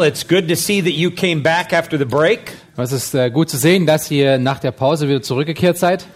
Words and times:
Well, 0.00 0.08
it's 0.08 0.26
good 0.26 0.48
to 0.48 0.56
see 0.56 0.80
that 0.80 0.94
you 0.94 1.10
came 1.10 1.42
back 1.42 1.74
after 1.74 1.98
the 1.98 2.06
break. 2.06 2.52
Es 2.78 2.90
ist 2.90 3.14
äh, 3.14 3.30
gut 3.30 3.50
zu 3.50 3.58
sehen, 3.58 3.84
dass 3.84 4.10
ihr 4.10 4.38
nach 4.38 4.58
der 4.58 4.70
Pause 4.70 5.10
wieder 5.10 5.20
zurückgekehrt 5.20 5.76
seid. 5.76 6.06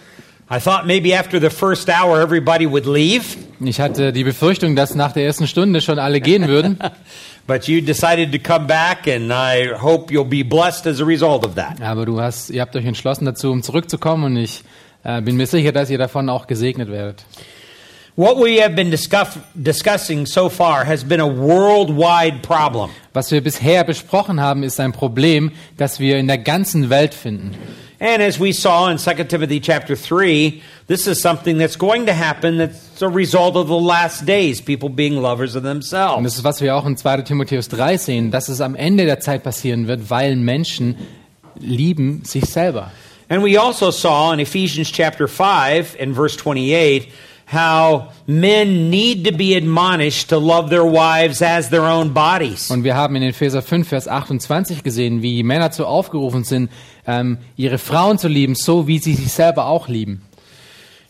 I 0.49 0.57
thought 0.59 0.87
maybe 0.87 1.15
after 1.15 1.39
the 1.39 1.51
first 1.51 1.87
hour 1.87 2.19
everybody 2.19 2.65
would 2.67 2.87
leave, 2.87 3.37
Ich 3.63 3.79
hatte 3.79 4.11
die 4.11 4.23
Befürchtung, 4.23 4.75
dass 4.75 4.95
nach 4.95 5.11
der 5.11 5.25
ersten 5.25 5.45
Stunde 5.45 5.81
schon 5.81 5.99
alle 5.99 6.19
gehen 6.19 6.47
würden. 6.47 6.79
but 7.47 7.67
you 7.67 7.79
decided 7.79 8.31
to 8.31 8.39
come 8.39 8.65
back, 8.65 9.07
and 9.07 9.31
I 9.31 9.75
hope 9.79 10.11
you'll 10.11 10.27
be 10.27 10.43
blessed 10.43 10.87
as 10.87 10.99
a 10.99 11.05
result 11.05 11.45
of 11.45 11.53
that. 11.53 11.79
Aber 11.79 12.07
du 12.07 12.19
hast, 12.19 12.49
ihr 12.49 12.61
habt 12.61 12.75
euch 12.75 12.85
entschlossen 12.85 13.25
dazu, 13.25 13.51
um 13.51 13.61
zurückzukommen 13.61 14.23
und 14.23 14.37
ich 14.37 14.63
äh, 15.03 15.21
bin 15.21 15.37
mir 15.37 15.45
sicher, 15.45 15.71
dass 15.71 15.91
ihr 15.91 15.99
davon 15.99 16.29
auch 16.29 16.47
gesegnet 16.47 16.89
werdet. 16.89 17.23
What 18.17 18.37
we 18.37 18.61
have 18.61 18.75
been 18.75 18.91
discuss- 18.91 19.37
discussing 19.61 20.25
so 20.25 20.47
far 20.47 20.85
has 20.85 21.03
been 21.03 21.19
a 21.19 21.27
worldwide 21.27 22.41
problem. 22.43 22.89
Was 23.13 23.29
wir 23.31 23.41
bisher 23.41 23.83
besprochen 23.83 24.39
haben, 24.39 24.63
ist 24.63 24.79
ein 24.79 24.93
Problem, 24.93 25.51
das 25.75 25.99
wir 25.99 26.17
in 26.17 26.27
der 26.27 26.37
ganzen 26.37 26.89
Welt 26.89 27.13
finden. 27.13 27.51
And 27.99 28.21
as 28.21 28.39
we 28.39 28.53
saw 28.53 28.89
in 28.89 28.97
2 28.97 29.25
Timothy 29.27 29.59
chapter 29.59 29.95
3, 29.95 30.61
this 30.87 31.07
is 31.07 31.21
something 31.21 31.57
that's 31.57 31.77
going 31.77 32.05
to 32.05 32.13
happen 32.13 32.57
that's 32.57 33.01
a 33.01 33.07
result 33.07 33.57
of 33.57 33.67
the 33.67 33.77
last 33.77 34.25
days, 34.25 34.61
people 34.61 34.89
being 34.89 35.17
lovers 35.21 35.55
of 35.57 35.63
themselves. 35.63 36.17
Und 36.17 36.23
das 36.23 36.37
ist, 36.37 36.43
was 36.45 36.61
wir 36.61 36.73
auch 36.73 36.85
in 36.85 36.95
2. 36.95 37.23
Timotheus 37.23 37.67
3 37.67 37.97
sehen, 37.97 38.31
dass 38.31 38.47
es 38.47 38.61
am 38.61 38.75
Ende 38.75 39.05
der 39.05 39.19
Zeit 39.19 39.43
passieren 39.43 39.87
wird, 39.87 40.09
weil 40.09 40.37
Menschen 40.37 40.95
lieben 41.59 42.23
sich 42.23 42.45
selber. 42.45 42.91
And 43.27 43.43
we 43.43 43.59
also 43.59 43.91
saw 43.91 44.31
in 44.33 44.39
Ephesians 44.39 44.89
chapter 44.89 45.27
5 45.27 45.97
and 45.99 46.15
verse 46.15 46.37
28 46.37 47.07
how 47.45 48.09
men 48.27 48.89
need 48.89 49.23
to 49.25 49.31
be 49.31 49.55
admonished 49.55 50.29
to 50.29 50.37
love 50.37 50.69
their 50.69 50.85
wives 50.85 51.41
as 51.41 51.69
their 51.69 51.83
own 51.83 52.13
bodies. 52.13 52.69
Und 52.71 52.83
wir 52.83 52.95
haben 52.95 53.15
in 53.15 53.23
Epheser 53.23 53.61
5, 53.61 53.87
Vers 53.87 54.07
28 54.07 54.83
gesehen, 54.83 55.21
wie 55.21 55.43
Männer 55.43 55.71
zu 55.71 55.85
aufgerufen 55.85 56.43
sind, 56.43 56.71
ähm, 57.05 57.37
ihre 57.55 57.77
Frauen 57.77 58.17
zu 58.17 58.27
lieben, 58.27 58.55
so 58.55 58.87
wie 58.87 58.99
sie 58.99 59.13
sich 59.13 59.31
selber 59.31 59.67
auch 59.67 59.87
lieben. 59.87 60.21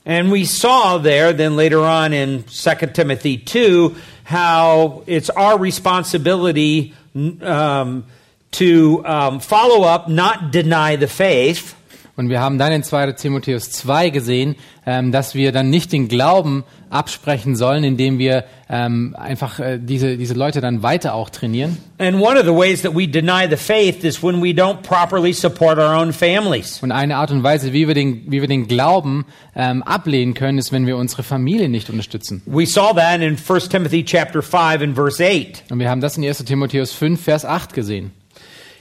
And 0.08 0.31
we 0.31 0.45
saw 0.45 1.00
there 1.00 1.33
then 1.33 1.55
later 1.55 1.81
on 1.81 2.14
in 2.14 2.45
2 2.47 2.75
Timothy 2.94 3.44
2 3.44 3.95
how 4.25 5.02
it's 5.08 5.31
our 5.31 5.58
responsibility 5.58 6.94
um, 7.42 8.03
to 8.52 9.03
um, 9.03 9.39
follow 9.39 9.83
up, 9.83 10.08
not 10.08 10.52
deny 10.52 10.95
the 10.95 11.08
faith. 11.08 11.75
Und 12.17 12.30
wir 12.30 12.39
haben 12.39 12.58
dann 12.58 12.71
in 12.71 12.81
2. 12.81 13.11
Timotheus 13.13 13.71
2 13.71 14.09
gesehen, 14.09 14.55
ähm, 14.85 15.11
dass 15.11 15.35
wir 15.35 15.52
dann 15.52 15.69
nicht 15.69 15.91
den 15.91 16.08
Glauben 16.08 16.63
absprechen 16.89 17.58
sollen, 17.58 17.83
indem 17.83 18.19
wir 18.19 18.45
ähm, 18.69 19.16
einfach 19.19 19.59
äh, 19.59 19.80
diese, 19.81 20.16
diese 20.16 20.33
Leute 20.33 20.61
dann 20.61 20.81
weiter 20.81 21.13
auch 21.13 21.30
trainieren. 21.30 21.77
And 21.97 22.21
one 22.21 22.39
of 22.39 22.45
the 22.45 22.53
ways 22.53 22.83
that 22.83 22.95
we 22.95 23.08
deny 23.08 23.47
the 23.49 23.58
faith 23.58 24.03
is 24.05 24.23
when 24.23 24.41
we 24.41 24.52
don't 24.52 24.81
properly 24.81 25.33
support 25.33 25.77
our 25.77 25.93
own 25.93 26.13
families. 26.13 26.81
Und 26.81 26.93
eine 26.93 27.17
Art 27.17 27.31
und 27.31 27.43
Weise, 27.43 27.73
wie 27.73 27.88
wir 27.88 27.93
den, 27.93 28.23
wie 28.27 28.39
wir 28.39 28.47
den 28.47 28.67
Glauben 28.67 29.26
ähm, 29.55 29.83
ablehnen 29.83 30.33
können, 30.33 30.58
ist, 30.58 30.71
wenn 30.71 30.87
wir 30.87 30.95
unsere 30.95 31.23
Familie 31.23 31.67
nicht 31.67 31.89
unterstützen. 31.89 32.42
We 32.45 32.65
saw 32.65 32.93
that 32.95 33.21
in 33.21 33.37
1 33.37 33.70
Timothy 33.70 34.05
chapter 34.05 34.42
5 34.42 34.82
and 34.82 34.95
verse 34.95 35.21
8. 35.21 35.65
Und 35.70 35.80
wir 35.80 35.89
haben 35.89 35.99
das 35.99 36.15
in 36.15 36.26
1. 36.26 36.45
Timotheus 36.45 36.93
5, 36.93 37.21
Vers 37.21 37.43
8 37.43 37.73
gesehen. 37.73 38.11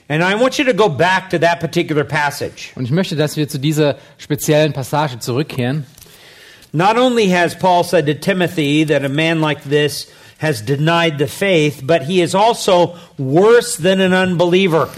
And 0.07 0.23
I 0.23 0.35
want 0.35 0.59
you 0.59 0.65
to 0.65 0.73
go 0.73 0.87
back 0.87 1.31
to 1.31 1.39
that 1.39 1.59
particular 1.59 2.03
passage. 2.03 2.71
Und 2.75 2.85
ich 2.85 2.91
möchte, 2.91 3.15
dass 3.15 3.37
wir 3.37 3.47
zu 3.47 3.57
dieser 3.57 3.97
speziellen 4.17 4.71
Passage 4.71 5.19
zurückkehren. 5.19 5.85
Not 6.71 6.97
only 6.97 7.29
has 7.29 7.55
Paul 7.55 7.83
said 7.83 8.05
to 8.05 8.13
Timothy 8.13 8.83
that 8.85 9.03
a 9.03 9.09
man 9.09 9.41
like 9.41 9.63
this 9.63 10.11
has 10.39 10.61
denied 10.61 11.17
the 11.17 11.27
faith, 11.27 11.81
but 11.83 12.03
he 12.03 12.21
is 12.21 12.35
also 12.35 12.95
worse 13.17 13.77
than 13.77 13.99
an 14.01 14.13
unbeliever. 14.13 14.89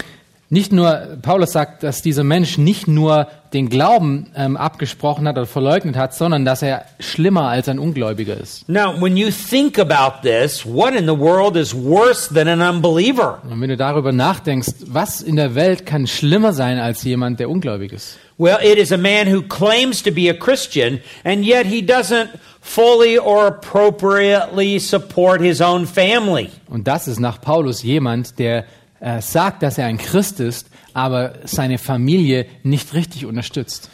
Nicht 0.50 0.72
nur, 0.72 1.18
Paulus 1.20 1.52
sagt, 1.52 1.82
dass 1.82 2.00
dieser 2.00 2.24
Mensch 2.24 2.56
nicht 2.56 2.88
nur 2.88 3.28
den 3.52 3.68
Glauben 3.68 4.28
ähm, 4.34 4.56
abgesprochen 4.56 5.28
hat 5.28 5.36
oder 5.36 5.46
verleugnet 5.46 5.94
hat, 5.96 6.14
sondern 6.14 6.46
dass 6.46 6.62
er 6.62 6.86
schlimmer 7.00 7.48
als 7.48 7.68
ein 7.68 7.78
Ungläubiger 7.78 8.34
ist. 8.34 8.66
Now, 8.66 8.98
when 8.98 9.16
you 9.18 9.28
think 9.30 9.78
about 9.78 10.26
this, 10.26 10.64
what 10.64 10.94
in 10.94 11.04
the 11.04 11.18
world 11.18 11.54
is 11.54 11.74
worse 11.74 12.32
than 12.32 12.48
an 12.48 12.62
unbeliever? 12.62 13.42
Und 13.50 13.60
wenn 13.60 13.68
du 13.68 13.76
darüber 13.76 14.12
nachdenkst, 14.12 14.72
was 14.86 15.20
in 15.20 15.36
der 15.36 15.54
Welt 15.54 15.84
kann 15.84 16.06
schlimmer 16.06 16.54
sein 16.54 16.78
als 16.78 17.02
jemand, 17.04 17.40
der 17.40 17.50
ungläubig 17.50 17.92
ist? 17.92 18.18
Well, 18.38 18.58
it 18.62 18.78
is 18.78 18.90
a 18.92 18.96
man 18.96 19.26
who 19.26 19.42
claims 19.42 20.02
to 20.02 20.10
be 20.10 20.30
a 20.30 20.34
Christian, 20.34 21.00
and 21.24 21.44
yet 21.44 21.66
he 21.66 21.82
doesn't 21.82 22.28
fully 22.60 23.18
or 23.18 23.48
appropriately 23.48 24.78
support 24.78 25.40
his 25.40 25.60
own 25.60 25.86
family. 25.86 26.48
Und 26.70 26.86
das 26.86 27.08
ist 27.08 27.18
nach 27.18 27.40
Paulus 27.40 27.82
jemand, 27.82 28.38
der 28.38 28.64
äh, 29.00 29.20
sagt, 29.20 29.62
dass 29.62 29.78
er 29.78 29.86
ein 29.86 29.98
Christ 29.98 30.40
ist, 30.40 30.68
aber 30.94 31.34
seine 31.44 31.78
Familie 31.78 32.46
nicht 32.62 32.94
richtig 32.94 33.26
unterstützt. 33.26 33.90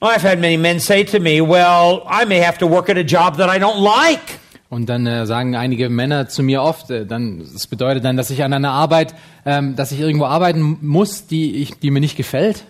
I've 0.00 0.22
had 0.22 0.38
many 0.38 0.56
men 0.56 0.80
say 0.80 1.04
to 1.04 1.18
me, 1.18 1.40
Well, 1.40 2.02
I 2.06 2.26
may 2.26 2.42
have 2.42 2.58
to 2.58 2.68
work 2.68 2.90
at 2.90 2.96
a 2.96 3.00
job 3.00 3.38
that 3.38 3.48
I 3.48 3.58
don't 3.58 3.80
like. 3.80 4.38
Und 4.68 4.86
dann 4.88 5.06
äh, 5.06 5.24
sagen 5.24 5.54
einige 5.54 5.88
Männer 5.88 6.28
zu 6.28 6.42
mir 6.42 6.62
oft, 6.62 6.90
äh, 6.90 7.06
dann, 7.06 7.38
das 7.52 7.68
bedeutet 7.68 8.04
dann, 8.04 8.16
dass 8.16 8.30
ich 8.30 8.42
an 8.42 8.52
einer 8.52 8.72
Arbeit, 8.72 9.14
ähm, 9.46 9.76
dass 9.76 9.92
ich 9.92 10.00
irgendwo 10.00 10.26
arbeiten 10.26 10.78
muss, 10.80 11.26
die, 11.26 11.62
ich, 11.62 11.78
die 11.78 11.90
mir 11.90 12.00
nicht 12.00 12.16
gefällt. 12.16 12.64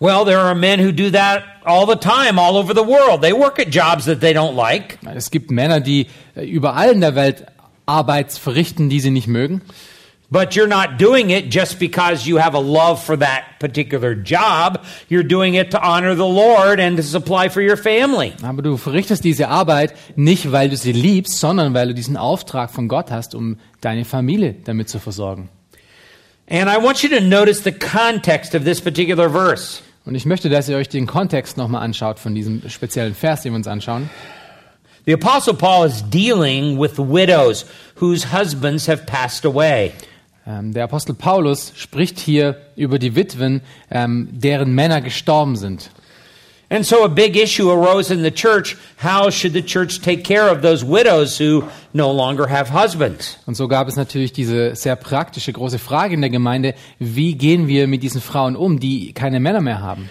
Well, 0.00 0.24
there 0.24 0.38
are 0.38 0.54
men 0.54 0.84
who 0.84 0.92
do 0.92 1.10
that 1.10 1.42
all 1.64 1.86
the 1.86 1.96
time, 1.96 2.40
all 2.40 2.56
over 2.56 2.74
the 2.74 2.86
world. 2.86 3.22
They 3.22 3.32
work 3.32 3.58
at 3.58 3.72
jobs 3.72 4.04
that 4.06 4.20
they 4.20 4.32
don't 4.32 4.54
like. 4.54 4.98
Es 5.14 5.30
gibt 5.30 5.50
Männer, 5.50 5.80
die 5.80 6.06
äh, 6.34 6.44
überall 6.44 6.90
in 6.90 7.00
der 7.00 7.14
Welt 7.14 7.46
Arbeit 7.86 8.32
verrichten, 8.32 8.90
die 8.90 9.00
sie 9.00 9.10
nicht 9.10 9.28
mögen. 9.28 9.62
But 10.30 10.54
you're 10.54 10.68
not 10.68 10.98
doing 10.98 11.30
it 11.30 11.48
just 11.48 11.78
because 11.78 12.26
you 12.26 12.36
have 12.36 12.54
a 12.54 12.60
love 12.60 13.02
for 13.02 13.16
that 13.16 13.58
particular 13.60 14.14
job. 14.14 14.84
You're 15.08 15.22
doing 15.22 15.54
it 15.54 15.70
to 15.70 15.80
honor 15.80 16.14
the 16.14 16.26
Lord 16.26 16.80
and 16.80 16.98
to 16.98 17.02
supply 17.02 17.48
for 17.48 17.62
your 17.62 17.78
family. 17.78 18.34
Aber 18.42 18.60
du 18.60 18.76
verrichtest 18.76 19.24
diese 19.24 19.48
Arbeit 19.48 19.94
nicht, 20.16 20.52
weil 20.52 20.68
du 20.68 20.76
sie 20.76 20.92
liebst, 20.92 21.38
sondern 21.38 21.72
weil 21.72 21.88
du 21.88 21.94
diesen 21.94 22.18
Auftrag 22.18 22.70
von 22.70 22.88
Gott 22.88 23.10
hast, 23.10 23.34
um 23.34 23.56
deine 23.80 24.04
Familie 24.04 24.54
damit 24.64 24.90
zu 24.90 24.98
versorgen. 24.98 25.48
And 26.50 26.68
I 26.68 26.76
want 26.76 27.02
you 27.02 27.08
to 27.08 27.20
notice 27.20 27.62
the 27.64 27.72
context 27.72 28.54
of 28.54 28.64
this 28.64 28.82
particular 28.82 29.30
verse. 29.30 29.80
Und 30.04 30.14
ich 30.14 30.26
möchte, 30.26 30.50
dass 30.50 30.68
ihr 30.68 30.76
euch 30.76 30.90
den 30.90 31.06
Kontext 31.06 31.56
nochmal 31.56 31.82
anschaut 31.82 32.18
von 32.18 32.34
diesem 32.34 32.68
speziellen 32.68 33.14
Vers, 33.14 33.42
den 33.42 33.52
wir 33.52 33.56
uns 33.56 33.66
anschauen. 33.66 34.10
The 35.06 35.14
Apostle 35.14 35.54
Paul 35.54 35.86
is 35.86 36.02
dealing 36.02 36.78
with 36.78 36.98
widows 36.98 37.64
whose 37.94 38.26
husbands 38.30 38.86
have 38.88 39.06
passed 39.06 39.46
away. 39.46 39.92
Ähm, 40.48 40.72
der 40.72 40.84
Apostel 40.84 41.14
Paulus 41.14 41.72
spricht 41.76 42.18
hier 42.18 42.56
über 42.74 42.98
die 42.98 43.14
Witwen, 43.14 43.60
ähm, 43.90 44.28
deren 44.32 44.74
Männer 44.74 45.02
gestorben 45.02 45.56
sind. 45.56 45.90
And 46.70 46.84
so 46.84 47.02
a 47.04 47.08
big 47.08 47.36
issue 47.36 47.70
arose 47.70 48.12
in 48.12 48.22
the 48.22 48.30
church. 48.30 48.76
How 49.02 49.30
should 49.30 49.54
the 49.54 49.62
church 49.62 50.00
take 50.00 50.22
care 50.22 50.50
of 50.50 50.60
those 50.60 50.84
widows 50.84 51.38
who 51.38 51.64
no 51.94 52.12
longer 52.12 52.48
have 52.48 52.70
husbands? 52.72 53.38
Und 53.46 53.56
so 53.56 53.68
gab 53.68 53.88
es 53.88 53.96
natürlich 53.96 54.32
diese 54.32 54.74
sehr 54.74 54.96
praktische 54.96 55.52
große 55.52 55.78
Frage 55.78 56.14
in 56.14 56.20
der 56.20 56.30
Gemeinde, 56.30 56.74
wie 56.98 57.34
gehen 57.34 57.68
wir 57.68 57.86
mit 57.86 58.02
diesen 58.02 58.20
Frauen 58.20 58.54
um, 58.54 58.80
die 58.80 59.12
keine 59.12 59.40
Männer 59.40 59.62
mehr 59.62 59.80
haben? 59.80 60.10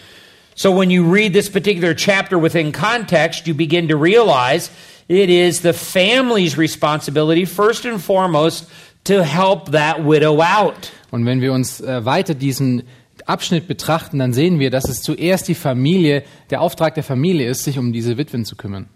So 0.55 0.75
when 0.75 0.89
you 0.89 1.03
read 1.03 1.33
this 1.33 1.49
particular 1.49 1.95
chapter 1.95 2.41
within 2.41 2.71
context, 2.71 3.45
you 3.45 3.53
begin 3.53 3.87
to 3.87 3.95
realize 3.95 4.71
it 5.07 5.29
is 5.29 5.61
the 5.61 5.73
family's 5.73 6.57
responsibility, 6.57 7.45
first 7.45 7.85
and 7.85 8.01
foremost, 8.01 8.65
to 9.07 9.23
help 9.23 9.71
that 9.71 10.05
widow 10.05 10.41
out. 10.41 10.91
Und 11.11 11.25
wenn 11.25 11.41
wir 11.41 11.53
uns 11.53 11.81
äh, 11.81 12.05
weiter 12.05 12.33
diesen 12.33 12.83
Abschnitt 13.25 13.67
betrachten, 13.67 14.19
dann 14.19 14.33
sehen 14.33 14.59
wir, 14.59 14.69
dass 14.69 14.87
es 14.87 15.01
zuerst 15.01 15.47
die 15.47 15.55
Familie, 15.55 16.23
der 16.49 16.61
Auftrag 16.61 16.95
der 16.95 17.03
Familie 17.03 17.49
ist, 17.49 17.63
sich 17.63 17.77
um 17.77 17.91
diese 17.91 18.17
Witwen 18.17 18.45
zu 18.45 18.55
kümmern. 18.55 18.87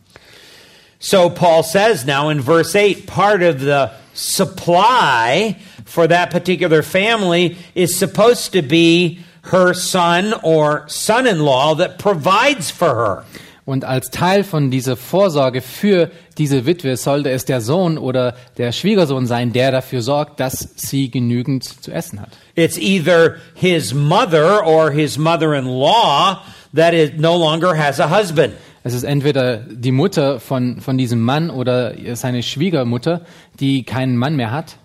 So 0.99 1.29
Paul 1.29 1.63
says 1.63 2.05
now 2.05 2.29
in 2.29 2.41
verse 2.41 2.75
8, 2.75 3.07
part 3.07 3.41
of 3.41 3.59
the 3.59 3.87
supply 4.13 5.55
for 5.83 6.07
that 6.07 6.29
particular 6.29 6.83
family 6.83 7.57
is 7.73 7.97
supposed 7.97 8.53
to 8.53 8.61
be 8.61 9.19
her 9.45 9.73
son 9.73 10.33
or 10.43 10.87
son 10.87 11.25
in 11.25 11.39
law 11.39 11.73
that 11.75 11.97
provides 11.97 12.69
for 12.69 12.93
her. 12.93 13.25
Und 13.65 13.85
als 13.85 14.09
Teil 14.09 14.43
von 14.43 14.71
dieser 14.71 14.97
Vorsorge 14.97 15.61
für 15.61 16.09
diese 16.37 16.65
Witwe 16.65 16.97
sollte 16.97 17.29
es 17.29 17.45
der 17.45 17.61
Sohn 17.61 17.97
oder 17.97 18.35
der 18.57 18.71
Schwiegersohn 18.71 19.27
sein, 19.27 19.53
der 19.53 19.71
dafür 19.71 20.01
sorgt, 20.01 20.39
dass 20.39 20.69
sie 20.75 21.11
genügend 21.11 21.63
zu 21.63 21.91
essen 21.91 22.19
hat. 22.21 22.29
It's 22.55 22.77
either 22.77 23.35
his 23.53 23.93
mother 23.93 24.65
or 24.65 24.89
his 24.91 25.17
mother-in-law 25.17 26.41
that 26.75 26.93
is, 26.93 27.11
no 27.17 27.37
longer 27.37 27.77
has 27.77 27.99
a 27.99 28.09
husband. 28.09 28.53
Es 28.83 28.95
ist 28.95 29.03
entweder 29.03 29.57
die 29.57 29.91
Mutter 29.91 30.39
von, 30.39 30.81
von 30.81 30.97
diesem 30.97 31.21
Mann 31.21 31.51
oder 31.51 31.93
seine 32.15 32.41
Schwiegermutter, 32.41 33.21
die 33.59 33.83
keinen 33.83 34.17
Mann 34.17 34.35
mehr 34.35 34.51
hat. 34.51 34.77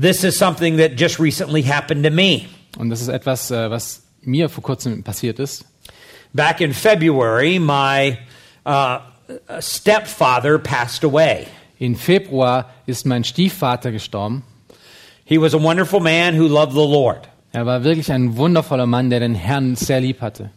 This 0.00 0.24
is 0.24 0.38
something 0.38 0.78
that 0.78 0.98
just 0.98 1.20
recently 1.20 1.62
happened 1.62 2.06
to 2.06 2.10
me. 2.10 2.46
Und 2.78 2.88
das 2.88 3.02
ist 3.02 3.08
etwas, 3.08 3.50
äh, 3.50 3.70
was 3.70 4.02
mir 4.22 4.48
vor 4.48 4.62
kurzem 4.62 5.02
passiert 5.02 5.38
ist. 5.38 5.66
Back 6.34 6.60
in 6.60 6.72
February, 6.72 7.58
my 7.58 8.18
uh, 8.64 9.00
stepfather 9.60 10.58
passed 10.58 11.04
away. 11.04 11.48
In 11.78 11.96
Februar 11.96 12.66
ist 12.86 13.06
mein 13.06 13.24
Stiefvater 13.24 13.90
gestorben. 13.90 14.42
He 15.24 15.38
was 15.38 15.54
a 15.54 15.58
wonderful 15.58 16.00
man 16.00 16.34
who 16.34 16.46
loved 16.46 16.72
the 16.72 16.86
Lord. 16.86 17.28
Er 17.52 17.66
war 17.66 17.82
wirklich 17.82 18.12
ein 18.12 18.36
wundervoller 18.36 18.86
Mann, 18.86 19.10
der 19.10 19.20
den 19.20 19.34
Herrn 19.34 19.74
sehr 19.74 20.00
lieb 20.00 20.20
hatte. 20.20 20.50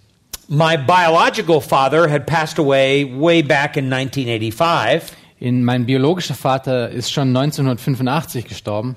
My 0.48 0.78
biological 0.78 1.62
father 1.62 2.08
had 2.08 2.28
passed 2.28 2.60
away 2.60 3.06
way 3.06 3.42
back 3.42 3.78
in 3.78 3.90
1985. 3.90 5.12
In, 5.40 5.64
mein 5.64 5.86
biologischer 5.86 6.36
Vater 6.36 6.90
ist 6.90 7.12
schon 7.12 7.36
1985 7.36 8.46
gestorben. 8.46 8.96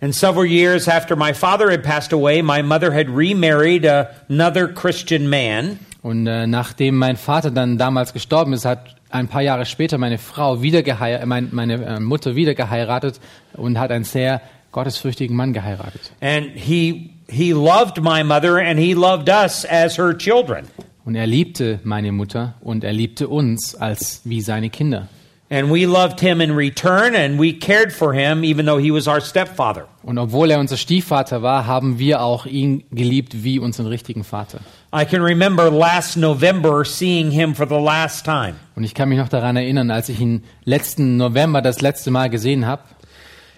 And 0.00 0.14
several 0.14 0.44
years 0.44 0.88
after 0.88 1.14
my 1.14 1.32
father 1.32 1.70
had 1.70 1.82
passed 1.82 2.12
away, 2.12 2.42
my 2.42 2.60
mother 2.60 2.92
had 2.92 3.08
remarried 3.08 3.86
another 3.86 4.66
Christian 4.66 5.30
man. 5.30 5.78
Und 6.02 6.26
äh, 6.26 6.46
nachdem 6.46 6.96
mein 6.98 7.16
Vater 7.16 7.50
dann 7.50 7.78
damals 7.78 8.12
gestorben 8.12 8.52
ist, 8.52 8.64
hat 8.64 8.96
ein 9.10 9.28
paar 9.28 9.42
Jahre 9.42 9.66
später 9.66 9.98
meine 9.98 10.18
Frau 10.18 10.60
wieder 10.60 10.82
geheiratet, 10.82 11.28
mein, 11.28 11.48
meine 11.52 11.74
äh, 11.84 12.00
Mutter 12.00 12.34
wieder 12.34 12.54
geheiratet 12.54 13.20
und 13.54 13.78
hat 13.78 13.90
einen 13.90 14.04
sehr 14.04 14.40
gottesfürchtigen 14.72 15.36
Mann 15.36 15.52
geheiratet. 15.52 16.12
And 16.20 16.48
he 16.54 17.10
he 17.28 17.52
loved 17.52 18.02
my 18.02 18.24
mother 18.24 18.58
and 18.58 18.78
he 18.78 18.94
loved 18.94 19.28
us 19.28 19.64
as 19.64 19.96
her 19.96 20.16
children. 20.16 20.66
Und 21.04 21.14
er 21.14 21.26
liebte 21.26 21.80
meine 21.84 22.12
Mutter 22.12 22.54
und 22.60 22.84
er 22.84 22.92
liebte 22.92 23.28
uns 23.28 23.74
als 23.74 24.22
wie 24.24 24.40
seine 24.40 24.70
Kinder. 24.70 25.08
And 25.50 25.70
we 25.70 25.84
loved 25.84 26.20
him 26.20 26.40
in 26.40 26.52
return 26.52 27.14
and 27.14 27.38
we 27.38 27.52
cared 27.52 27.92
for 27.92 28.14
him 28.14 28.42
even 28.42 28.64
though 28.64 28.80
he 28.80 28.90
was 28.90 29.06
our 29.06 29.20
stepfather. 29.20 29.86
Und 30.02 30.18
obwohl 30.18 30.50
er 30.50 30.58
unser 30.58 30.78
Stiefvater 30.78 31.42
war, 31.42 31.66
haben 31.66 31.98
wir 31.98 32.22
auch 32.22 32.46
ihn 32.46 32.84
geliebt 32.90 33.44
wie 33.44 33.58
unseren 33.58 33.86
richtigen 33.86 34.24
Vater. 34.24 34.60
I 34.94 35.06
can 35.06 35.22
remember 35.22 35.70
last 35.70 36.18
November 36.18 36.84
seeing 36.84 37.30
him 37.30 37.54
for 37.54 37.66
the 37.66 37.80
last 37.80 38.26
time. 38.26 38.56
Und 38.76 38.84
ich 38.84 38.94
kann 38.94 39.08
mich 39.08 39.16
noch 39.16 39.30
daran 39.30 39.56
erinnern, 39.56 39.90
als 39.90 40.10
ich 40.10 40.20
ihn 40.20 40.44
letzten 40.64 41.16
November 41.16 41.62
das 41.62 41.80
letzte 41.80 42.10
Mal 42.10 42.28
gesehen 42.28 42.66
habe. 42.66 42.82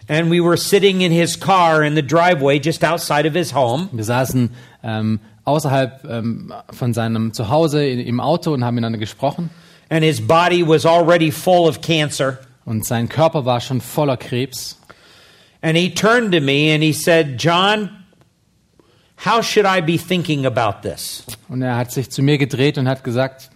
And 0.06 0.30
we 0.30 0.40
were 0.40 0.56
sitting 0.56 1.00
in 1.00 1.10
his 1.10 1.38
car 1.40 1.82
in 1.82 1.96
the 1.96 2.02
driveway 2.02 2.60
just 2.60 2.84
outside 2.84 3.26
of 3.26 3.34
his 3.34 3.52
home. 3.52 3.88
Wir 3.90 4.04
saßen 4.04 4.50
ähm, 4.84 5.18
außerhalb 5.44 6.04
ähm, 6.08 6.52
von 6.70 6.94
seinem 6.94 7.32
Zuhause 7.32 7.84
im 7.84 8.20
Auto 8.20 8.52
und 8.52 8.64
haben 8.64 8.76
miteinander 8.76 8.98
gesprochen. 8.98 9.50
And 9.88 10.04
his 10.04 10.20
body 10.20 10.66
was 10.66 10.86
already 10.86 11.32
full 11.32 11.68
of 11.68 11.80
cancer. 11.80 12.38
Und 12.64 12.86
sein 12.86 13.08
Körper 13.08 13.44
war 13.44 13.60
schon 13.60 13.80
voller 13.80 14.16
Krebs. 14.16 14.78
And 15.62 15.76
he 15.76 15.92
turned 15.92 16.32
to 16.32 16.40
me 16.40 16.72
and 16.72 16.84
he 16.84 16.92
said, 16.92 17.42
John, 17.42 17.90
how 19.16 19.42
should 19.42 19.66
I 19.66 19.80
be 19.80 19.98
thinking 19.98 20.46
about 20.46 20.82
this? 20.82 21.24
Und 21.48 21.62
er 21.62 21.76
hat 21.76 21.92
sich 21.92 22.10
zu 22.10 22.22
mir 22.22 22.38
gedreht 22.38 22.78
und 22.78 22.88
hat 22.88 23.04
gesagt, 23.04 23.50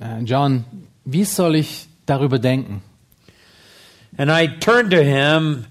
äh, 0.00 0.22
John, 0.22 0.64
wie 1.04 1.24
soll 1.24 1.56
ich 1.56 1.88
darüber 2.06 2.38
denken? 2.38 2.82
And 4.18 4.30
I 4.30 4.48
turned 4.60 4.90
to 4.92 5.02
him 5.02 5.66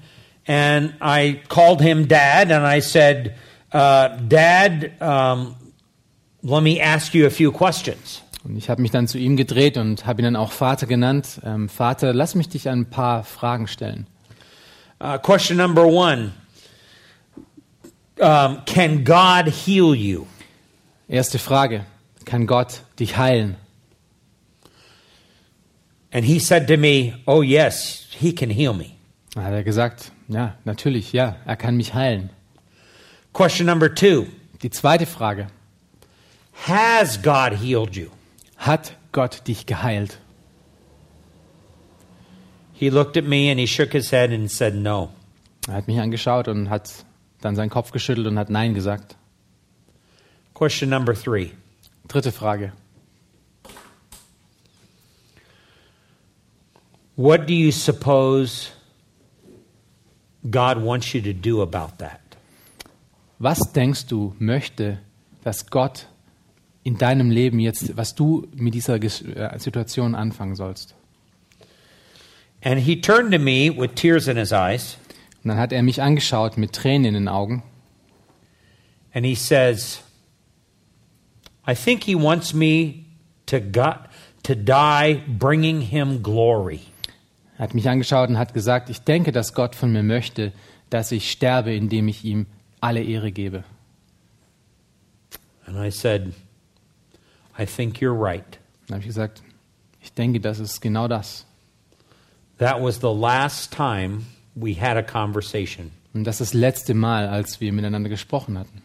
and 0.48 0.94
I 1.02 1.42
called 1.48 1.82
him 1.82 2.08
dad 2.08 2.52
and 2.52 2.66
I 2.66 2.80
said, 2.80 3.36
uh, 3.74 4.10
Dad, 4.30 4.92
um, 5.02 5.56
let 6.44 6.62
me 6.62 6.80
ask 6.80 7.14
you 7.14 7.26
a 7.26 7.30
few 7.30 7.52
questions. 7.52 8.22
Und 8.44 8.58
ich 8.58 8.70
habe 8.70 8.82
mich 8.82 8.92
dann 8.92 9.08
zu 9.08 9.18
ihm 9.18 9.38
gedreht 9.38 9.78
und 9.78 10.06
habe 10.06 10.22
ihn 10.22 10.26
dann 10.26 10.36
auch 10.36 10.52
Vater 10.52 10.86
genannt. 10.86 11.42
Ähm, 11.44 11.68
Vater, 11.68 12.14
lass 12.14 12.36
mich 12.36 12.48
dich 12.48 12.70
ein 12.70 12.90
paar 12.92 13.24
Fragen 13.24 13.68
stellen. 13.68 14.06
Uh, 15.02 15.18
question 15.18 15.58
number 15.58 15.86
one 15.86 16.32
um, 18.20 18.62
Can 18.66 19.04
God 19.04 19.48
heal 19.48 19.94
you? 19.96 20.28
Erste 21.10 21.38
Frage, 21.40 21.86
kann 22.26 22.46
Gott 22.48 22.82
dich 23.00 23.16
heilen? 23.18 23.58
And 26.12 26.26
he 26.26 26.40
said 26.40 26.68
to 26.68 26.78
me, 26.78 27.14
Oh, 27.28 27.42
yes, 27.42 28.08
he 28.12 28.32
can 28.32 28.50
heal 28.50 28.74
me. 28.74 28.96
Hat 29.36 29.52
er 29.52 29.64
gesagt, 29.64 30.12
ja, 30.30 30.56
natürlich, 30.64 31.12
ja, 31.12 31.36
er 31.46 31.58
kann 31.58 31.76
mich 31.76 31.94
heilen. 31.94 32.30
Question 33.34 33.66
number 33.68 33.94
two 33.94 34.28
Die 34.62 34.70
zweite 34.70 35.06
Frage, 35.06 35.48
Has 36.68 37.22
God 37.22 37.54
healed 37.54 37.96
you? 37.96 38.10
hat 38.56 38.94
Gott 39.12 39.46
dich 39.48 39.66
geheilt? 39.66 40.18
He 42.74 42.90
looked 42.90 43.18
at 43.18 43.26
me 43.26 43.50
and 43.50 43.60
he 43.60 43.68
shook 43.68 43.92
his 43.92 44.12
head 44.12 44.32
and 44.32 44.50
said, 44.50 44.74
No. 44.76 45.10
Er 45.68 45.76
hat 45.76 45.88
mich 45.88 46.00
angeschaut 46.00 46.48
und 46.48 46.70
hat 46.70 47.06
dann 47.46 47.56
seinen 47.56 47.70
Kopf 47.70 47.92
geschüttelt 47.92 48.28
und 48.28 48.40
hat 48.40 48.50
Nein 48.50 48.74
gesagt. 48.74 49.16
Question 50.54 50.90
number 50.90 51.14
three 51.14 51.52
Dritte 52.08 52.32
Frage, 52.32 52.72
What 57.16 57.48
do 57.48 57.54
you 57.54 57.72
suppose 57.72 58.72
God 60.50 60.84
wants 60.84 61.14
you 61.14 61.22
to 61.22 61.34
do 61.34 61.62
about 61.62 61.98
that? 62.00 62.20
was 63.38 63.60
denkst 63.74 64.08
du 64.08 64.36
möchte, 64.40 65.00
dass 65.44 65.70
Gott 65.70 66.08
in 66.84 66.98
deinem 66.98 67.30
Leben 67.30 67.60
jetzt, 67.60 67.98
was 67.98 68.16
du 68.16 68.48
mit 68.56 68.74
dieser 68.74 68.96
äh, 68.96 69.60
Situation 69.60 70.16
anfangen 70.16 70.56
sollst? 70.56 70.96
And 72.64 72.80
he 72.80 73.00
turned 73.00 73.32
to 73.32 73.40
me 73.40 73.70
with 73.70 73.92
tears 73.96 74.28
in 74.28 74.38
his 74.38 74.52
eyes 74.52 74.98
Und 75.46 75.50
dann 75.50 75.60
hat 75.60 75.72
er 75.72 75.84
mich 75.84 76.02
angeschaut 76.02 76.58
mit 76.58 76.74
Tränen 76.74 77.06
in 77.06 77.14
den 77.14 77.28
Augen 77.28 77.62
and 79.14 79.26
he 79.28 79.36
says, 79.36 80.02
I 81.68 81.76
think 81.76 82.04
he 82.04 82.16
wants 82.16 82.54
me 82.56 83.06
to, 83.46 83.62
go- 83.62 83.94
to 84.42 84.56
die 84.56 85.22
bringing 85.28 85.82
him 85.82 86.24
glory. 86.24 86.80
Er 87.58 87.66
hat 87.66 87.76
mich 87.76 87.88
angeschaut 87.88 88.28
und 88.30 88.40
hat 88.40 88.56
gesagt, 88.56 88.90
ich 88.90 89.02
denke, 89.02 89.32
dass 89.32 89.54
Gott 89.54 89.76
von 89.76 89.92
mir 89.94 90.02
möchte, 90.02 90.52
dass 90.90 91.12
ich 91.12 91.30
sterbe, 91.32 91.76
indem 91.76 92.08
ich 92.08 92.26
ihm 92.26 92.48
alle 92.82 93.04
Ehre 93.04 93.32
gebe. 93.32 93.64
And 95.68 95.78
I 95.78 95.92
said, 95.92 96.34
I 97.58 97.68
think 97.68 98.00
you're 98.00 98.20
right. 98.20 98.58
Dann 98.88 98.96
habe 98.96 99.02
ich 99.02 99.08
gesagt, 99.08 99.44
ich 100.02 100.12
denke, 100.12 100.40
das 100.40 100.58
ist 100.58 100.82
genau 100.82 101.08
das. 101.08 101.46
That 102.58 102.82
was 102.82 103.00
the 103.00 103.14
last 103.14 103.72
time 103.72 104.24
we 104.56 104.74
had 104.74 104.98
a 104.98 105.04
conversation. 105.04 105.92
Und 106.14 106.24
das 106.24 106.40
ist 106.42 106.54
das 106.54 106.60
letzte 106.60 106.94
Mal, 106.94 107.28
als 107.28 107.60
wir 107.60 107.74
miteinander 107.74 108.10
gesprochen 108.10 108.58
hatten. 108.58 108.82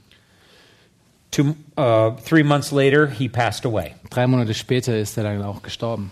Two, 1.30 1.54
uh, 1.78 2.16
three 2.24 2.42
months 2.42 2.72
later, 2.72 3.06
he 3.06 3.28
passed 3.28 3.64
away. 3.64 3.94
Drei 4.10 4.26
Monate 4.26 4.52
später 4.52 4.98
ist 4.98 5.16
er 5.16 5.22
dann 5.24 5.42
auch 5.42 5.62
gestorben. 5.62 6.10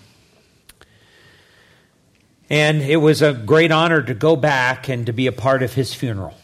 And 2.48 2.82
it 2.82 2.98
was 2.98 3.20
a 3.20 3.32
great 3.32 3.72
honor 3.72 4.00
to 4.00 4.14
go 4.14 4.36
back 4.36 4.88
and 4.88 5.04
to 5.06 5.12
be 5.12 5.26
a 5.26 5.32
part 5.32 5.62
of 5.62 5.74
his 5.74 5.92
funeral. 5.92 6.34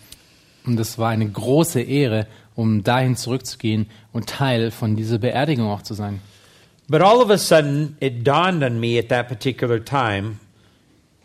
Und 0.66 0.78
es 0.80 0.99
war 0.99 1.11
eine 1.11 1.28
große 1.28 1.80
Ehre, 1.80 2.26
um 2.56 2.83
dahin 2.83 3.16
zurückzugehen 3.16 3.87
und 4.12 4.28
Teil 4.28 4.71
von 4.71 4.97
dieser 4.97 5.18
Beerdigung 5.18 5.68
auch 5.68 5.83
zu 5.83 5.94
sein. 5.94 6.21
But 6.88 7.00
all 7.00 7.23
of 7.23 7.30
a 7.30 7.38
sudden, 7.38 7.97
it 8.00 8.26
dawned 8.26 8.62
on 8.62 8.80
me 8.80 8.99
at 8.99 9.09
that 9.09 9.28
particular 9.28 9.83
time 9.83 10.40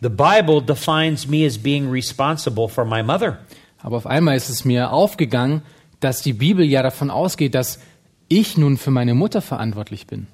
the 0.01 0.09
Bible 0.09 0.61
defines 0.61 1.27
me 1.27 1.45
as 1.45 1.57
being 1.57 1.91
responsible 1.91 2.67
for 2.67 2.85
my 2.85 3.03
mother. 3.03 3.39
Aber 3.81 3.97
auf 3.97 4.05
einmal 4.05 4.35
ist 4.35 4.49
es 4.49 4.65
mir 4.65 4.91
aufgegangen, 4.91 5.61
dass 5.99 6.21
die 6.21 6.33
Bibel 6.33 6.65
ja 6.65 6.83
davon 6.83 7.09
ausgeht, 7.09 7.55
dass 7.55 7.79
ich 8.27 8.57
nun 8.57 8.77
für 8.77 8.91
meine 8.91 9.13
Mutter 9.13 9.41
verantwortlich 9.41 10.07
bin. 10.07 10.27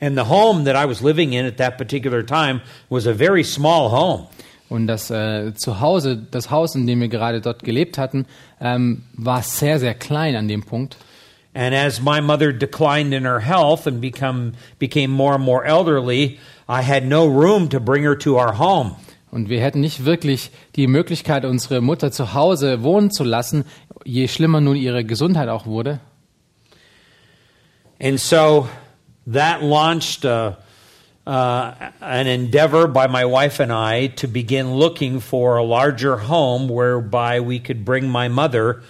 And 0.00 0.16
the 0.18 0.28
home 0.28 0.64
that 0.64 0.76
I 0.76 0.88
was 0.88 1.00
living 1.00 1.32
in 1.32 1.46
at 1.46 1.56
that 1.58 1.78
particular 1.78 2.24
time 2.24 2.60
was 2.88 3.06
a 3.06 3.14
very 3.14 3.44
small 3.44 3.90
home. 3.90 4.28
Und 4.68 4.86
das 4.86 5.10
äh, 5.10 5.54
Zuhause, 5.54 6.16
das 6.30 6.50
Haus, 6.50 6.74
in 6.74 6.86
dem 6.86 7.00
wir 7.00 7.08
gerade 7.08 7.40
dort 7.40 7.62
gelebt 7.62 7.98
hatten, 7.98 8.26
ähm, 8.60 9.04
war 9.12 9.42
sehr, 9.42 9.78
sehr 9.78 9.94
klein 9.94 10.36
an 10.36 10.48
dem 10.48 10.62
Punkt. 10.62 10.96
And 11.54 11.74
as 11.74 12.00
my 12.00 12.20
mother 12.20 12.52
declined 12.52 13.14
in 13.14 13.24
her 13.24 13.38
health 13.38 13.86
and 13.86 14.00
become, 14.00 14.54
became 14.80 15.12
more 15.12 15.34
and 15.34 15.44
more 15.44 15.64
elderly, 15.64 16.38
I 16.68 16.82
had 16.82 17.04
no 17.04 17.26
room 17.26 17.68
to 17.70 17.80
bring 17.80 18.04
her 18.04 18.16
to 18.18 18.38
our 18.38 18.58
home. 18.58 18.96
Und 19.30 19.48
wir 19.48 19.60
hätten 19.60 19.80
nicht 19.80 20.04
wirklich 20.04 20.50
die 20.76 20.86
Möglichkeit, 20.86 21.44
unsere 21.44 21.80
Mutter 21.80 22.12
zu 22.12 22.34
Hause 22.34 22.82
wohnen 22.84 23.10
zu 23.10 23.24
lassen, 23.24 23.64
je 24.04 24.28
schlimmer 24.28 24.60
nun 24.60 24.76
ihre 24.76 25.04
Gesundheit 25.04 25.48
auch 25.48 25.66
wurde. 25.66 25.98
And 28.00 28.20
so 28.20 28.68
that 29.26 29.62
launched 29.62 30.24
a, 30.24 30.58
uh, 31.26 31.72
an 32.00 32.26
endeavor 32.26 32.86
by 32.86 33.08
my 33.08 33.24
wife 33.24 33.60
and 33.60 33.72
I 33.72 34.08
to 34.16 34.28
begin 34.28 34.74
looking 34.74 35.20
for 35.20 35.56
a 35.56 35.64
larger 35.64 36.28
home 36.28 36.68
whereby 36.68 37.40
we 37.40 37.58
could 37.58 37.84
bring 37.84 38.08
my 38.08 38.28
mother 38.28 38.82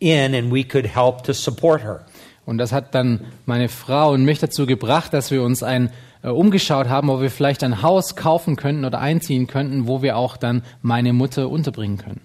in 0.00 0.34
and 0.34 0.52
we 0.52 0.62
could 0.62 0.86
help 0.86 1.24
to 1.24 1.34
support 1.34 1.82
her. 1.82 2.04
Und 2.46 2.58
das 2.58 2.72
hat 2.72 2.94
dann 2.94 3.26
meine 3.44 3.68
Frau 3.68 4.12
und 4.12 4.24
mich 4.24 4.38
dazu 4.38 4.66
gebracht, 4.66 5.12
dass 5.12 5.30
wir 5.30 5.42
uns 5.42 5.62
ein 5.62 5.90
äh, 6.22 6.28
umgeschaut 6.28 6.88
haben, 6.88 7.08
wo 7.08 7.20
wir 7.20 7.30
vielleicht 7.30 7.62
ein 7.62 7.82
Haus 7.82 8.16
kaufen 8.16 8.56
könnten 8.56 8.84
oder 8.84 9.00
einziehen 9.00 9.46
könnten, 9.46 9.86
wo 9.86 10.02
wir 10.02 10.16
auch 10.16 10.36
dann 10.36 10.62
meine 10.82 11.12
Mutter 11.12 11.48
unterbringen 11.48 11.98
können. 11.98 12.20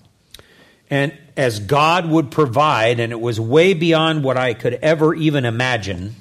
And 0.89 1.13
as 1.35 1.67
God 1.67 2.09
would 2.09 2.29
provide, 2.29 3.01
and 3.01 3.11
it 3.11 3.19
was 3.19 3.39
way 3.39 3.73
beyond 3.73 4.23
what 4.23 4.37
I 4.37 4.53
could 4.53 4.81
ever 4.83 5.13
even 5.15 5.45
imagine, 5.45 6.11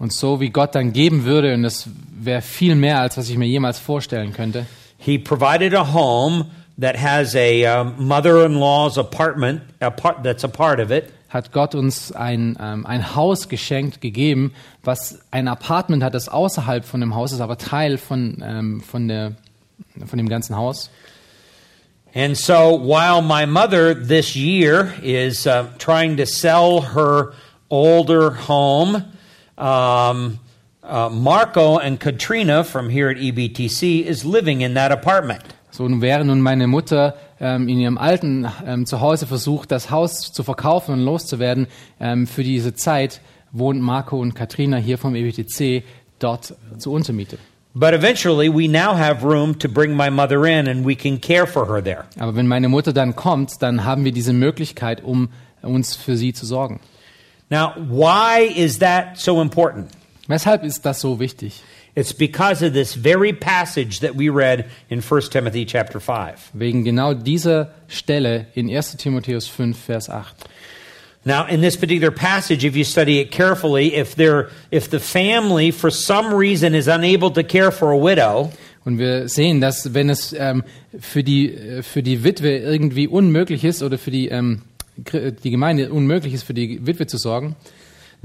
Und 0.00 0.14
so 0.14 0.40
wie 0.40 0.48
Gott 0.48 0.74
dann 0.74 0.94
geben 0.94 1.26
würde, 1.26 1.52
und 1.52 1.62
das 1.62 1.86
wäre 2.18 2.40
viel 2.40 2.74
mehr, 2.74 3.00
als 3.00 3.18
was 3.18 3.28
ich 3.28 3.36
mir 3.36 3.46
jemals 3.46 3.78
vorstellen 3.78 4.32
könnte, 4.32 4.66
He 4.96 5.18
provided 5.18 5.74
a 5.74 5.92
home 5.94 6.46
that 6.78 6.96
has 6.96 7.34
a 7.34 7.80
um, 7.80 7.94
mother 7.98 8.44
in 8.44 8.54
law's 8.54 8.98
apartment 8.98 9.62
a 9.80 9.90
part, 9.90 10.22
that's 10.22 10.44
a 10.44 10.48
part 10.48 10.80
of 10.80 10.90
it. 10.90 11.12
Hat 11.30 11.52
Gott 11.52 11.74
uns 11.74 12.12
ein, 12.12 12.58
ähm, 12.60 12.84
ein 12.84 13.14
Haus 13.14 13.48
geschenkt, 13.48 14.00
gegeben, 14.00 14.52
was 14.82 15.20
ein 15.30 15.48
Apartment 15.48 16.02
hat, 16.02 16.12
das 16.12 16.28
außerhalb 16.28 16.84
von 16.84 17.00
dem 17.00 17.14
Haus 17.14 17.32
ist, 17.32 17.40
aber 17.40 17.56
Teil 17.56 17.96
von, 17.96 18.42
ähm, 18.44 18.80
von, 18.80 19.08
der, 19.08 19.32
von 20.04 20.18
dem 20.18 20.28
ganzen 20.28 20.56
Haus. 20.56 20.90
And 22.12 22.36
so 22.36 22.76
while 22.76 23.22
my 23.22 23.46
mother 23.46 23.94
this 23.94 24.34
year 24.34 24.92
is 25.00 25.46
uh, 25.46 25.68
trying 25.78 26.16
to 26.16 26.26
sell 26.26 26.80
her 26.80 27.32
older 27.70 28.32
home, 28.32 29.04
um, 29.56 30.40
uh, 30.82 31.08
Marco 31.08 31.78
and 31.78 32.00
Katrina 32.00 32.64
from 32.64 32.90
here 32.90 33.08
at 33.08 33.16
EBTC 33.16 34.04
is 34.04 34.24
living 34.24 34.62
in 34.62 34.74
that 34.74 34.90
apartment. 34.90 35.44
So 35.70 35.88
nun 35.88 36.00
wäre 36.00 36.24
nun 36.24 36.40
meine 36.40 36.66
Mutter 36.66 37.14
ähm, 37.40 37.68
in 37.68 37.78
ihrem 37.78 37.98
alten 37.98 38.46
ähm, 38.66 38.86
Zuhause 38.86 39.26
versucht, 39.26 39.70
das 39.70 39.90
Haus 39.90 40.32
zu 40.32 40.42
verkaufen 40.42 40.92
und 40.92 41.00
loszuwerden. 41.00 41.66
Ähm, 42.00 42.26
für 42.26 42.42
diese 42.42 42.74
Zeit 42.74 43.20
wohnt 43.52 43.80
Marco 43.80 44.18
und 44.18 44.34
Katrina 44.34 44.76
hier 44.76 44.98
vom 44.98 45.14
EBTC 45.14 45.84
dort 46.18 46.54
zur 46.78 46.92
Untermiete. 46.92 47.38
But 47.72 47.94
eventually, 47.94 48.48
we 48.48 48.68
now 48.68 48.96
have 48.96 49.24
room 49.24 49.56
to 49.60 49.68
bring 49.68 49.94
my 49.94 50.10
mother 50.10 50.44
in 50.44 50.66
and 50.66 50.84
we 50.84 50.96
can 50.96 51.20
care 51.20 51.46
for 51.46 51.72
her 51.72 51.82
there. 51.82 52.04
Aber 52.18 52.34
wenn 52.34 52.48
meine 52.48 52.68
Mutter 52.68 52.92
dann 52.92 53.14
kommt, 53.14 53.62
dann 53.62 53.84
haben 53.84 54.04
wir 54.04 54.10
diese 54.10 54.32
Möglichkeit, 54.32 55.04
um 55.04 55.28
uns 55.62 55.94
für 55.94 56.16
sie 56.16 56.32
zu 56.32 56.46
sorgen. 56.46 56.80
Now, 57.48 57.72
why 57.88 58.44
is 58.44 58.80
that 58.80 59.16
so 59.16 59.40
important? 59.40 59.88
Weshalb 60.26 60.64
ist 60.64 60.84
das 60.84 61.00
so 61.00 61.20
wichtig? 61.20 61.62
It's 62.00 62.14
because 62.14 62.62
of 62.62 62.72
this 62.72 62.94
very 62.94 63.34
passage 63.34 64.00
that 64.00 64.16
we 64.16 64.30
read 64.30 64.70
in 64.88 65.02
1 65.02 65.20
Timothy 65.30 65.66
chapter 65.66 66.00
5. 66.00 66.52
Wegen 66.54 66.82
genau 66.82 67.12
dieser 67.12 67.74
Stelle 67.88 68.46
in 68.54 68.70
1 68.70 68.96
Timotheus 68.96 69.46
5, 69.46 69.76
Vers 69.76 70.08
8. 70.08 70.48
Now, 71.26 71.46
in 71.46 71.60
this 71.60 71.76
particular 71.76 72.10
passage, 72.10 72.64
if 72.64 72.74
you 72.74 72.84
study 72.84 73.18
it 73.18 73.30
carefully, 73.30 73.96
if 73.96 74.14
there, 74.14 74.48
if 74.70 74.88
the 74.88 74.98
family 74.98 75.70
for 75.70 75.90
some 75.90 76.32
reason 76.32 76.74
is 76.74 76.88
unable 76.88 77.30
to 77.32 77.44
care 77.44 77.70
for 77.70 77.92
a 77.92 77.98
widow, 77.98 78.50
Und 78.86 78.98
wir 78.98 79.28
sehen, 79.28 79.60
dass 79.60 79.92
wenn 79.92 80.08
es 80.08 80.32
ähm, 80.32 80.64
für, 80.98 81.22
die, 81.22 81.52
äh, 81.52 81.82
für 81.82 82.02
die 82.02 82.24
Witwe 82.24 82.56
irgendwie 82.56 83.08
unmöglich 83.08 83.62
ist 83.62 83.82
oder 83.82 83.98
für 83.98 84.10
die, 84.10 84.28
ähm, 84.28 84.62
äh, 85.12 85.32
die 85.32 85.50
Gemeinde 85.50 85.92
unmöglich 85.92 86.32
ist, 86.32 86.44
für 86.44 86.54
die 86.54 86.86
Witwe 86.86 87.06
zu 87.06 87.18
sorgen, 87.18 87.56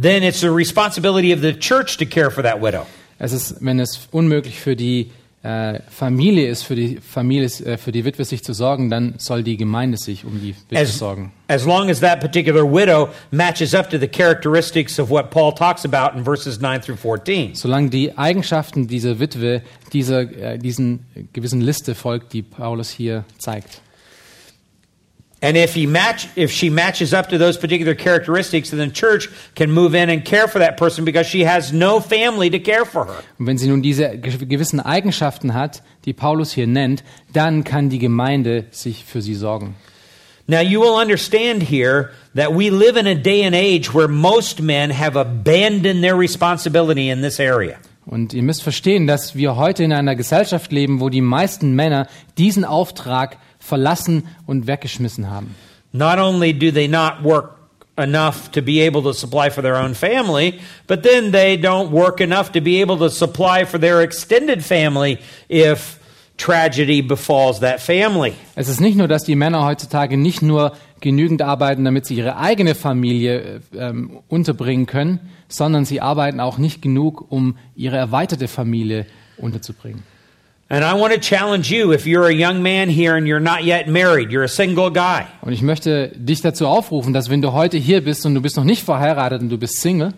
then 0.01 0.23
it's 0.23 0.39
the 0.39 0.47
responsibility 0.47 1.33
of 1.33 1.41
the 1.41 1.51
church 1.51 1.97
to 1.97 2.05
care 2.05 2.31
for 2.31 2.41
that 2.41 2.61
widow. 2.61 2.85
Es 3.19 3.31
ist, 3.31 3.57
wenn 3.61 3.79
es 3.79 4.07
unmöglich 4.11 4.59
für 4.59 4.75
die 4.75 5.11
äh, 5.43 5.79
Familie 5.89 6.49
ist, 6.49 6.63
für 6.63 6.75
die 6.75 6.97
Familie, 6.97 7.45
äh, 7.65 7.77
für 7.77 7.91
die 7.91 8.03
Witwe 8.03 8.25
sich 8.25 8.43
zu 8.43 8.53
sorgen, 8.53 8.89
dann 8.89 9.13
soll 9.19 9.43
die 9.43 9.57
Gemeinde 9.57 9.97
sich 9.97 10.25
um 10.25 10.41
die 10.41 10.55
Witwe 10.69 10.81
As, 10.81 10.97
sorgen. 10.97 11.31
as 11.47 11.65
long 11.65 11.89
as 11.89 11.99
that 11.99 12.19
particular 12.19 12.63
widow 12.63 13.09
matches 13.29 13.75
up 13.75 13.87
to 13.89 13.99
the 13.99 14.07
characteristics 14.07 14.99
of 14.99 15.11
what 15.11 15.29
Paul 15.29 15.53
talks 15.53 15.85
about 15.85 16.17
in 16.17 16.25
verses 16.25 16.59
9 16.59 16.81
through 16.81 16.97
14. 16.99 17.53
Solange 17.53 17.89
die 17.91 18.17
Eigenschaften 18.17 18.87
dieser 18.87 19.19
Witwe 19.19 19.61
dieser, 19.93 20.21
äh, 20.21 20.57
diesen 20.57 21.05
gewissen 21.31 21.61
Liste 21.61 21.93
folgt, 21.93 22.33
die 22.33 22.41
Paulus 22.41 22.89
hier 22.89 23.23
zeigt. 23.37 23.81
And 25.45 25.55
if 25.57 25.75
he 25.75 25.85
match 25.85 26.27
if 26.35 26.51
she 26.51 26.71
matches 26.71 27.13
up 27.13 27.29
to 27.29 27.37
those 27.37 27.59
particular 27.59 27.93
characteristics, 27.93 28.71
then 28.71 28.79
the 28.79 28.91
church 28.91 29.29
can 29.53 29.71
move 29.71 29.93
in 29.93 30.09
and 30.09 30.25
care 30.25 30.47
for 30.47 30.57
that 30.59 30.75
person 30.75 31.05
because 31.05 31.27
she 31.27 31.45
has 31.45 31.71
no 31.71 31.99
family 31.99 32.49
to 32.49 32.57
care 32.59 32.83
for 32.83 33.05
her. 33.05 33.23
Und 33.37 33.45
wenn 33.45 33.57
sie 33.59 33.67
nun 33.67 33.83
diese 33.83 34.17
ge- 34.17 34.45
gewissen 34.47 34.79
Eigenschaften 34.79 35.53
hat, 35.53 35.83
die 36.05 36.13
Paulus 36.13 36.51
hier 36.51 36.65
nennt, 36.65 37.03
dann 37.31 37.63
kann 37.63 37.89
die 37.89 37.99
Gemeinde 37.99 38.65
sich 38.71 39.05
für 39.05 39.21
sie 39.21 39.35
sorgen. 39.35 39.75
Now 40.47 40.61
you 40.61 40.79
will 40.81 40.99
understand 40.99 41.61
here 41.61 42.09
that 42.33 42.49
we 42.51 42.71
live 42.71 42.97
in 42.97 43.05
a 43.05 43.13
day 43.13 43.45
and 43.45 43.53
age 43.55 43.93
where 43.93 44.07
most 44.07 44.61
men 44.61 44.89
have 44.89 45.15
abandoned 45.15 46.01
their 46.01 46.17
responsibility 46.17 47.11
in 47.11 47.21
this 47.21 47.39
area. 47.39 47.77
Und 48.07 48.33
ihr 48.33 48.41
müsst 48.43 48.63
verstehen, 48.63 49.05
dass 49.05 49.35
wir 49.35 49.57
heute 49.57 49.83
in 49.83 49.91
einer 49.93 50.15
Gesellschaft 50.15 50.71
leben, 50.71 51.01
wo 51.01 51.09
die 51.09 51.21
meisten 51.21 51.73
Männer 51.73 52.07
diesen 52.37 52.63
Auftrag 52.65 53.37
verlassen 53.65 54.27
und 54.45 54.67
weggeschmissen 54.67 55.29
haben. 55.29 55.55
Not 55.91 56.19
only 56.19 56.53
do 56.53 56.71
they 56.71 56.87
not 56.87 57.23
work 57.23 57.55
enough 57.97 58.51
to 58.51 58.61
be 58.61 58.81
able 58.81 59.01
to 59.03 59.13
supply 59.13 59.49
for 59.49 59.61
their 59.63 59.77
own 59.77 59.95
family, 59.95 60.59
but 60.87 61.03
then 61.03 61.31
they 61.31 61.57
don't 61.57 61.91
work 61.91 62.19
enough 62.19 62.51
to 62.51 62.61
be 62.61 62.81
able 62.81 62.97
to 62.97 63.09
supply 63.09 63.65
for 63.65 63.79
their 63.79 64.01
extended 64.01 64.63
family 64.63 65.19
if 65.49 65.99
tragedy 66.37 67.01
befalls 67.01 67.61
that 67.61 67.79
family. 67.79 68.33
Es 68.55 68.67
ist 68.67 68.81
nicht 68.81 68.97
nur, 68.97 69.07
dass 69.07 69.23
die 69.23 69.35
Männer 69.35 69.65
heutzutage 69.65 70.17
nicht 70.17 70.41
nur 70.41 70.73
genügend 70.99 71.41
arbeiten, 71.41 71.85
damit 71.85 72.05
sie 72.05 72.15
ihre 72.15 72.37
eigene 72.37 72.75
Familie 72.75 73.61
äh, 73.73 73.77
ähm, 73.77 74.19
unterbringen 74.27 74.85
können, 74.85 75.19
sondern 75.47 75.85
sie 75.85 76.01
arbeiten 76.01 76.39
auch 76.39 76.57
nicht 76.57 76.81
genug, 76.81 77.31
um 77.31 77.57
ihre 77.75 77.97
erweiterte 77.97 78.47
Familie 78.47 79.05
unterzubringen. 79.37 80.03
And 80.67 80.83
I 80.83 80.95
want 80.99 81.13
to 81.13 81.19
challenge 81.19 81.71
you 81.71 81.93
if 81.93 82.07
you're 82.07 82.25
a 82.27 82.33
young 82.33 82.63
man 82.63 82.89
here 82.89 83.15
and 83.15 83.27
you're 83.27 83.39
not 83.39 83.65
yet 83.65 83.87
married, 83.87 84.31
you're 84.31 84.43
a 84.43 84.47
single 84.47 84.89
guy. 84.89 85.27
Und 85.41 85.53
ich 85.53 85.61
möchte 85.61 86.11
dich 86.15 86.41
dazu 86.41 86.65
aufrufen, 86.67 87.13
dass 87.13 87.29
wenn 87.29 87.41
du 87.41 87.53
heute 87.53 87.77
hier 87.77 88.03
bist 88.03 88.25
und 88.25 88.33
du 88.33 88.41
bist 88.41 88.57
noch 88.57 88.63
nicht 88.63 88.83
verheiratet 88.83 89.41
und 89.41 89.49
du 89.49 89.57
bist 89.59 89.79
Single, 89.79 90.13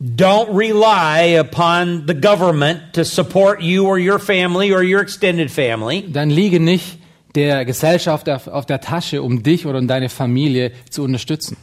Don't 0.00 0.56
rely 0.56 1.36
upon 1.38 2.04
the 2.06 2.14
government 2.14 2.94
to 2.94 3.04
support 3.04 3.60
you 3.60 3.84
or 3.84 3.98
your 3.98 4.18
family 4.18 4.72
or 4.72 4.82
your 4.82 5.02
extended 5.02 5.50
family. 5.50 6.04
dann 6.10 6.30
liege 6.30 6.58
nicht 6.58 6.98
der 7.34 7.64
Gesellschaft 7.64 8.28
auf, 8.30 8.46
auf 8.46 8.64
der 8.66 8.80
Tasche, 8.80 9.20
um 9.20 9.42
dich 9.42 9.66
oder 9.66 9.82
deine 9.82 10.08
Familie 10.08 10.72
zu 10.88 11.02
unterstützen. 11.02 11.56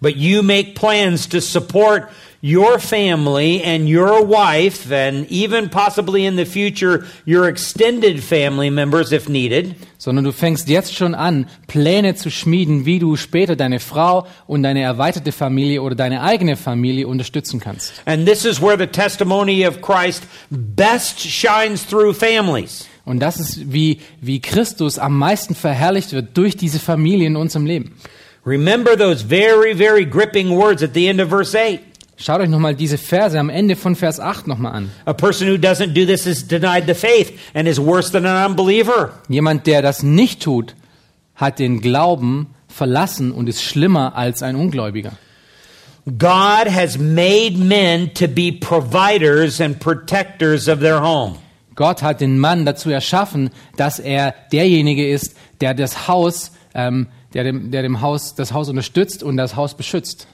But 0.00 0.16
you 0.16 0.42
make 0.42 0.74
plans 0.74 1.28
to 1.28 1.40
support 1.40 2.08
your 2.42 2.80
family 2.80 3.62
and 3.62 3.88
your 3.88 4.24
wife, 4.24 4.90
and 4.90 5.30
even 5.30 5.70
possibly 5.70 6.26
in 6.26 6.36
the 6.36 6.44
future, 6.44 7.06
your 7.24 7.48
extended 7.48 8.22
family 8.22 8.68
members 8.68 9.12
if 9.12 9.28
needed. 9.28 9.76
Sondern 9.96 10.24
du 10.24 10.32
fängst 10.32 10.68
jetzt 10.68 10.94
schon 10.94 11.14
an, 11.14 11.46
Pläne 11.68 12.16
zu 12.16 12.30
schmieden, 12.30 12.84
wie 12.84 12.98
du 12.98 13.14
später 13.14 13.54
deine 13.54 13.78
Frau 13.78 14.26
und 14.48 14.64
deine 14.64 14.82
erweiterte 14.82 15.30
Familie 15.30 15.80
oder 15.80 15.94
deine 15.94 16.22
eigene 16.22 16.56
Familie 16.56 17.06
unterstützen 17.06 17.60
kannst. 17.60 17.92
And 18.04 18.26
this 18.26 18.44
is 18.44 18.60
where 18.60 18.76
the 18.76 18.88
testimony 18.88 19.64
of 19.64 19.80
Christ 19.80 20.24
best 20.50 21.20
shines 21.20 21.86
through 21.86 22.16
families. 22.16 22.88
Und 23.04 23.20
das 23.20 23.38
ist, 23.38 23.72
wie, 23.72 24.00
wie 24.20 24.40
Christus 24.40 24.98
am 24.98 25.16
meisten 25.16 25.54
verherrlicht 25.54 26.12
wird 26.12 26.36
durch 26.36 26.56
diese 26.56 26.80
Familie 26.80 27.28
in 27.28 27.36
unserem 27.36 27.66
Leben. 27.66 27.94
Remember 28.44 28.96
those 28.96 29.24
very, 29.24 29.72
very 29.72 30.04
gripping 30.04 30.50
words 30.50 30.82
at 30.82 30.94
the 30.94 31.06
end 31.06 31.20
of 31.20 31.28
verse 31.28 31.56
8. 31.56 31.91
Schaut 32.16 32.40
euch 32.40 32.48
nochmal 32.48 32.74
diese 32.74 32.98
Verse 32.98 33.38
am 33.38 33.48
Ende 33.48 33.74
von 33.74 33.96
Vers 33.96 34.20
8 34.20 34.46
nochmal 34.46 34.74
an. 34.74 34.90
A 35.06 35.12
person 35.12 35.48
who 35.48 35.54
doesn't 35.54 35.94
do 35.94 36.04
this 36.04 36.26
is 36.26 36.46
denied 36.46 36.84
the 36.86 36.94
faith 36.94 37.32
and 37.54 37.66
is 37.66 37.80
worse 37.80 38.12
than 38.12 38.26
an 38.26 38.50
unbeliever. 38.50 39.12
Jemand, 39.28 39.66
der 39.66 39.82
das 39.82 40.02
nicht 40.02 40.42
tut, 40.42 40.74
hat 41.34 41.58
den 41.58 41.80
Glauben 41.80 42.54
verlassen 42.68 43.32
und 43.32 43.48
ist 43.48 43.62
schlimmer 43.62 44.14
als 44.16 44.42
ein 44.42 44.56
Ungläubiger. 44.56 45.12
God 46.18 46.68
has 46.68 46.98
made 46.98 47.56
men 47.56 48.12
to 48.14 48.26
be 48.26 48.52
providers 48.52 49.60
and 49.60 49.78
protectors 49.78 50.68
of 50.68 50.80
their 50.80 51.00
home. 51.00 51.36
Gott 51.74 52.02
hat 52.02 52.20
den 52.20 52.38
Mann 52.38 52.66
dazu 52.66 52.90
erschaffen, 52.90 53.50
dass 53.76 53.98
er 53.98 54.34
derjenige 54.52 55.08
ist, 55.08 55.36
der 55.60 55.74
das 55.74 56.08
Haus, 56.08 56.52
ähm, 56.74 57.06
der, 57.34 57.44
dem, 57.44 57.70
der 57.70 57.82
dem 57.82 58.00
Haus, 58.00 58.34
das 58.34 58.52
Haus 58.52 58.68
unterstützt 58.68 59.22
und 59.22 59.36
das 59.36 59.56
Haus 59.56 59.74
beschützt. 59.74 60.26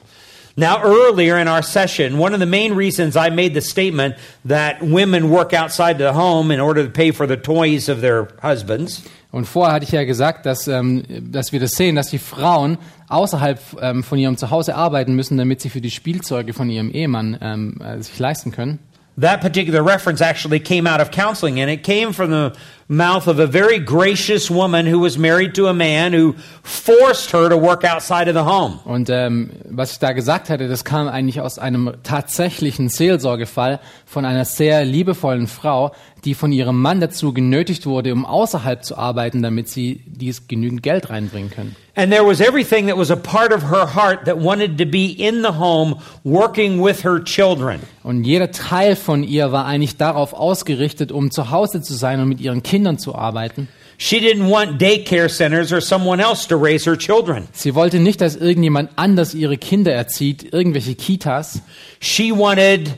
Now, 0.59 0.83
earlier 0.83 1.37
in 1.37 1.47
our 1.47 1.63
session, 1.63 2.17
one 2.17 2.33
of 2.33 2.41
the 2.41 2.45
main 2.45 2.73
reasons 2.73 3.15
I 3.15 3.29
made 3.29 3.53
the 3.53 3.61
statement 3.61 4.15
that 4.43 4.81
women 4.81 5.29
work 5.29 5.53
outside 5.53 5.97
the 5.97 6.11
home 6.11 6.51
in 6.51 6.59
order 6.59 6.83
to 6.83 6.89
pay 6.89 7.11
for 7.11 7.25
the 7.25 7.37
toys 7.37 7.87
of 7.87 8.01
their 8.01 8.27
husbands 8.41 9.01
Und 9.31 9.45
vorher 9.45 9.75
hatte 9.75 9.85
ich 9.85 9.91
ja 9.91 10.03
gesagt, 10.05 10.45
dass, 10.45 10.67
ähm, 10.67 11.03
dass 11.31 11.51
wir 11.51 11.59
das 11.59 11.71
sehen, 11.71 11.95
dass 11.95 12.09
die 12.09 12.17
Frauen 12.17 12.77
außerhalb 13.09 13.59
ähm, 13.79 14.03
von 14.03 14.17
ihrem 14.17 14.37
Zuhause 14.37 14.75
arbeiten 14.75 15.13
müssen, 15.13 15.37
damit 15.37 15.61
sie 15.61 15.69
für 15.69 15.81
die 15.81 15.91
Spielzeuge 15.91 16.53
von 16.53 16.69
ihrem 16.69 16.89
Ehemann 16.89 17.37
ähm, 17.39 17.79
äh, 17.79 18.01
sich 18.01 18.17
leisten 18.17 18.51
können. 18.51 18.79
That 19.19 19.41
particular 19.41 19.83
reference 19.83 20.21
actually 20.21 20.61
came 20.61 20.87
out 20.87 21.01
of 21.01 21.11
counseling, 21.11 21.59
and 21.59 21.69
it 21.69 21.83
came 21.83 22.13
from 22.13 22.31
the 22.31 22.53
mouth 22.87 23.27
of 23.27 23.37
a 23.37 23.45
very 23.45 23.77
gracious 23.77 24.49
woman 24.49 24.87
who 24.87 24.99
was 24.99 25.17
married 25.17 25.53
to 25.55 25.67
a 25.67 25.73
man 25.73 26.11
who 26.11 26.35
forced 26.63 27.31
her 27.31 27.49
to 27.49 27.57
work 27.57 27.83
outside 27.83 28.27
of 28.27 28.33
the 28.33 28.43
home. 28.43 28.79
Und 28.85 29.09
ähm, 29.09 29.51
was 29.65 29.91
ich 29.91 29.99
da 29.99 30.13
gesagt 30.13 30.49
hatte, 30.49 30.67
das 30.67 30.83
kam 30.85 31.07
eigentlich 31.07 31.41
aus 31.41 31.59
einem 31.59 31.93
tatsächlichen 32.01 32.89
Seelsorgefall 32.89 33.79
von 34.05 34.25
einer 34.25 34.45
sehr 34.45 34.85
liebevollen 34.85 35.47
Frau, 35.47 35.93
die 36.25 36.33
von 36.33 36.51
ihrem 36.51 36.81
Mann 36.81 36.99
dazu 36.99 37.33
genötigt 37.33 37.85
wurde, 37.85 38.13
um 38.13 38.25
außerhalb 38.25 38.83
zu 38.83 38.97
arbeiten, 38.97 39.41
damit 39.41 39.69
sie 39.69 40.01
dies 40.05 40.47
genügend 40.47 40.83
Geld 40.83 41.09
reinbringen 41.09 41.49
können. 41.49 41.75
And 41.95 42.11
there 42.11 42.25
was 42.25 42.39
everything 42.39 42.87
that 42.87 42.97
was 42.97 43.11
a 43.11 43.15
part 43.15 43.51
of 43.51 43.69
her 43.69 43.95
heart 43.95 44.25
that 44.25 44.41
wanted 44.41 44.77
to 44.77 44.85
be 44.85 45.11
in 45.11 45.41
the 45.41 45.57
home 45.57 45.97
working 46.23 46.81
with 46.83 47.03
her 47.03 47.23
children. 47.23 47.79
Und 48.03 48.23
jeder 48.23 48.51
Teil 48.51 48.95
von 48.95 49.23
ihr 49.23 49.51
war 49.51 49.65
eigentlich 49.65 49.97
darauf 49.97 50.33
ausgerichtet, 50.33 51.11
um 51.11 51.31
zu 51.31 51.51
Hause 51.51 51.81
zu 51.81 51.93
sein 51.93 52.21
und 52.21 52.29
mit 52.29 52.39
ihren 52.39 52.63
Kindern 52.63 52.97
zu 52.99 53.15
arbeiten. 53.15 53.67
She 54.01 54.21
didn't 54.21 54.49
want 54.49 54.79
daycare 54.79 55.27
centers 55.27 55.73
or 55.73 55.81
someone 55.81 56.23
else 56.23 56.47
to 56.47 56.55
raise 56.55 56.85
her 56.85 56.97
children. 56.97 57.49
Sie 57.51 57.75
wollte 57.75 57.99
nicht, 57.99 58.21
dass 58.21 58.37
irgendjemand 58.37 58.91
anders 58.95 59.33
ihre 59.33 59.57
Kinder 59.57 59.91
erzieht, 59.91 60.53
irgendwelche 60.53 60.95
Kitas. 60.95 61.61
She 61.99 62.31
wanted 62.31 62.91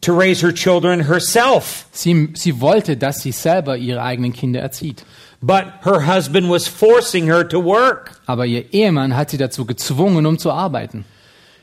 to 0.00 0.12
raise 0.12 0.40
her 0.42 0.52
children 0.52 1.06
herself. 1.06 1.86
Sie, 1.92 2.30
sie 2.34 2.60
wollte, 2.60 2.96
dass 2.96 3.22
sie 3.22 3.32
selber 3.32 3.76
ihre 3.76 4.02
eigenen 4.02 4.32
Kinder 4.32 4.60
erzieht. 4.60 5.04
But 5.42 5.64
her 5.84 6.06
husband 6.06 6.50
was 6.50 6.68
forcing 6.68 7.26
her 7.26 7.48
to 7.48 7.64
work. 7.64 8.20
Aber 8.26 8.44
ihr 8.46 8.72
Ehemann 8.72 9.16
hat 9.16 9.30
sie 9.30 9.38
dazu 9.38 9.64
gezwungen, 9.64 10.26
um 10.26 10.38
zu 10.38 10.52
arbeiten. 10.52 11.04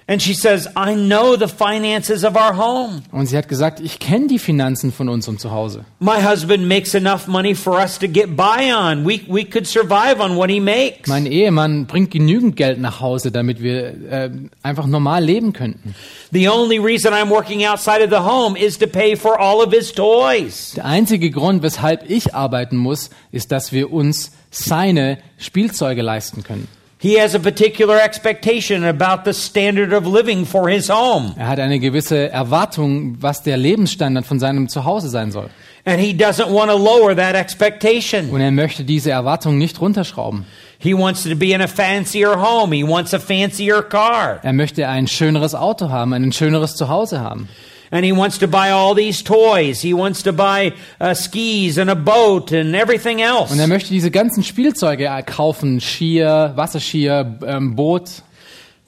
And 0.09 0.21
she 0.21 0.33
says, 0.33 0.69
I 0.73 0.95
know 0.95 1.35
the 1.35 1.49
finances 1.49 2.23
of 2.23 2.37
our 2.37 2.55
home. 2.55 3.03
Und 3.11 3.25
sie 3.25 3.35
hat 3.37 3.49
gesagt, 3.49 3.81
ich 3.81 3.99
kenne 3.99 4.27
die 4.27 4.39
Finanzen 4.39 4.93
von 4.93 5.09
unserem 5.09 5.37
Zuhause. 5.37 5.83
My 5.99 6.21
husband 6.23 6.65
makes 6.65 6.93
enough 6.93 7.27
money 7.27 7.53
for 7.53 7.73
us 7.73 7.99
to 7.99 8.07
get 8.07 8.37
by 8.37 8.71
on. 8.73 9.05
We, 9.05 9.25
we 9.27 9.43
could 9.43 9.67
survive 9.67 10.21
on 10.21 10.37
what 10.37 10.49
he 10.49 10.61
makes. 10.61 11.09
Mein 11.09 11.25
Ehemann 11.25 11.87
bringt 11.87 12.11
genügend 12.11 12.55
Geld 12.55 12.79
nach 12.79 13.01
Hause, 13.01 13.31
damit 13.33 13.61
wir 13.61 14.09
äh, 14.09 14.29
einfach 14.63 14.85
normal 14.85 15.25
leben 15.25 15.51
könnten. 15.51 15.93
The 16.31 16.47
only 16.47 16.79
reason 16.79 17.11
I'm 17.13 17.29
working 17.29 17.65
outside 17.65 18.01
of 18.01 18.09
the 18.09 18.25
home 18.25 18.57
is 18.57 18.77
to 18.77 18.87
pay 18.87 19.17
for 19.17 19.37
all 19.37 19.57
of 19.57 19.73
his 19.73 19.91
toys. 19.91 20.71
Der 20.77 20.85
einzige 20.85 21.31
Grund, 21.31 21.63
weshalb 21.63 22.09
ich 22.09 22.33
arbeiten 22.33 22.77
muss, 22.77 23.09
ist, 23.33 23.51
dass 23.51 23.73
wir 23.73 23.91
uns 23.91 24.31
seine 24.51 25.17
Spielzeuge 25.37 26.01
leisten 26.01 26.43
können. 26.43 26.69
He 26.99 27.19
has 27.19 27.35
a 27.35 27.39
particular 27.39 27.99
expectation 27.99 28.83
about 28.83 29.23
the 29.23 29.33
standard 29.33 29.93
of 29.93 30.07
living 30.07 30.47
for 30.47 30.67
his 30.67 30.89
home. 30.89 31.35
Er 31.37 31.47
hat 31.47 31.59
eine 31.59 31.79
gewisse 31.79 32.31
Erwartung, 32.31 33.17
was 33.19 33.43
der 33.43 33.55
Lebensstandard 33.55 34.25
von 34.25 34.39
seinem 34.39 34.67
Zuhause 34.67 35.09
sein 35.09 35.31
soll. 35.31 35.51
And 35.85 36.01
he 36.01 36.11
doesn't 36.11 36.49
want 36.49 36.71
to 36.71 36.75
lower 36.75 37.15
that 37.15 37.35
expectation. 37.35 38.31
Und 38.31 38.41
er 38.41 38.51
möchte 38.51 38.83
diese 38.83 39.11
Erwartung 39.11 39.59
nicht 39.59 39.79
runterschrauben. 39.79 40.45
He 40.79 40.95
wants 40.95 41.23
to 41.23 41.35
be 41.35 41.53
in 41.53 41.61
a 41.61 41.67
fancier 41.67 42.35
home. 42.35 42.75
He 42.75 42.83
wants 42.83 43.13
a 43.13 43.19
fancier 43.19 43.83
car. 43.83 44.39
Er 44.41 44.53
möchte 44.53 44.87
ein 44.87 45.07
schöneres 45.07 45.53
Auto 45.53 45.89
haben, 45.89 46.13
ein 46.13 46.31
schöneres 46.31 46.75
Zuhause 46.75 47.21
haben. 47.21 47.47
And 47.91 48.05
he 48.05 48.11
wants 48.11 48.37
to 48.39 48.47
buy 48.47 48.71
all 48.71 48.95
these 48.95 49.23
toys. 49.23 49.81
He 49.81 49.93
wants 49.93 50.23
to 50.23 50.33
buy 50.33 50.73
uh, 50.99 51.13
skis 51.13 51.77
and 51.77 51.89
a 51.89 51.95
boat 51.95 52.51
and 52.51 52.75
everything 52.75 53.21
else. 53.21 53.51
Und 53.51 53.59
er 53.59 53.67
möchte 53.67 53.89
diese 53.89 54.11
ganzen 54.11 54.43
Spielzeuge 54.43 55.09
kaufen, 55.25 55.79
Skier, 55.79 56.53
Wasserskier, 56.55 57.39
ähm, 57.45 57.75
Boot. 57.75 58.23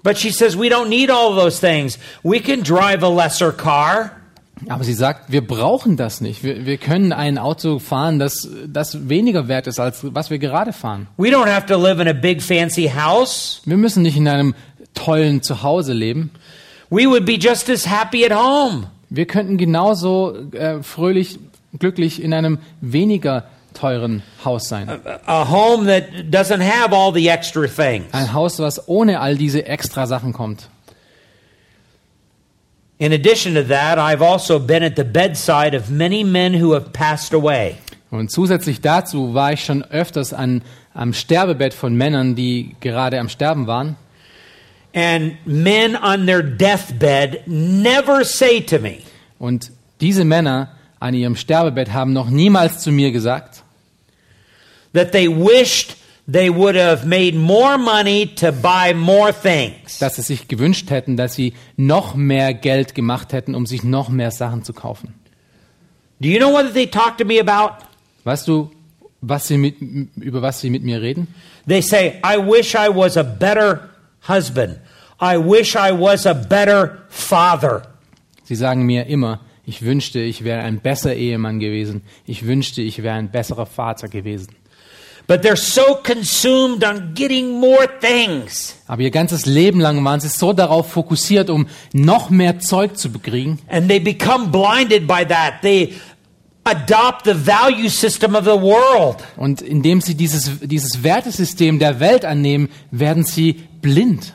But 0.04 0.18
she 0.18 0.32
says, 0.32 0.58
we 0.58 0.70
don't 0.70 0.90
need 0.90 1.10
all 1.10 1.36
those 1.36 1.60
things. 1.60 1.98
We 2.24 2.40
can 2.40 2.64
drive 2.64 3.04
a 3.04 3.10
lesser 3.10 3.52
car. 3.52 4.12
Aber 4.68 4.84
sie 4.84 4.94
sagt, 4.94 5.32
wir 5.32 5.46
brauchen 5.46 5.96
das 5.96 6.20
nicht. 6.20 6.44
Wir, 6.44 6.66
wir 6.66 6.78
können 6.78 7.14
ein 7.14 7.38
Auto 7.38 7.80
fahren, 7.80 8.20
das, 8.20 8.50
das 8.68 9.08
weniger 9.08 9.48
wert 9.48 9.68
ist, 9.68 9.80
als 9.80 10.00
was 10.02 10.30
wir 10.30 10.40
gerade 10.40 10.74
fahren. 10.74 11.08
We 11.18 11.30
don't 11.30 11.50
have 11.50 11.66
to 11.68 11.78
live 11.78 12.00
in 12.02 12.08
a 12.08 12.14
big 12.14 12.42
fancy 12.42 12.90
house. 12.90 13.62
Wir 13.66 13.78
müssen 13.78 14.04
nicht 14.04 14.18
in 14.18 14.28
einem 14.28 14.56
tollen 14.94 15.42
Zuhause 15.42 15.94
leben. 15.94 16.32
We 16.90 17.08
would 17.08 17.26
be 17.26 17.38
just 17.40 17.70
as 17.70 17.86
happy 17.86 18.26
at 18.26 18.32
home. 18.32 18.88
Wir 19.10 19.26
könnten 19.26 19.58
genauso 19.58 20.36
äh, 20.52 20.82
fröhlich, 20.84 21.40
glücklich 21.78 22.22
in 22.22 22.34
einem 22.34 22.60
weniger 22.82 23.46
teuren 23.74 24.24
Haus 24.44 24.68
sein. 24.68 24.90
A 25.26 25.50
home 25.50 25.86
that 25.86 26.32
doesn't 26.32 26.62
have 26.62 26.94
all 26.94 27.14
the 27.14 27.28
extra 27.30 27.68
things. 27.68 28.06
Ein 28.14 28.34
Haus, 28.34 28.60
was 28.60 28.88
ohne 28.88 29.20
all 29.20 29.36
diese 29.36 29.66
extra 29.66 30.08
Sachen 30.08 30.34
kommt. 30.34 30.68
In 32.98 33.14
addition 33.14 33.56
to 33.56 33.64
that, 33.64 33.98
I've 33.98 34.22
also 34.22 34.60
been 34.60 34.84
at 34.84 34.98
the 34.98 35.06
bedside 35.06 35.74
of 35.74 35.90
many 35.90 36.24
men 36.24 36.54
who 36.54 36.74
have 36.74 36.92
passed 36.92 37.34
away. 37.34 37.78
Und 38.12 38.30
zusätzlich 38.30 38.82
dazu 38.82 39.34
war 39.34 39.54
ich 39.54 39.64
schon 39.64 39.84
öfters 39.84 40.34
an, 40.34 40.64
am 40.94 41.14
Sterbebett 41.14 41.74
von 41.74 41.96
Männern, 41.96 42.36
die 42.36 42.76
gerade 42.82 43.20
am 43.20 43.30
Sterben 43.30 43.68
waren. 43.68 43.96
And 44.94 45.38
men 45.46 45.96
on 45.96 46.26
their 46.26 46.42
deathbed 46.42 47.44
never 47.46 48.24
say 48.26 48.60
to 48.62 48.80
me, 48.80 49.00
Und 49.38 49.72
diese 50.02 50.24
Männer 50.26 50.72
an 51.00 51.14
ihrem 51.14 51.36
Sterbebett 51.36 51.94
haben 51.94 52.12
noch 52.14 52.30
niemals 52.30 52.80
zu 52.80 52.92
mir 52.92 53.12
gesagt, 53.12 53.64
that 54.94 55.12
they 55.12 55.28
wished 55.28 55.96
they 56.32 56.50
would 56.50 56.76
have 56.76 57.06
made 57.06 57.36
more 57.36 57.78
money 57.78 58.28
to 58.36 58.52
buy 58.52 58.94
more 58.94 59.32
things. 59.34 60.00
dass 60.00 60.16
sie 60.16 60.24
sich 60.24 60.48
gewünscht 60.48 60.90
hätten, 60.90 61.18
dass 61.18 61.36
sie 61.36 61.54
noch 61.78 62.16
mehr 62.16 62.54
Geld 62.54 62.96
gemacht 62.96 63.32
hätten, 63.34 63.56
um 63.56 63.66
sich 63.66 63.84
noch 63.84 64.10
mehr 64.10 64.32
Sachen 64.32 64.64
zu 64.64 64.74
kaufen. 64.74 65.14
Do 66.20 66.28
you 66.28 66.40
know 66.40 66.52
what 66.52 66.74
they 66.74 66.88
talk 66.88 67.18
to 67.18 67.26
me 67.26 67.40
about? 67.40 67.84
Weißt 68.26 68.48
du, 68.48 68.72
was 69.22 69.48
sie 69.48 69.58
mit, 69.58 69.76
über 70.18 70.42
was 70.42 70.62
sie 70.62 70.70
mit 70.70 70.84
mir 70.84 71.02
reden? 71.02 71.28
They 71.68 71.82
say, 71.82 72.20
I 72.24 72.38
wish 72.38 72.74
I 72.76 72.90
was 72.94 73.18
a 73.18 73.24
better 73.24 73.90
husband. 74.30 74.80
I 75.20 75.38
wish 75.38 75.76
I 75.76 75.92
was 75.92 76.26
a 76.26 76.34
better 76.34 77.00
father. 77.10 77.82
Sie 78.44 78.56
sagen 78.56 78.84
mir 78.86 79.08
immer, 79.08 79.42
ich 79.66 79.84
wünschte, 79.84 80.20
ich 80.20 80.44
wäre 80.44 80.62
ein 80.62 80.80
besser 80.80 81.14
Ehemann 81.14 81.60
gewesen. 81.60 82.02
Ich 82.26 82.48
wünschte, 82.48 82.82
ich 82.82 83.04
wäre 83.04 83.16
ein 83.16 83.30
besserer 83.30 83.66
Vater 83.66 84.08
gewesen. 84.08 84.56
But 85.28 85.44
they're 85.44 85.56
so 85.56 86.00
consumed 86.02 86.84
on 86.84 87.14
getting 87.14 87.60
more 87.60 87.88
things. 88.02 88.76
Aber 88.88 89.04
ihr 89.04 89.12
ganzes 89.12 89.46
Leben 89.46 89.80
lang 89.80 90.04
waren 90.04 90.20
sie 90.20 90.28
so 90.28 90.54
darauf 90.54 90.90
fokussiert, 90.92 91.52
um 91.52 91.68
noch 91.94 92.32
mehr 92.32 92.58
Zeug 92.58 92.98
zu 92.98 93.12
bekriegen. 93.12 93.60
And 93.68 93.88
they 93.88 94.00
become 94.00 94.48
blinded 94.48 95.06
by 95.06 95.24
that. 95.28 95.62
They 95.62 95.94
adopt 96.64 97.26
the 97.26 97.36
value 97.36 97.90
system 97.90 98.34
of 98.34 98.46
the 98.46 98.60
world. 98.60 99.18
Und 99.38 99.62
indem 99.62 100.02
sie 100.02 100.16
dieses, 100.16 100.62
dieses 100.62 101.04
Wertesystem 101.04 101.78
der 101.78 102.00
Welt 102.00 102.26
annehmen, 102.26 102.70
werden 102.90 103.24
sie 103.24 103.69
blind. 103.82 104.34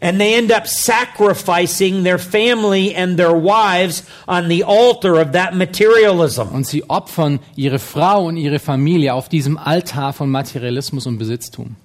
And 0.00 0.20
they 0.20 0.34
end 0.34 0.52
up 0.52 0.66
sacrificing 0.66 2.02
their 2.02 2.18
family 2.18 2.94
and 2.94 3.16
their 3.16 3.32
wives 3.32 4.02
on 4.28 4.48
the 4.48 4.62
altar 4.62 5.18
of 5.18 5.32
that 5.32 5.54
materialism. 5.54 6.48
Und 6.52 6.66
sie 6.66 6.82
opfern 6.90 7.40
ihre 7.56 7.78
Frau 7.78 8.26
und 8.26 8.36
ihre 8.36 8.58
Familie 8.58 9.14
auf 9.14 9.28
diesem 9.28 9.56
Altar 9.56 10.12
von 10.12 10.28
Materialismus 10.30 11.06
und 11.06 11.18
Besitztum. 11.18 11.76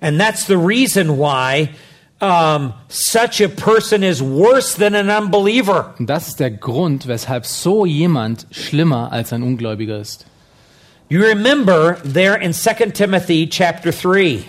And 0.00 0.20
that's 0.20 0.46
the 0.46 0.58
reason 0.58 1.16
why 1.16 1.70
um, 2.20 2.74
such 2.88 3.40
a 3.40 3.48
person 3.48 4.02
is 4.02 4.22
worse 4.22 4.74
than 4.74 4.94
an 4.94 5.10
unbeliever. 5.10 5.94
Und 5.98 6.06
das 6.06 6.28
ist 6.28 6.40
der 6.40 6.50
Grund, 6.50 7.06
weshalb 7.06 7.46
so 7.46 7.86
jemand 7.86 8.46
schlimmer 8.50 9.12
als 9.12 9.32
ein 9.32 9.42
Ungläubiger 9.42 9.98
ist. 9.98 10.26
You 11.08 11.22
remember 11.22 11.98
there 12.02 12.36
in 12.36 12.52
2 12.52 12.90
Timothy 12.92 13.48
chapter 13.48 13.92
3 13.92 14.44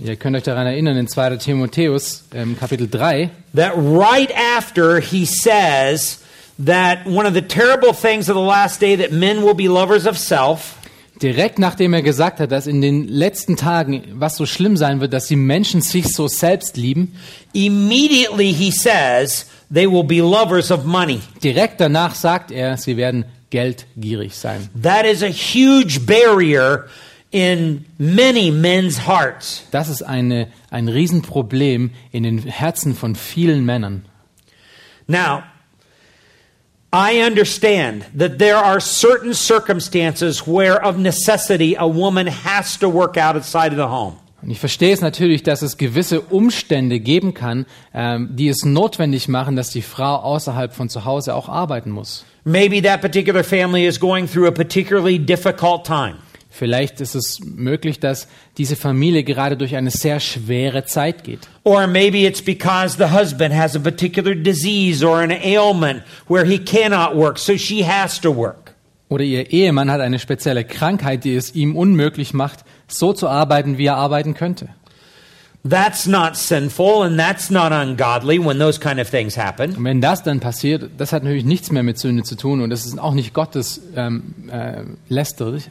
Ihr 0.00 0.14
könnt 0.14 0.36
euch 0.36 0.44
daran 0.44 0.68
erinnern, 0.68 0.96
in 0.96 1.08
2. 1.08 1.38
Timotheus 1.38 2.22
ähm, 2.32 2.56
Kapitel 2.56 2.88
3, 2.88 3.30
that 3.56 3.72
right 3.76 4.30
after 4.56 5.00
he 5.00 5.26
says 5.26 6.20
that 6.64 7.04
one 7.04 7.26
of 7.26 7.34
the 7.34 7.42
terrible 7.42 7.92
things 7.92 8.28
of 8.28 8.36
the 8.36 8.40
last 8.40 8.80
day 8.80 8.94
that 8.94 9.10
men 9.10 9.42
will 9.42 9.54
be 9.54 9.66
lovers 9.66 10.06
of 10.06 10.16
self, 10.16 10.76
direkt 11.20 11.58
nachdem 11.58 11.94
er 11.94 12.02
gesagt 12.02 12.38
hat, 12.38 12.52
dass 12.52 12.68
in 12.68 12.80
den 12.80 13.08
letzten 13.08 13.56
Tagen 13.56 14.04
was 14.12 14.36
so 14.36 14.46
schlimm 14.46 14.76
sein 14.76 15.00
wird, 15.00 15.12
dass 15.12 15.26
die 15.26 15.34
Menschen 15.34 15.80
sich 15.80 16.06
so 16.14 16.28
selbst 16.28 16.76
lieben, 16.76 17.16
immediately 17.52 18.52
he 18.52 18.70
says 18.70 19.46
they 19.68 19.90
will 19.90 20.04
be 20.04 20.20
lovers 20.20 20.70
of 20.70 20.84
money. 20.84 21.18
direkt 21.42 21.80
danach 21.80 22.14
sagt 22.14 22.52
er, 22.52 22.76
sie 22.76 22.96
werden 22.96 23.24
geldgierig 23.50 24.36
sein. 24.36 24.68
That 24.80 25.04
is 25.06 25.24
a 25.24 25.26
huge 25.26 26.06
barrier 26.06 26.84
in 27.30 27.84
many 27.98 28.50
men's 28.50 29.06
hearts. 29.06 29.64
Das 29.70 29.88
ist 29.88 30.02
eine, 30.02 30.48
ein 30.70 30.88
Riesenproblem 30.88 31.90
in 32.10 32.22
den 32.22 32.38
Herzen 32.38 32.94
von 32.94 33.14
vielen 33.14 33.64
Männern. 33.64 34.04
Now, 35.06 35.42
I 36.92 37.22
understand 37.22 38.06
that 38.16 38.38
there 38.38 38.56
are 38.56 38.80
certain 38.80 39.34
circumstances 39.34 40.46
where, 40.46 40.82
of 40.82 40.96
necessity, 40.96 41.76
a 41.76 41.86
woman 41.86 42.26
has 42.26 42.78
to 42.78 42.88
work 42.88 43.16
outside 43.18 43.72
of 43.72 43.76
the 43.76 43.88
home. 43.88 44.16
Und 44.40 44.50
ich 44.50 44.60
verstehe 44.60 44.92
es 44.94 45.00
natürlich, 45.00 45.42
dass 45.42 45.62
es 45.62 45.76
gewisse 45.76 46.20
Umstände 46.20 47.00
geben 47.00 47.34
kann, 47.34 47.66
ähm, 47.92 48.36
die 48.36 48.48
es 48.48 48.64
notwendig 48.64 49.28
machen, 49.28 49.56
dass 49.56 49.70
die 49.70 49.82
Frau 49.82 50.16
außerhalb 50.16 50.72
von 50.72 50.88
zu 50.88 51.04
Hause 51.04 51.34
auch 51.34 51.48
arbeiten 51.48 51.90
muss. 51.90 52.24
Maybe 52.44 52.80
that 52.82 53.00
particular 53.00 53.42
family 53.42 53.86
is 53.86 53.98
going 53.98 54.28
through 54.28 54.46
a 54.46 54.52
particularly 54.52 55.18
difficult 55.18 55.84
time. 55.84 56.18
Vielleicht 56.50 57.00
ist 57.00 57.14
es 57.14 57.40
möglich, 57.44 58.00
dass 58.00 58.26
diese 58.56 58.74
Familie 58.74 59.22
gerade 59.22 59.56
durch 59.56 59.76
eine 59.76 59.90
sehr 59.90 60.18
schwere 60.18 60.84
Zeit 60.84 61.22
geht. 61.22 61.40
Or 61.62 61.86
maybe 61.86 62.26
it's 62.26 62.42
because 62.42 62.96
the 62.96 63.10
husband 63.10 63.54
has 63.54 63.76
a 63.76 63.78
particular 63.78 64.34
disease 64.34 65.06
or 65.06 65.18
an 65.18 65.30
ailment 65.30 66.02
where 66.26 66.46
he 66.46 66.58
cannot 66.58 67.14
work, 67.14 67.38
so 67.38 67.56
she 67.56 67.86
has 67.86 68.18
to 68.20 68.34
work. 68.34 68.74
Oder 69.08 69.24
ihr 69.24 69.50
Ehemann 69.50 69.90
hat 69.90 70.00
eine 70.00 70.18
spezielle 70.18 70.64
Krankheit, 70.64 71.24
die 71.24 71.34
es 71.34 71.54
ihm 71.54 71.76
unmöglich 71.76 72.34
macht, 72.34 72.64
so 72.88 73.12
zu 73.12 73.28
arbeiten, 73.28 73.78
wie 73.78 73.86
er 73.86 73.96
arbeiten 73.96 74.34
könnte. 74.34 74.68
That's 75.68 76.06
not 76.06 76.36
sinful 76.36 77.02
and 77.02 77.18
that's 77.18 77.50
not 77.50 77.72
ungodly 77.72 78.38
when 78.38 78.58
those 78.58 78.78
kind 78.78 79.00
of 79.00 79.10
things 79.10 79.36
happen. 79.36 79.76
Und 79.76 79.84
wenn 79.84 80.00
das 80.00 80.22
dann 80.22 80.40
passiert, 80.40 80.90
das 80.96 81.12
hat 81.12 81.24
natürlich 81.24 81.44
nichts 81.44 81.70
mehr 81.72 81.82
mit 81.82 81.98
Sünde 81.98 82.22
zu 82.22 82.36
tun 82.36 82.60
und 82.62 82.70
das 82.70 82.86
ist 82.86 82.98
auch 82.98 83.12
nicht 83.12 83.34
Gottes 83.34 83.80
ähm, 83.96 84.34
äh, 84.50 84.84
lästerig. 85.08 85.68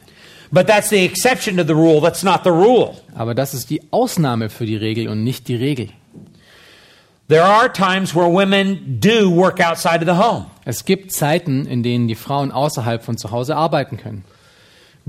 But 0.52 0.68
that's 0.68 0.90
the 0.90 1.04
exception 1.04 1.58
to 1.58 1.64
the 1.64 1.74
rule, 1.74 2.02
that's 2.02 2.24
not 2.24 2.44
the 2.44 2.52
rule. 2.52 2.96
Aber 3.16 3.36
das 3.36 3.54
ist 3.54 3.70
die 3.70 3.82
Ausnahme 3.92 4.50
für 4.50 4.66
die 4.66 4.78
Regel 4.78 5.08
und 5.08 5.24
nicht 5.24 5.48
die 5.48 5.56
Regel. 5.56 5.90
There 7.30 7.44
are 7.44 7.72
times 7.72 8.16
where 8.16 8.30
women 8.30 9.00
do 9.02 9.30
work 9.30 9.60
outside 9.60 10.02
of 10.02 10.06
the 10.06 10.16
home. 10.16 10.46
Es 10.64 10.86
gibt 10.86 11.12
Zeiten, 11.12 11.66
in 11.66 11.84
denen 11.84 12.08
die 12.08 12.16
Frauen 12.16 12.52
außerhalb 12.52 13.04
von 13.04 13.18
zu 13.18 13.32
Hause 13.32 13.58
arbeiten 13.58 13.98
können. 13.98 14.24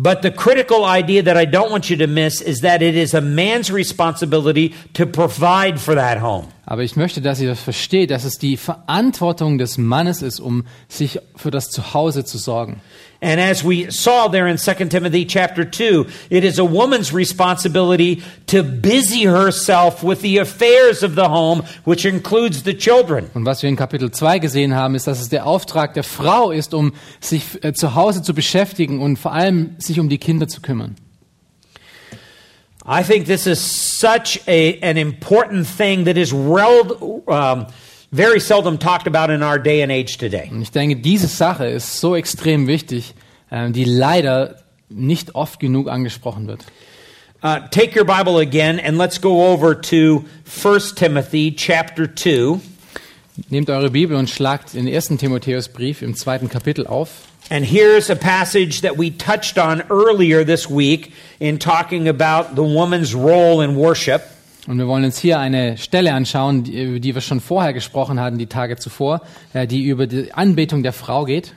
But 0.01 0.23
the 0.23 0.31
critical 0.31 0.85
idea 0.85 1.23
that 1.23 1.37
I 1.37 1.45
don't 1.45 1.73
want 1.73 1.91
you 1.91 1.97
to 1.97 2.07
miss 2.07 2.41
is 2.41 2.61
that 2.61 2.83
it 2.83 2.95
is 2.95 3.15
a 3.15 3.21
man's 3.21 3.73
responsibility 3.73 4.73
to 4.95 5.07
provide 5.07 5.79
for 5.79 5.97
that 5.97 6.21
home. 6.21 6.47
Aber 6.67 6.83
ich 6.83 6.95
möchte, 6.95 7.21
dass 7.21 7.41
ihr 7.41 7.49
das 7.49 7.61
versteht, 7.61 8.13
dass 8.13 8.25
es 8.25 8.39
die 8.39 8.57
Verantwortung 8.57 9.59
des 9.59 9.77
Mannes 9.77 10.23
ist, 10.23 10.39
um 10.39 10.67
sich 10.89 11.19
für 11.35 11.51
das 11.51 11.71
Zuhause 11.71 12.25
zu 12.25 12.39
sorgen. 12.39 12.81
And 13.21 13.41
as 13.41 13.65
we 13.65 13.91
saw 13.91 14.29
there 14.29 14.47
in 14.47 14.59
2 14.59 14.89
Timothy 14.91 15.25
chapter 15.25 15.65
2, 15.65 16.07
it 16.31 16.45
is 16.45 16.61
a 16.61 16.65
woman's 16.65 17.13
responsibility 17.13 18.23
to 18.47 18.63
busy 18.63 19.25
herself 19.25 20.05
with 20.05 20.23
the 20.23 20.39
affairs 20.39 21.03
of 21.03 21.17
the 21.17 21.29
home, 21.29 21.65
which 21.85 22.05
includes 22.05 22.63
the 22.63 22.75
children. 22.75 23.29
Und 23.35 23.45
was 23.45 23.63
wir 23.63 23.71
in 23.71 23.77
Kapitel 23.77 24.13
2 24.13 24.39
gesehen 24.39 24.77
haben, 24.77 24.95
ist, 24.95 25.09
dass 25.09 25.21
es 25.21 25.29
der 25.31 25.47
Auftrag 25.47 25.95
der 25.95 26.05
Frau 26.05 26.53
ist, 26.53 26.75
um 26.75 26.93
sich 27.19 27.65
äh, 27.65 27.73
zu 27.73 27.97
Hause 27.97 28.23
zu 28.23 28.35
beschäftigen 28.35 29.01
und 29.01 29.19
vor 29.19 29.33
allem 29.33 29.75
sich 29.79 29.99
um 29.99 30.09
die 30.09 30.19
Kinder 30.19 30.47
zu 30.47 30.61
kümmern. 30.61 30.95
I 32.87 33.03
think 33.03 33.27
this 33.27 33.47
is 33.47 33.61
such 33.61 34.41
a, 34.47 34.79
an 34.81 34.97
important 34.97 35.67
thing 35.67 36.05
that 36.05 36.17
is 36.17 36.33
well, 36.33 37.23
um, 37.27 37.67
very 38.11 38.41
seldom 38.41 38.79
talked 38.79 39.07
about 39.07 39.31
in 39.31 39.43
our 39.43 39.59
day 39.59 39.83
and 39.83 39.93
age 39.93 40.19
today. 40.19 40.49
Und 40.51 40.63
ich 40.63 40.71
denke, 40.71 40.97
diese 40.97 41.27
Sache 41.27 41.67
ist 41.67 42.01
so 42.01 42.17
extrem 42.17 42.67
wichtig, 42.67 43.15
äh, 43.51 43.71
die 43.71 43.85
leider 43.85 44.57
nicht 44.89 45.35
oft 45.35 45.61
genug 45.61 45.89
angesprochen 45.89 46.47
wird. 46.47 46.65
Uh, 47.41 47.61
take 47.71 47.95
your 47.95 48.05
Bible 48.05 48.39
again 48.39 48.81
and 48.81 48.99
let's 48.99 49.21
go 49.21 49.53
over 49.53 49.81
to 49.81 50.25
1 50.45 50.97
Timothy 50.97 51.55
chapter 51.55 52.13
2. 52.13 52.61
Nehmt 53.49 53.71
eure 53.71 53.91
Bibel 53.91 54.17
und 54.17 54.29
schlagt 54.29 54.75
den 54.75 54.89
ersten 54.89 55.19
Timotheusbrief 55.19 56.03
im 56.03 56.17
zweiten 56.17 56.49
Kapitel 56.49 56.89
auf. 56.89 57.29
And 57.51 57.65
here's 57.65 58.11
a 58.11 58.17
passage 58.17 58.83
that 58.83 58.99
we 58.99 59.11
touched 59.17 59.57
on 59.57 59.83
earlier 59.89 60.45
this 60.45 60.69
week 60.69 61.13
in 61.39 61.59
talking 61.59 62.09
about 62.09 62.57
the 62.57 62.63
woman's 62.63 63.15
role 63.15 63.63
in 63.63 63.77
worship. 63.77 64.23
Und 64.67 64.79
wir 64.79 64.87
wollen 64.87 65.05
uns 65.05 65.19
hier 65.19 65.39
eine 65.39 65.79
Stelle 65.79 66.13
anschauen, 66.13 66.65
über 66.67 67.01
die 67.01 67.15
wir 67.15 67.23
schon 67.23 67.41
vorher 67.41 67.73
gesprochen 67.73 68.21
hatten, 68.21 68.39
die 68.39 68.47
Tage 68.47 68.77
zuvor, 68.77 69.23
äh, 69.55 69.67
die 69.67 69.85
über 69.85 70.07
die 70.07 70.33
Anbetung 70.33 70.83
der 70.83 70.93
Frau 70.93 71.25
geht. 71.25 71.55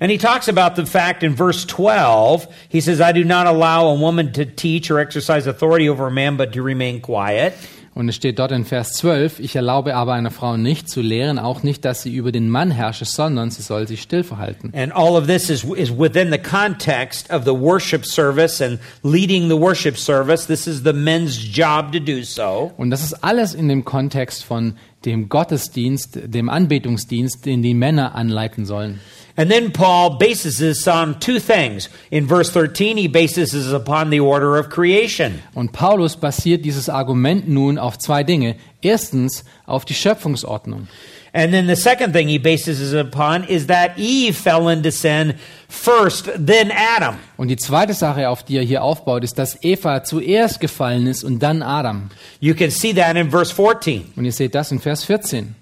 And 0.00 0.10
he 0.10 0.16
talks 0.16 0.48
about 0.48 0.76
the 0.76 0.86
fact 0.86 1.22
in 1.22 1.36
verse 1.36 1.66
12, 1.66 2.48
he 2.70 2.80
says, 2.80 3.00
I 3.00 3.12
do 3.12 3.22
not 3.22 3.46
allow 3.46 3.86
a 3.88 3.94
woman 3.94 4.32
to 4.32 4.46
teach 4.46 4.90
or 4.90 4.98
exercise 4.98 5.46
authority 5.46 5.90
over 5.90 6.06
a 6.06 6.10
man, 6.10 6.38
but 6.38 6.54
to 6.54 6.62
remain 6.62 7.02
quiet. 7.02 7.52
Und 8.00 8.08
es 8.08 8.16
steht 8.16 8.38
dort 8.38 8.50
in 8.50 8.64
Vers 8.64 8.94
12, 8.94 9.40
ich 9.40 9.54
erlaube 9.54 9.94
aber 9.94 10.14
einer 10.14 10.30
Frau 10.30 10.56
nicht 10.56 10.88
zu 10.88 11.02
lehren, 11.02 11.38
auch 11.38 11.62
nicht, 11.62 11.84
dass 11.84 12.00
sie 12.00 12.14
über 12.14 12.32
den 12.32 12.48
Mann 12.48 12.70
herrsche, 12.70 13.04
sondern 13.04 13.50
sie 13.50 13.60
soll 13.60 13.86
sich 13.86 14.00
still 14.00 14.24
verhalten. 14.24 14.72
And 14.74 14.90
all 14.96 15.18
of 15.18 15.26
this 15.26 15.50
is, 15.50 15.64
is 15.64 15.90
within 15.90 16.32
the 16.32 16.38
context 16.38 17.30
of 17.30 17.44
the 17.44 17.50
worship 17.50 18.06
service 18.06 18.62
and 18.62 18.78
leading 19.02 19.50
the 19.50 19.54
worship 19.54 19.98
service. 19.98 20.46
This 20.46 20.66
is 20.66 20.82
the 20.82 20.94
men's 20.94 21.36
job 21.54 21.92
to 21.92 22.00
do 22.00 22.22
so. 22.22 22.72
Und 22.78 22.88
das 22.88 23.04
ist 23.04 23.22
alles 23.22 23.52
in 23.52 23.68
dem 23.68 23.84
Kontext 23.84 24.44
von 24.44 24.76
dem 25.04 25.28
Gottesdienst, 25.28 26.20
dem 26.24 26.48
Anbetungsdienst, 26.48 27.44
den 27.44 27.60
die 27.60 27.74
Männer 27.74 28.14
anleiten 28.14 28.64
sollen. 28.64 29.00
And 29.40 29.50
then 29.50 29.72
Paul 29.72 30.18
bases 30.18 30.58
this 30.58 30.86
on 30.86 31.18
two 31.18 31.40
things. 31.40 31.88
In 32.10 32.26
verse 32.26 32.50
13, 32.50 32.98
he 32.98 33.08
bases 33.08 33.52
this 33.52 33.72
upon 33.72 34.10
the 34.10 34.20
order 34.20 34.58
of 34.58 34.68
creation. 34.68 35.40
Und 35.54 35.72
Paulus 35.72 36.14
basiert 36.14 36.62
dieses 36.62 36.90
Argument 36.90 37.48
nun 37.48 37.78
auf 37.78 37.96
zwei 37.98 38.22
Dinge. 38.22 38.56
Erstens 38.82 39.46
auf 39.64 39.86
die 39.86 39.94
Schöpfungsordnung. 39.94 40.88
And 41.32 41.54
then 41.54 41.68
the 41.68 41.76
second 41.76 42.12
thing 42.12 42.28
he 42.28 42.36
bases 42.36 42.92
it 42.92 42.98
upon 43.00 43.44
is 43.44 43.68
that 43.68 43.92
Eve 43.96 44.36
fell 44.36 44.68
into 44.68 44.90
sin 44.90 45.38
first, 45.68 46.28
then 46.36 46.70
Adam. 46.70 47.16
Und 47.38 47.48
die 47.48 47.56
zweite 47.56 47.94
Sache, 47.94 48.28
auf 48.28 48.42
die 48.42 48.58
er 48.58 48.62
hier 48.62 48.82
aufbaut, 48.82 49.24
ist, 49.24 49.38
dass 49.38 49.64
Eva 49.64 50.04
zuerst 50.04 50.60
gefallen 50.60 51.06
ist 51.06 51.24
und 51.24 51.38
dann 51.38 51.62
Adam. 51.62 52.10
You 52.40 52.54
can 52.54 52.70
see 52.70 52.92
that 52.92 53.16
in 53.16 53.30
verse 53.30 53.54
14. 53.54 54.12
Und 54.16 54.26
ihr 54.26 54.32
seht 54.32 54.54
das 54.54 54.70
in 54.70 54.80
Vers 54.80 55.04
14. 55.04 55.54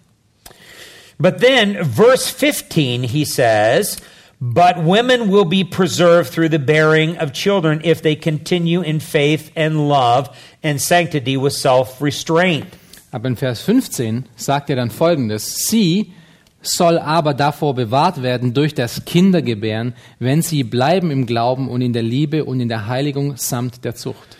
But 1.20 1.40
then, 1.40 1.82
verse 1.82 2.30
15, 2.30 3.02
he 3.02 3.24
says, 3.24 3.98
But 4.40 4.84
women 4.84 5.30
will 5.30 5.44
be 5.44 5.64
preserved 5.64 6.30
through 6.30 6.50
the 6.50 6.60
bearing 6.60 7.18
of 7.18 7.32
children 7.32 7.80
if 7.82 8.02
they 8.02 8.14
continue 8.14 8.82
in 8.82 9.00
faith 9.00 9.50
and 9.56 9.88
love 9.88 10.28
and 10.62 10.80
sanctity 10.80 11.36
with 11.36 11.54
self 11.54 12.00
restraint. 12.00 12.66
Aber 13.10 13.26
in 13.26 13.36
Vers 13.36 13.62
15 13.62 14.26
sagt 14.36 14.70
er 14.70 14.76
dann 14.76 14.90
folgendes. 14.90 15.66
Sie 15.66 16.12
soll 16.62 16.98
aber 16.98 17.34
davor 17.34 17.74
bewahrt 17.74 18.22
werden 18.22 18.54
durch 18.54 18.74
das 18.74 19.04
Kindergebären, 19.04 19.94
wenn 20.18 20.42
sie 20.42 20.62
bleiben 20.62 21.10
im 21.10 21.26
Glauben 21.26 21.68
und 21.68 21.80
in 21.80 21.92
der 21.92 22.02
Liebe 22.02 22.44
und 22.44 22.60
in 22.60 22.68
der 22.68 22.86
Heiligung 22.86 23.36
samt 23.36 23.84
der 23.84 23.94
Zucht. 23.94 24.36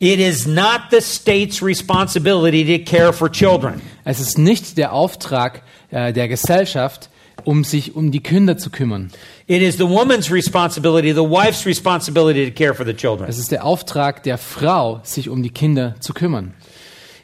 It 0.00 0.20
is 0.20 0.46
not 0.46 0.90
the 0.90 1.00
state's 1.00 1.62
responsibility 1.62 2.64
to 2.64 2.84
care 2.84 3.12
for 3.12 3.30
children. 3.30 3.80
Es 4.04 4.20
ist 4.20 4.38
nicht 4.38 4.78
der 4.78 4.92
Auftrag 4.92 5.62
äh, 5.90 6.12
der 6.12 6.28
Gesellschaft, 6.28 7.08
um 7.44 7.64
sich 7.64 7.94
um 7.94 8.10
die 8.10 8.20
Kinder 8.20 8.58
zu 8.58 8.70
kümmern. 8.70 9.10
It 9.46 9.62
is 9.62 9.76
the 9.76 9.88
woman's 9.88 10.30
responsibility, 10.30 11.12
the 11.12 11.20
wife's 11.20 11.64
responsibility 11.64 12.44
to 12.44 12.52
care 12.52 12.74
for 12.74 12.84
the 12.84 12.94
children. 12.94 13.28
Es 13.28 13.38
ist 13.38 13.50
der 13.50 13.64
Auftrag 13.64 14.22
der 14.22 14.38
Frau, 14.38 15.00
sich 15.04 15.28
um 15.28 15.42
die 15.42 15.50
Kinder 15.50 15.94
zu 16.00 16.12
kümmern. 16.12 16.54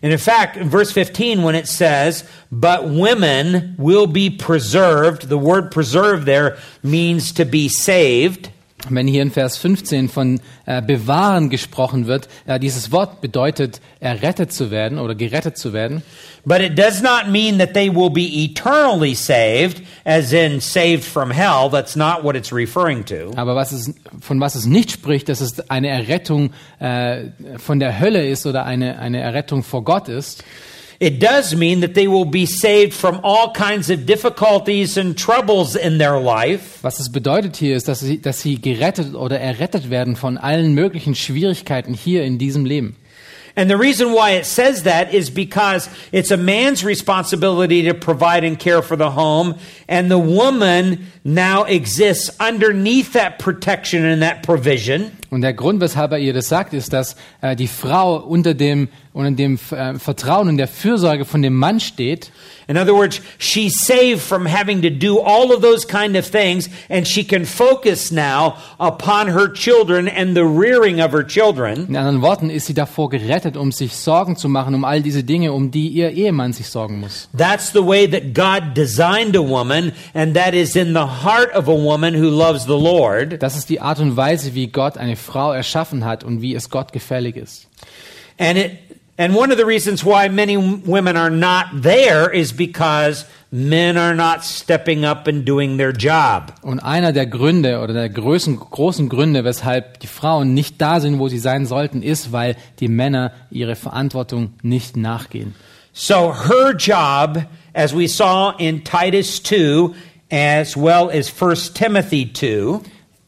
And 0.02 0.12
in 0.12 0.18
fact, 0.18 0.58
in 0.58 0.68
verse 0.68 0.92
15, 0.92 1.42
when 1.42 1.54
it 1.54 1.66
says, 1.66 2.24
but 2.52 2.84
women 2.84 3.74
will 3.78 4.06
be 4.06 4.28
preserved, 4.28 5.30
the 5.30 5.38
word 5.38 5.70
preserved 5.70 6.26
there 6.26 6.58
means 6.82 7.32
to 7.32 7.46
be 7.46 7.70
saved. 7.70 8.50
Wenn 8.90 9.06
hier 9.06 9.22
in 9.22 9.30
Vers 9.30 9.56
15 9.56 10.08
von 10.08 10.40
äh, 10.66 10.82
bewahren 10.82 11.50
gesprochen 11.50 12.06
wird, 12.06 12.28
äh, 12.46 12.60
dieses 12.60 12.92
Wort 12.92 13.20
bedeutet, 13.20 13.80
errettet 14.00 14.52
zu 14.52 14.70
werden 14.70 14.98
oder 14.98 15.14
gerettet 15.14 15.56
zu 15.56 15.72
werden. 15.72 16.02
But 16.44 16.60
it 16.60 16.78
does 16.78 17.00
not 17.02 17.30
mean 17.30 17.58
that 17.58 17.72
they 17.72 17.94
will 17.94 18.10
be 18.10 18.26
eternally 18.26 19.14
saved, 19.14 19.82
as 20.04 20.32
in 20.32 20.60
saved 20.60 21.04
from 21.04 21.30
hell. 21.30 21.70
That's 21.70 21.96
not 21.96 22.22
what 22.22 22.36
it's 22.36 22.52
referring 22.52 23.04
to. 23.06 23.30
Aber 23.36 23.56
was 23.56 23.72
es, 23.72 23.94
von 24.20 24.40
was 24.40 24.54
es 24.54 24.66
nicht 24.66 24.90
spricht, 24.90 25.28
dass 25.28 25.40
es 25.40 25.70
eine 25.70 25.88
Errettung 25.88 26.52
äh, 26.80 27.26
von 27.56 27.80
der 27.80 27.98
Hölle 27.98 28.26
ist 28.26 28.46
oder 28.46 28.66
eine, 28.66 28.98
eine 28.98 29.20
Errettung 29.20 29.62
vor 29.62 29.84
Gott 29.84 30.08
ist. 30.08 30.44
It 31.04 31.20
does 31.20 31.54
mean 31.54 31.80
that 31.80 31.92
they 31.92 32.08
will 32.08 32.24
be 32.24 32.46
saved 32.46 32.94
from 32.94 33.20
all 33.22 33.52
kinds 33.52 33.90
of 33.90 34.06
difficulties 34.06 34.96
and 34.96 35.14
troubles 35.14 35.76
in 35.76 35.98
their 35.98 36.18
life. 36.18 36.82
Was 36.82 36.98
es 36.98 37.12
bedeutet 37.12 37.56
hier 37.56 37.76
ist, 37.76 37.88
dass 37.88 38.00
sie, 38.00 38.22
dass 38.22 38.40
sie 38.40 38.58
gerettet 38.58 39.14
oder 39.14 39.38
errettet 39.38 39.90
werden 39.90 40.16
von 40.16 40.38
allen 40.38 40.72
möglichen 40.72 41.14
Schwierigkeiten 41.14 41.92
hier 41.92 42.24
in 42.24 42.38
diesem 42.38 42.64
Leben. 42.64 42.96
And 43.54 43.70
the 43.70 43.76
reason 43.76 44.12
why 44.14 44.30
it 44.30 44.46
says 44.46 44.84
that 44.84 45.12
is 45.12 45.28
because 45.30 45.90
it's 46.10 46.30
a 46.32 46.38
man's 46.38 46.82
responsibility 46.84 47.82
to 47.84 47.92
provide 47.94 48.42
and 48.42 48.58
care 48.58 48.82
for 48.82 48.96
the 48.96 49.10
home, 49.10 49.56
and 49.86 50.10
the 50.10 50.18
woman 50.18 51.06
now 51.22 51.64
exists 51.64 52.34
underneath 52.40 53.12
that 53.12 53.38
protection 53.38 54.06
and 54.06 54.22
that 54.22 54.42
provision. 54.42 55.12
Und 55.30 55.42
der 55.42 55.52
Grund, 55.52 55.80
weshalb 55.80 56.12
er 56.12 56.18
ihr 56.18 56.32
das 56.32 56.48
sagt, 56.48 56.74
ist, 56.74 56.92
dass 56.92 57.14
äh, 57.42 57.54
die 57.54 57.68
Frau 57.68 58.16
unter 58.16 58.54
dem, 58.54 58.88
unter 59.14 59.30
dem 59.30 59.58
äh, 59.70 59.94
Vertrauen 59.94 60.48
und 60.48 60.58
der 60.58 60.66
Fürsorge 60.66 61.24
von 61.24 61.40
dem 61.40 61.54
Mann 61.54 61.78
steht. 61.78 62.32
In 62.66 62.76
other 62.76 62.94
words, 62.94 63.20
she's 63.38 63.86
saved 63.86 64.20
from 64.20 64.44
having 64.46 64.82
to 64.82 64.90
do 64.90 65.20
all 65.20 65.52
of 65.52 65.62
those 65.62 65.86
kind 65.86 66.16
of 66.16 66.26
things, 66.26 66.68
and 66.88 67.06
she 67.06 67.22
can 67.22 67.44
focus 67.44 68.10
now 68.10 68.56
upon 68.78 69.28
her 69.28 69.52
children 69.52 70.08
and 70.08 70.34
the 70.34 70.44
rearing 70.44 71.00
of 71.00 71.12
her 71.12 71.24
children. 71.24 71.86
In 71.88 71.96
anderen 71.96 72.22
Worten 72.22 72.50
ist 72.50 72.66
sie 72.66 72.74
davor 72.74 73.08
gerettet, 73.08 73.56
um 73.56 73.70
sich 73.70 73.94
Sorgen 73.94 74.36
zu 74.36 74.48
machen, 74.48 74.74
um 74.74 74.84
all 74.84 75.00
diese 75.00 75.22
Dinge, 75.22 75.52
um 75.52 75.70
die 75.70 75.88
ihr 75.88 76.10
Ehemann 76.10 76.52
sich 76.52 76.68
sorgen 76.68 76.98
muss. 76.98 77.28
That's 77.36 77.72
the 77.72 77.86
way 77.86 78.08
that 78.08 78.34
God 78.34 78.74
designed 78.74 79.36
a 79.36 79.42
woman, 79.42 79.92
and 80.12 80.34
that 80.34 80.54
is 80.54 80.74
in 80.74 80.92
the 80.92 81.24
heart 81.24 81.54
of 81.54 81.68
a 81.68 81.76
woman 81.76 82.14
who 82.14 82.30
loves 82.30 82.64
the 82.64 82.70
Lord. 82.70 83.40
Das 83.40 83.56
ist 83.56 83.68
die 83.68 83.80
Art 83.80 84.00
und 84.00 84.16
Weise, 84.16 84.56
wie 84.56 84.66
Gott 84.66 84.98
eine 84.98 85.14
Frau 85.14 85.52
erschaffen 85.52 86.04
hat 86.04 86.24
und 86.24 86.40
wie 86.42 86.56
es 86.56 86.68
Gott 86.68 86.92
gefällig 86.92 87.36
ist. 87.36 87.68
And 88.36 88.58
it 88.58 88.72
and 89.16 89.34
one 89.34 89.52
of 89.52 89.58
the 89.58 89.64
reasons 89.64 90.04
why 90.04 90.28
many 90.28 90.56
women 90.56 91.16
are 91.16 91.30
not 91.30 91.66
there 91.72 92.30
is 92.30 92.52
because 92.52 93.24
men 93.50 93.96
are 93.96 94.14
not 94.14 94.44
stepping 94.44 95.04
up 95.04 95.28
and 95.28 95.44
doing 95.44 95.76
their 95.76 95.92
job. 95.92 96.52
Und 96.62 96.80
einer 96.80 97.12
der 97.12 97.26
Gründe 97.26 97.80
oder 97.80 97.92
der 97.92 98.08
großen, 98.08 98.58
großen 98.58 99.08
Gründe, 99.08 99.44
weshalb 99.44 100.00
die 100.00 100.08
Frauen 100.08 100.54
nicht 100.54 100.80
da 100.80 101.00
sind, 101.00 101.18
wo 101.18 101.28
sie 101.28 101.38
sein 101.38 101.66
sollten, 101.66 102.02
ist, 102.02 102.32
weil 102.32 102.56
die 102.80 102.88
Männer 102.88 103.32
ihre 103.50 103.76
Verantwortung 103.76 104.54
nicht 104.62 104.96
nachgehen. 104.96 105.54
So 105.92 106.34
her 106.34 106.74
job, 106.76 107.44
as 107.72 107.96
we 107.96 108.08
saw 108.08 108.54
in 108.58 108.82
Titus 108.82 109.42
2, 109.42 109.90
as 110.30 110.76
well 110.76 111.08
as 111.10 111.30
1 111.40 111.72
Timothy 111.74 112.32
2, 112.32 112.80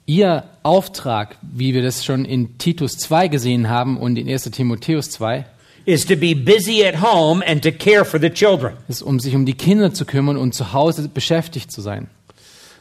Ihr 0.08 0.44
Auftrag, 0.62 1.36
wie 1.42 1.74
wir 1.74 1.82
das 1.82 2.04
schon 2.04 2.24
in 2.24 2.58
Titus 2.58 2.96
2 2.98 3.26
gesehen 3.26 3.68
haben 3.68 3.96
und 3.96 4.16
in 4.16 4.28
1 4.28 4.44
Timotheus 4.52 5.10
2, 5.10 5.44
is 5.86 6.04
to 6.04 6.16
be 6.16 6.34
busy 6.34 6.84
at 6.84 6.96
home 6.96 7.42
and 7.46 7.62
to 7.62 7.72
care 7.72 8.04
for 8.04 8.20
the 8.20 8.28
children. 8.28 8.74
ist, 8.88 9.02
um 9.02 9.18
sich 9.20 9.34
um 9.34 9.46
die 9.46 9.54
Kinder 9.54 9.94
zu 9.94 10.04
kümmern 10.04 10.36
und 10.36 10.52
zu 10.52 10.72
Hause 10.72 11.08
beschäftigt 11.08 11.72
zu 11.72 11.80
sein. 11.80 12.08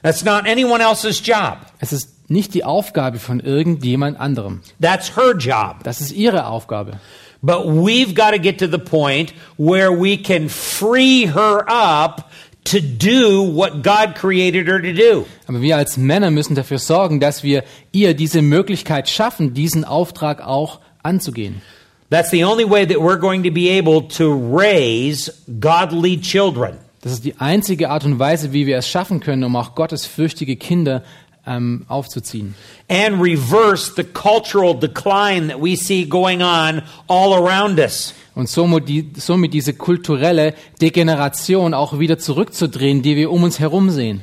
That's 0.01 0.23
not 0.23 0.47
anyone 0.47 0.83
else's 0.83 1.21
job. 1.25 1.59
Es 1.79 1.93
ist 1.93 2.29
nicht 2.29 2.53
die 2.53 2.63
Aufgabe 2.63 3.19
von 3.19 3.39
irgendjemand 3.39 4.19
anderem. 4.19 4.61
That's 4.81 5.15
her 5.15 5.35
job. 5.37 5.83
Das 5.83 6.01
ist 6.01 6.11
ihre 6.11 6.47
Aufgabe. 6.47 6.99
But 7.41 7.65
we've 7.65 8.15
got 8.15 8.31
to 8.31 8.39
get 8.39 8.59
to 8.59 8.67
the 8.67 8.79
point 8.79 9.33
where 9.57 9.91
we 9.91 10.17
can 10.17 10.49
free 10.49 11.27
her 11.27 11.63
up 11.67 12.29
to 12.65 12.79
do 12.79 13.43
what 13.43 13.83
God 13.83 14.15
created 14.15 14.67
her 14.67 14.81
to 14.81 14.93
do. 14.93 15.27
Aber 15.47 15.61
wir 15.61 15.77
als 15.77 15.97
Männer 15.97 16.31
müssen 16.31 16.55
dafür 16.55 16.79
sorgen, 16.79 17.19
dass 17.19 17.43
wir 17.43 17.63
ihr 17.91 18.15
diese 18.15 18.41
Möglichkeit 18.41 19.09
schaffen, 19.09 19.53
diesen 19.53 19.85
Auftrag 19.85 20.41
auch 20.41 20.79
anzugehen. 21.03 21.61
That's 22.09 22.29
the 22.29 22.43
only 22.43 22.65
way 22.65 22.85
that 22.85 22.99
we're 22.99 23.19
going 23.19 23.43
to 23.43 23.51
be 23.51 23.69
able 23.69 24.07
to 24.17 24.33
raise 24.33 25.31
godly 25.59 26.19
children. 26.21 26.77
Das 27.01 27.13
ist 27.13 27.23
die 27.23 27.35
einzige 27.39 27.89
Art 27.89 28.03
und 28.05 28.19
Weise, 28.19 28.51
wie 28.51 28.65
wir 28.65 28.77
es 28.77 28.87
schaffen 28.87 29.19
können, 29.19 29.43
um 29.43 29.55
auch 29.55 29.75
gottesfürchtige 29.75 30.55
Kinder 30.55 31.03
ähm, 31.47 31.85
aufzuziehen. 31.87 32.55
and 32.89 33.21
reverse 33.21 33.95
the 33.95 34.03
cultural 34.03 34.73
decline 34.73 35.47
that 35.47 35.59
we 35.59 35.75
see 35.75 36.05
going 36.05 36.41
on 36.41 36.83
all 37.07 37.33
around 37.33 37.79
us. 37.79 38.13
Und 38.35 38.49
somit, 38.49 38.89
die, 38.89 39.11
somit 39.17 39.53
diese 39.53 39.73
kulturelle 39.73 40.53
Degeneration 40.81 41.73
auch 41.73 41.99
wieder 41.99 42.19
zurückzudrehen, 42.19 43.01
die 43.01 43.15
wir 43.15 43.31
um 43.31 43.43
uns 43.43 43.59
herum 43.59 43.89
sehen. 43.89 44.21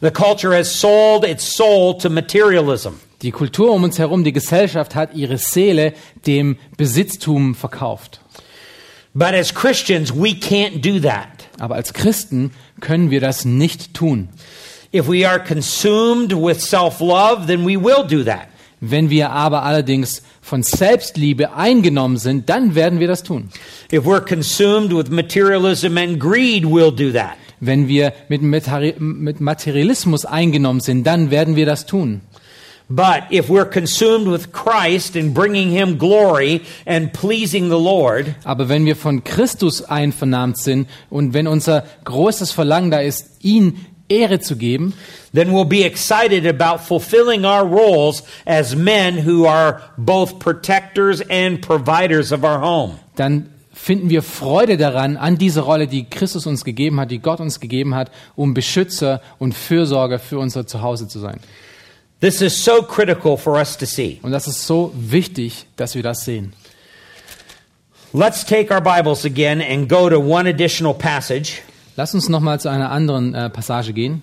The 0.00 0.10
culture 0.10 0.54
has 0.54 0.68
sold 0.68 1.24
its 1.24 1.56
soul 1.56 1.96
to 1.98 2.10
materialism. 2.10 2.94
Die 3.24 3.30
Kultur 3.30 3.72
um 3.72 3.84
uns 3.84 3.98
herum, 3.98 4.22
die 4.22 4.34
Gesellschaft 4.34 4.94
hat 4.94 5.14
ihre 5.14 5.38
Seele 5.38 5.94
dem 6.26 6.58
Besitztum 6.76 7.54
verkauft. 7.54 8.20
But 9.14 9.32
as 9.32 9.54
Christians, 9.54 10.14
we 10.14 10.32
can't 10.32 10.82
do 10.82 11.00
that. 11.00 11.48
Aber 11.58 11.76
als 11.76 11.94
Christen 11.94 12.50
können 12.80 13.10
wir 13.10 13.22
das 13.22 13.46
nicht 13.46 13.94
tun. 13.94 14.28
If 14.92 15.08
we 15.08 15.26
are 15.26 15.42
consumed 15.42 16.34
with 16.34 16.60
self 16.60 17.00
love, 17.00 17.46
then 17.46 17.64
we 17.66 17.82
will 17.82 18.06
do 18.06 18.24
that. 18.24 18.48
Wenn 18.80 19.08
wir 19.08 19.30
aber 19.30 19.62
allerdings 19.62 20.22
von 20.42 20.62
Selbstliebe 20.62 21.54
eingenommen 21.54 22.18
sind, 22.18 22.50
dann 22.50 22.74
werden 22.74 23.00
wir 23.00 23.08
das 23.08 23.22
tun. 23.22 23.48
If 23.90 24.04
we're 24.04 24.20
consumed 24.20 24.94
with 24.94 25.08
materialism 25.08 25.96
and 25.96 26.20
greed, 26.20 26.64
we'll 26.66 26.94
do 26.94 27.10
that. 27.12 27.38
Wenn 27.58 27.88
wir 27.88 28.12
mit 28.28 28.42
Materialismus 29.40 30.26
eingenommen 30.26 30.80
sind, 30.80 31.06
dann 31.06 31.30
werden 31.30 31.56
wir 31.56 31.64
das 31.64 31.86
tun. 31.86 32.20
But 32.88 33.24
if 33.30 33.48
we're 33.48 33.68
consumed 33.68 34.26
with 34.28 34.52
Christ 34.52 35.16
and 35.16 35.32
bringing 35.32 35.70
Him 35.70 35.96
glory 35.96 36.62
and 36.86 37.12
pleasing 37.12 37.70
the 37.70 37.78
Lord, 37.78 38.34
Aber 38.44 38.68
wenn 38.68 38.84
wir 38.84 38.94
von 38.94 39.24
Christus 39.24 39.82
einvernahmt 39.82 40.58
sind 40.58 40.88
und 41.08 41.32
wenn 41.32 41.46
unser 41.46 41.84
großes 42.04 42.52
Verlangen 42.52 42.90
da 42.90 43.00
ist, 43.00 43.42
ihn 43.42 43.86
Ehre 44.08 44.40
zu 44.40 44.56
geben, 44.56 44.92
then 45.32 45.52
we'll 45.52 45.64
be 45.64 45.84
excited 45.84 46.46
about 46.46 46.82
fulfilling 46.84 47.46
our 47.46 47.64
roles 47.64 48.22
as 48.44 48.76
men 48.76 49.26
who 49.26 49.46
are 49.46 49.80
both 49.96 50.38
protectors 50.38 51.22
and 51.30 51.62
providers 51.62 52.32
of 52.32 52.44
our 52.44 52.60
home. 52.60 52.98
dann 53.16 53.48
finden 53.72 54.08
wir 54.08 54.22
Freude 54.22 54.76
daran, 54.76 55.16
an 55.16 55.36
diese 55.36 55.60
Rolle, 55.60 55.88
die 55.88 56.04
Christus 56.04 56.46
uns 56.46 56.64
gegeben 56.64 57.00
hat, 57.00 57.10
die 57.10 57.18
Gott 57.18 57.40
uns 57.40 57.60
gegeben 57.60 57.94
hat, 57.94 58.10
um 58.36 58.54
Beschützer 58.54 59.20
und 59.38 59.52
Fürsorger 59.54 60.18
für 60.18 60.38
unser 60.38 60.66
Zuhause 60.66 61.08
zu 61.08 61.18
sein. 61.18 61.40
This 62.20 62.40
is 62.40 62.62
so 62.62 62.82
critical 62.82 63.36
for 63.36 63.54
us 63.54 63.76
to 63.76 63.86
see. 63.86 64.18
Und 64.22 64.32
das 64.32 64.46
ist 64.46 64.66
so 64.66 64.92
wichtig, 64.94 65.66
dass 65.76 65.94
wir 65.94 66.02
das 66.02 66.24
sehen. 66.24 66.54
Let's 68.12 68.44
take 68.44 68.72
our 68.72 68.80
Bibles 68.80 69.24
again 69.24 69.60
and 69.60 69.88
go 69.88 70.08
to 70.08 70.18
one 70.18 70.48
additional 70.48 70.94
passage. 70.94 71.62
Lass 71.96 72.14
uns 72.14 72.28
nochmal 72.28 72.60
zu 72.60 72.68
einer 72.68 72.90
anderen 72.90 73.34
äh, 73.34 73.50
Passage 73.50 73.92
gehen. 73.92 74.22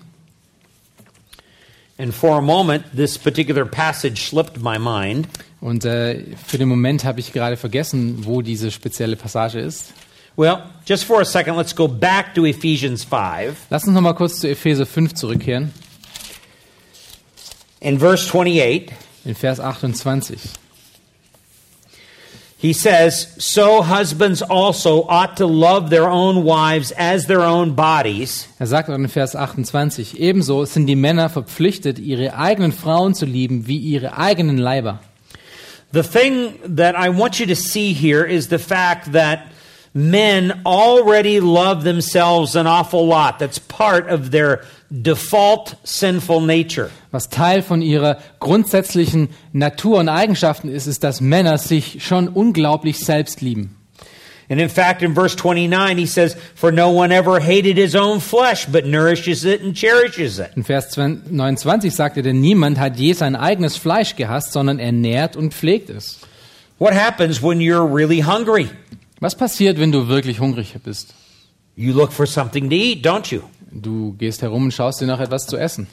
And 1.98 2.12
for 2.12 2.38
a 2.38 2.40
moment, 2.40 2.84
this 2.96 3.18
particular 3.18 3.64
passage 3.64 4.28
slipped 4.28 4.62
my 4.62 4.78
mind. 4.78 5.28
Und 5.60 5.84
äh, 5.84 6.24
für 6.46 6.58
den 6.58 6.68
Moment 6.68 7.04
habe 7.04 7.20
ich 7.20 7.32
gerade 7.32 7.56
vergessen, 7.56 8.24
wo 8.24 8.42
diese 8.42 8.70
spezielle 8.70 9.14
Passage 9.14 9.60
ist. 9.60 9.92
Well, 10.36 10.62
just 10.86 11.04
for 11.04 11.20
a 11.20 11.24
second, 11.24 11.56
let's 11.56 11.76
go 11.76 11.86
back 11.86 12.34
to 12.34 12.46
Ephesians 12.46 13.04
5 13.04 13.54
Lass 13.68 13.84
uns 13.84 13.94
nochmal 13.94 14.14
kurz 14.14 14.40
zu 14.40 14.48
Epheser 14.48 14.86
5 14.86 15.14
zurückkehren, 15.14 15.70
in 17.82 17.98
verse 17.98 18.26
28. 18.26 18.92
in 19.24 19.34
Vers 19.34 19.58
28. 19.58 20.58
He 22.58 22.72
says, 22.72 23.34
So 23.38 23.82
husbands 23.82 24.40
also 24.40 25.02
ought 25.02 25.36
to 25.38 25.46
love 25.46 25.90
their 25.90 26.08
own 26.08 26.44
wives 26.44 26.92
as 26.92 27.26
their 27.26 27.42
own 27.42 27.74
bodies. 27.74 28.46
Er 28.60 28.66
sagt 28.66 28.88
in 28.88 29.08
Vers 29.08 29.34
28, 29.34 30.20
ebenso 30.20 30.64
sind 30.64 30.86
die 30.86 30.94
Männer 30.94 31.28
verpflichtet, 31.28 31.98
ihre 31.98 32.36
eigenen 32.36 32.72
Frauen 32.72 33.14
zu 33.14 33.26
lieben 33.26 33.66
wie 33.66 33.78
ihre 33.78 34.16
eigenen 34.16 34.58
Leiber. 34.58 35.00
The 35.92 36.04
thing 36.04 36.58
that 36.76 36.94
I 36.96 37.10
want 37.10 37.40
you 37.40 37.46
to 37.46 37.56
see 37.56 37.92
here 37.92 38.24
is 38.24 38.48
the 38.48 38.60
fact 38.60 39.12
that 39.12 39.40
men 39.92 40.62
already 40.64 41.40
love 41.40 41.82
themselves 41.82 42.54
an 42.54 42.66
awful 42.66 43.06
lot. 43.06 43.40
That's 43.40 43.58
part 43.58 44.08
of 44.08 44.30
their 44.30 44.62
default 44.92 45.76
sinful 45.84 46.40
nature. 46.40 46.90
Was 47.10 47.30
Teil 47.30 47.62
von 47.62 47.80
ihrer 47.80 48.18
grundsätzlichen 48.40 49.30
Natur 49.52 49.98
und 49.98 50.08
Eigenschaften 50.08 50.68
ist, 50.68 50.86
ist, 50.86 51.02
dass 51.02 51.20
Männer 51.20 51.56
sich 51.56 52.04
schon 52.04 52.28
unglaublich 52.28 52.98
selbst 52.98 53.40
lieben. 53.40 53.76
And 54.50 54.60
in 54.60 54.68
fact, 54.68 55.02
in 55.02 55.14
verse 55.14 55.34
29, 55.34 55.96
he 55.96 56.04
says, 56.04 56.36
For 56.54 56.70
no 56.70 56.90
one 56.90 57.10
ever 57.10 57.40
hated 57.40 57.78
his 57.78 57.94
own 57.94 58.20
flesh, 58.20 58.66
but 58.66 58.84
nourishes 58.84 59.46
it 59.46 59.62
and 59.62 59.74
cherishes 59.74 60.38
it. 60.38 60.50
In 60.56 60.64
Vers 60.64 60.94
29 60.94 61.94
sagt 61.94 62.18
er, 62.18 62.22
denn 62.22 62.42
niemand 62.42 62.78
hat 62.78 62.98
je 62.98 63.14
sein 63.14 63.34
eigenes 63.34 63.78
Fleisch 63.78 64.14
gehasst, 64.14 64.52
sondern 64.52 64.78
er 64.78 64.92
nährt 64.92 65.36
und 65.36 65.54
pflegt 65.54 65.88
es. 65.88 66.18
What 66.78 66.92
happens 66.92 67.42
when 67.42 67.60
you're 67.60 67.86
really 67.86 68.20
hungry? 68.20 68.68
Was 69.20 69.36
passiert, 69.36 69.78
wenn 69.78 69.92
du 69.92 70.08
wirklich 70.08 70.38
hungrig 70.38 70.74
bist? 70.84 71.14
You 71.74 71.94
look 71.94 72.12
for 72.12 72.26
something 72.26 72.68
to 72.68 72.76
eat, 72.76 73.06
don't 73.06 73.32
you? 73.32 73.42
Du 73.72 74.14
gehst 74.18 74.42
herum 74.42 74.64
und 74.64 74.72
schaust 74.72 75.00
dir 75.00 75.06
nach 75.06 75.20
etwas 75.20 75.46
zu 75.46 75.56
essen. 75.56 75.86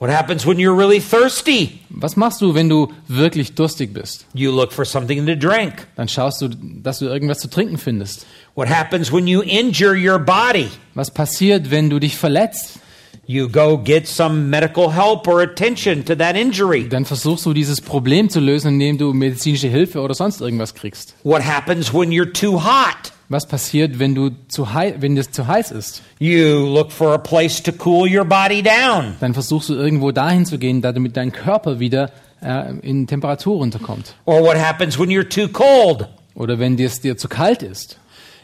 What 0.00 0.10
happens 0.10 0.44
when 0.44 0.58
you're 0.58 0.76
really 0.76 1.00
thirsty? 1.00 1.80
Was 1.88 2.16
machst 2.16 2.40
du, 2.40 2.54
wenn 2.54 2.68
du 2.68 2.92
wirklich 3.06 3.54
durstig 3.54 3.94
bist? 3.94 4.26
You 4.34 4.50
look 4.50 4.72
for 4.72 4.84
something 4.84 5.24
to 5.26 5.36
drink. 5.36 5.86
Dann 5.96 6.08
schaust 6.08 6.42
du, 6.42 6.48
dass 6.48 6.98
du 6.98 7.06
irgendwas 7.06 7.38
zu 7.38 7.48
trinken 7.48 7.78
findest. 7.78 8.26
What 8.54 8.68
happens 8.68 9.12
when 9.12 9.26
you 9.28 9.42
injure 9.42 9.94
your 9.94 10.18
body? 10.18 10.68
Was 10.94 11.12
passiert, 11.12 11.70
wenn 11.70 11.90
du 11.90 12.00
dich 12.00 12.16
verletzt? 12.16 12.80
You 13.26 13.48
go 13.48 13.78
get 13.78 14.06
some 14.06 14.50
medical 14.50 14.92
help 14.92 15.26
or 15.26 15.40
attention 15.40 16.04
to 16.04 16.14
that 16.16 16.36
injury. 16.36 16.88
Dann 16.88 17.06
versuchst 17.06 17.46
du 17.46 17.54
dieses 17.54 17.80
Problem 17.80 18.28
zu 18.28 18.40
lösen, 18.40 18.74
indem 18.74 18.98
du 18.98 19.14
medizinische 19.14 19.68
Hilfe 19.68 20.00
oder 20.00 20.14
sonst 20.14 20.42
irgendwas 20.42 20.74
kriegst. 20.74 21.14
What 21.22 21.42
happens 21.42 21.94
when 21.94 22.10
you're 22.10 22.30
too 22.30 22.62
hot? 22.62 23.13
Was 23.34 23.46
passiert, 23.46 23.98
wenn 23.98 24.14
du 24.14 24.30
zu 24.46 24.68
wenn 24.72 25.16
es 25.16 25.32
zu 25.32 25.48
heiß 25.48 25.72
ist? 25.72 26.02
You 26.20 26.72
look 26.72 26.92
for 26.92 27.14
a 27.14 27.18
place 27.18 27.60
to 27.64 27.72
cool 27.84 28.08
your 28.08 28.24
body 28.24 28.62
down. 28.62 29.16
Dann 29.18 29.34
versuchst 29.34 29.70
du 29.70 29.74
irgendwo 29.74 30.12
dahin 30.12 30.46
zu 30.46 30.56
gehen, 30.56 30.82
damit 30.82 31.16
dein 31.16 31.32
Körper 31.32 31.80
wieder 31.80 32.12
äh, 32.40 32.78
in 32.82 33.08
Temperatur 33.08 33.56
runterkommt. 33.56 34.14
Or 34.24 34.40
what 34.40 34.56
happens 34.56 35.00
when 35.00 35.08
you're 35.08 35.28
too 35.28 35.48
cold? 35.48 36.06
Oder 36.36 36.60
wenn 36.60 36.78
es 36.78 37.00
dir 37.00 37.16
zu 37.16 37.26
kalt 37.26 37.64
ist, 37.64 37.98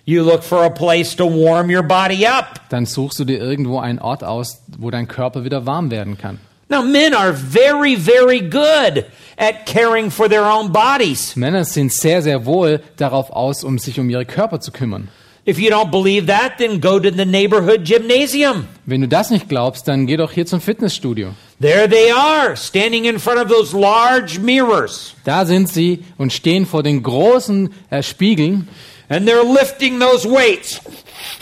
You 0.07 0.25
look 0.25 0.43
for 0.43 0.65
a 0.65 0.71
place 0.71 1.15
to 1.15 1.25
warm 1.25 1.71
your 1.71 1.85
body 1.85 2.27
up. 2.27 2.63
dann 2.71 2.85
suchst 2.85 3.21
du 3.21 3.25
dir 3.25 3.39
irgendwo 3.39 3.79
einen 3.79 4.01
Ort 4.01 4.25
aus, 4.25 4.65
wo 4.77 4.91
dein 4.91 5.07
Körper 5.07 5.45
wieder 5.45 5.67
warm 5.67 5.93
werden 5.93 6.19
kann. 6.19 6.41
Now, 6.71 6.83
men 6.83 7.15
are 7.15 7.33
very, 7.33 7.97
very 7.97 8.41
good 8.41 9.05
at 9.37 9.67
caring 9.67 10.11
for 10.11 10.29
their 10.29 10.45
own 10.45 10.71
bodies. 10.71 11.35
Männer 11.35 11.65
sind 11.65 11.93
sehr, 11.93 12.23
sehr 12.23 12.47
wohl 12.47 12.81
darauf 12.97 13.31
aus, 13.31 13.65
um 13.65 13.77
sich 13.79 13.99
um 13.99 14.09
ihre 14.09 14.25
Körper 14.25 14.61
zu 14.61 14.71
kümmern. 14.71 15.09
If 15.47 15.59
you 15.59 15.71
don't 15.71 15.91
believe 15.91 16.27
that, 16.27 16.59
then 16.59 16.81
go 16.81 17.01
to 17.01 17.11
the 17.11 17.25
neighborhood 17.25 17.83
gymnasium. 17.85 18.69
Wenn 18.87 19.01
du 19.01 19.09
das 19.09 19.31
nicht 19.31 19.49
glaubst, 19.49 19.89
dann 19.89 20.07
geh 20.07 20.17
doch 20.17 20.31
hier 20.31 20.47
zum 20.47 20.61
Fitnessstudio. 20.61 21.31
There 21.61 21.89
they 21.89 22.13
are, 22.13 22.57
standing 22.57 23.07
in 23.07 23.19
front 23.19 23.41
of 23.41 23.49
those 23.49 23.77
large 23.77 24.39
mirrors, 24.39 25.15
Da 25.25 25.45
sind 25.47 25.69
sie 25.69 26.05
und 26.19 26.33
stehen 26.33 26.67
vor 26.67 26.83
den 26.85 27.03
großen 27.03 27.71
äh, 27.91 28.03
Spiegeln 28.03 28.69
and 29.09 29.29
they're 29.29 29.43
lifting 29.43 29.99
those 29.99 30.29
weights. 30.29 30.81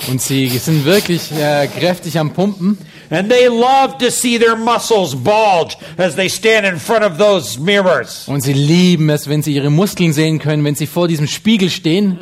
und 0.08 0.22
sie 0.22 0.48
sind 0.48 0.84
wirklich 0.86 1.30
äh, 1.32 1.66
kräftig 1.66 2.18
am 2.18 2.32
Pumpen. 2.32 2.78
And 3.10 3.30
they 3.30 3.48
love 3.48 3.98
to 3.98 4.10
see 4.10 4.38
their 4.38 4.56
muscles 4.56 5.14
bulge 5.14 5.76
as 5.96 6.16
they 6.16 6.28
stand 6.28 6.66
in 6.66 6.78
front 6.78 7.04
of 7.04 7.18
those 7.18 7.58
mirrors. 7.58 8.28
Und 8.28 8.42
sie 8.42 8.52
lieben 8.52 9.08
es, 9.08 9.28
wenn 9.28 9.42
sie 9.42 9.54
ihre 9.54 9.70
Muskeln 9.70 10.12
sehen 10.12 10.38
können, 10.38 10.64
wenn 10.64 10.74
sie 10.74 10.86
vor 10.86 11.08
diesem 11.08 11.26
Spiegel 11.26 11.70
stehen. 11.70 12.18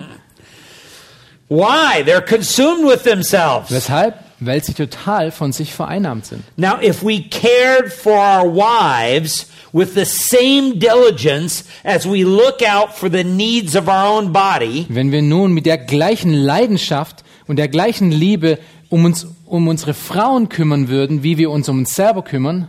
Why? 1.49 2.03
They're 2.05 2.21
consumed 2.21 2.85
with 2.87 3.03
themselves. 3.05 3.71
Weshalb? 3.71 4.15
Weil 4.39 4.63
sie 4.63 4.75
total 4.75 5.31
von 5.31 5.53
sich 5.53 5.73
vereinnahmt 5.73 6.27
sind. 6.27 6.43
Now, 6.57 6.79
if 6.83 7.03
we 7.03 7.23
cared 7.23 7.93
for 7.93 8.19
our 8.19 8.45
wives 8.47 9.47
with 9.73 9.95
the 9.95 10.05
same 10.05 10.79
diligence 10.79 11.65
as 11.85 12.05
we 12.07 12.23
look 12.23 12.63
out 12.63 12.95
for 12.95 13.11
the 13.11 13.25
needs 13.25 13.75
of 13.75 13.89
our 13.89 14.07
own 14.07 14.33
body, 14.33 14.87
Wenn 14.89 15.11
wir 15.11 15.23
nun 15.23 15.53
mit 15.53 15.67
der 15.67 15.79
gleichen 15.79 16.35
Leidenschaft 16.35 17.25
und 17.47 17.57
der 17.57 17.69
gleichen 17.69 18.11
Liebe 18.11 18.59
um 18.91 19.05
uns 19.05 19.27
um 19.47 19.69
unsere 19.69 19.95
Frauen 19.95 20.49
kümmern 20.49 20.89
würden, 20.89 21.23
wie 21.23 21.39
wir 21.39 21.51
uns 21.51 21.69
um 21.69 21.79
uns 21.79 21.95
selber 21.95 22.23
kümmern, 22.23 22.69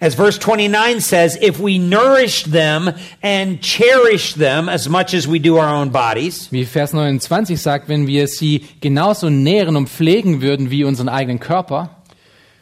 as 0.00 0.14
verse 0.14 0.38
29 0.38 1.00
says, 1.00 1.36
if 1.40 1.58
we 1.58 1.78
nourish 1.78 2.44
them 2.44 2.92
and 3.22 3.60
cherish 3.62 4.34
them 4.34 4.68
as 4.68 4.88
much 4.88 5.14
as 5.14 5.26
we 5.26 5.38
do 5.38 5.56
our 5.56 5.68
own 5.68 5.90
bodies, 5.90 6.48
wie 6.50 6.64
Vers 6.64 6.92
29 6.92 7.60
sagt, 7.60 7.88
wenn 7.88 8.06
wir 8.06 8.28
sie 8.28 8.64
genauso 8.80 9.30
nähren 9.30 9.76
und 9.76 9.88
pflegen 9.88 10.42
würden 10.42 10.70
wie 10.70 10.84
unseren 10.84 11.08
eigenen 11.08 11.40
Körper, 11.40 11.90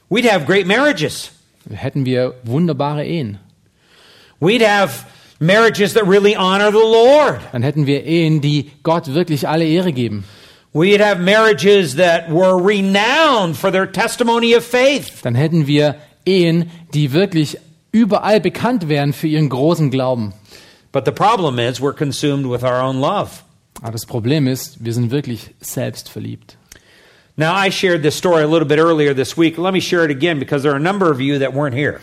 we'd 0.08 0.30
have 0.30 0.44
great 0.44 0.66
marriages. 0.66 1.32
hätten 1.70 2.04
wir 2.04 2.34
wunderbare 2.44 3.04
Ehen. 3.04 3.38
We'd 4.40 4.66
have 4.66 5.04
marriages 5.38 5.94
that 5.94 6.06
really 6.06 6.36
honor 6.36 6.70
the 6.70 6.78
Lord. 6.78 7.40
Dann 7.52 7.62
hätten 7.62 7.86
wir 7.86 8.04
Ehen, 8.04 8.40
die 8.40 8.70
Gott 8.82 9.14
wirklich 9.14 9.48
alle 9.48 9.64
Ehre 9.64 9.92
geben. 9.92 10.24
We'd 10.74 11.00
have 11.02 11.20
marriages 11.20 11.96
that 11.96 12.30
were 12.30 12.56
renowned 12.56 13.56
for 13.56 13.70
their 13.70 13.86
testimony 13.90 14.54
of 14.54 14.64
faith. 14.64 15.22
Dann 15.22 15.34
hätten 15.34 15.66
wir 15.66 15.96
Ehen, 16.24 16.70
die 16.94 17.12
wirklich 17.12 17.58
überall 17.90 18.40
bekannt 18.40 18.88
wären 18.88 19.12
für 19.12 19.26
ihren 19.26 19.48
großen 19.50 19.90
Glauben. 19.90 20.32
But 20.92 21.04
the 21.04 21.12
problem 21.12 21.58
is 21.58 21.80
we're 21.80 21.92
consumed 21.94 22.46
with 22.50 22.62
our 22.62 22.80
own 22.82 23.00
love. 23.00 23.42
Aber 23.82 23.92
das 23.92 24.06
Problem 24.06 24.46
ist, 24.46 24.82
wir 24.84 24.92
sind 24.94 25.10
wirklich 25.10 25.50
selbst 25.60 26.08
verliebt. 26.08 26.56
Now, 27.36 27.54
I 27.54 27.70
shared 27.70 28.02
this 28.02 28.16
story 28.16 28.42
a 28.42 28.46
little 28.46 28.66
bit 28.66 28.78
earlier 28.78 29.14
this 29.14 29.36
week. 29.36 29.56
Let 29.58 29.72
me 29.72 29.80
share 29.80 30.04
it 30.04 30.10
again 30.10 30.38
because 30.38 30.62
there 30.62 30.72
are 30.72 30.76
a 30.76 30.82
number 30.82 31.10
of 31.10 31.18
you 31.20 31.38
that 31.38 31.52
weren't 31.54 31.74
here. 31.74 31.98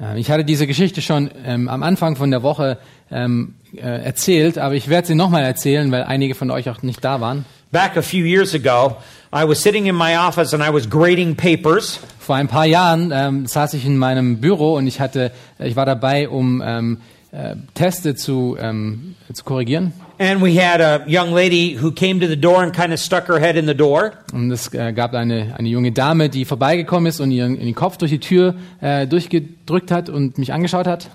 Äh, 0.00 0.18
Ich 0.20 0.30
hatte 0.30 0.44
diese 0.44 0.66
Geschichte 0.66 1.00
schon 1.02 1.30
ähm, 1.44 1.68
am 1.68 1.82
Anfang 1.82 2.16
von 2.16 2.30
der 2.30 2.42
Woche 2.42 2.78
ähm, 3.10 3.54
äh, 3.74 3.80
erzählt, 3.80 4.58
aber 4.58 4.74
ich 4.74 4.88
werde 4.88 5.08
sie 5.08 5.14
nochmal 5.14 5.42
erzählen, 5.42 5.90
weil 5.90 6.04
einige 6.04 6.34
von 6.34 6.50
euch 6.50 6.68
auch 6.70 6.82
nicht 6.82 7.02
da 7.04 7.20
waren. 7.20 7.46
Back 7.74 7.96
a 7.96 8.02
few 8.02 8.24
years 8.24 8.54
ago, 8.54 8.98
I 9.32 9.44
was 9.48 9.60
sitting 9.60 9.88
in 9.88 9.96
my 9.96 10.14
office 10.14 10.54
and 10.54 10.62
I 10.62 10.70
was 10.70 10.88
grading 10.88 11.34
papers. 11.34 11.98
Vor 12.20 12.36
ein 12.36 12.46
paar 12.46 12.66
Jahren 12.66 13.10
ähm, 13.12 13.46
saß 13.46 13.74
ich 13.74 13.84
in 13.84 13.98
meinem 13.98 14.36
Büro 14.36 14.76
und 14.76 14.86
ich 14.86 15.00
hatte, 15.00 15.32
ich 15.58 15.74
war 15.74 15.84
dabei, 15.84 16.28
um 16.28 16.62
ähm, 16.64 16.98
äh, 17.32 17.56
Teste 17.74 18.14
zu, 18.14 18.56
ähm, 18.60 19.16
zu 19.32 19.42
korrigieren. 19.42 19.92
And 20.20 20.40
we 20.40 20.54
had 20.54 20.80
a 20.80 21.00
young 21.08 21.34
lady 21.34 21.76
who 21.76 21.90
came 21.90 22.20
to 22.20 22.28
the 22.28 22.40
door 22.40 22.62
and 22.62 22.72
kind 22.72 22.92
of 22.92 23.00
stuck 23.00 23.26
her 23.26 23.40
head 23.40 23.56
in 23.56 23.66
the 23.66 23.74
door. 23.74 24.12
Und 24.32 24.52
es 24.52 24.72
äh, 24.72 24.92
gab 24.92 25.12
eine, 25.12 25.56
eine 25.58 25.68
junge 25.68 25.90
Dame, 25.90 26.28
die 26.28 26.44
vorbeigekommen 26.44 27.06
ist 27.06 27.18
und 27.18 27.32
ihren, 27.32 27.60
ihren 27.60 27.74
Kopf 27.74 27.96
durch 27.96 28.12
die 28.12 28.20
Tür 28.20 28.54
äh, 28.82 29.08
durchgedrückt 29.08 29.90
hat 29.90 30.08
und 30.10 30.38
mich 30.38 30.52
angeschaut 30.52 30.86
hat. 30.86 31.10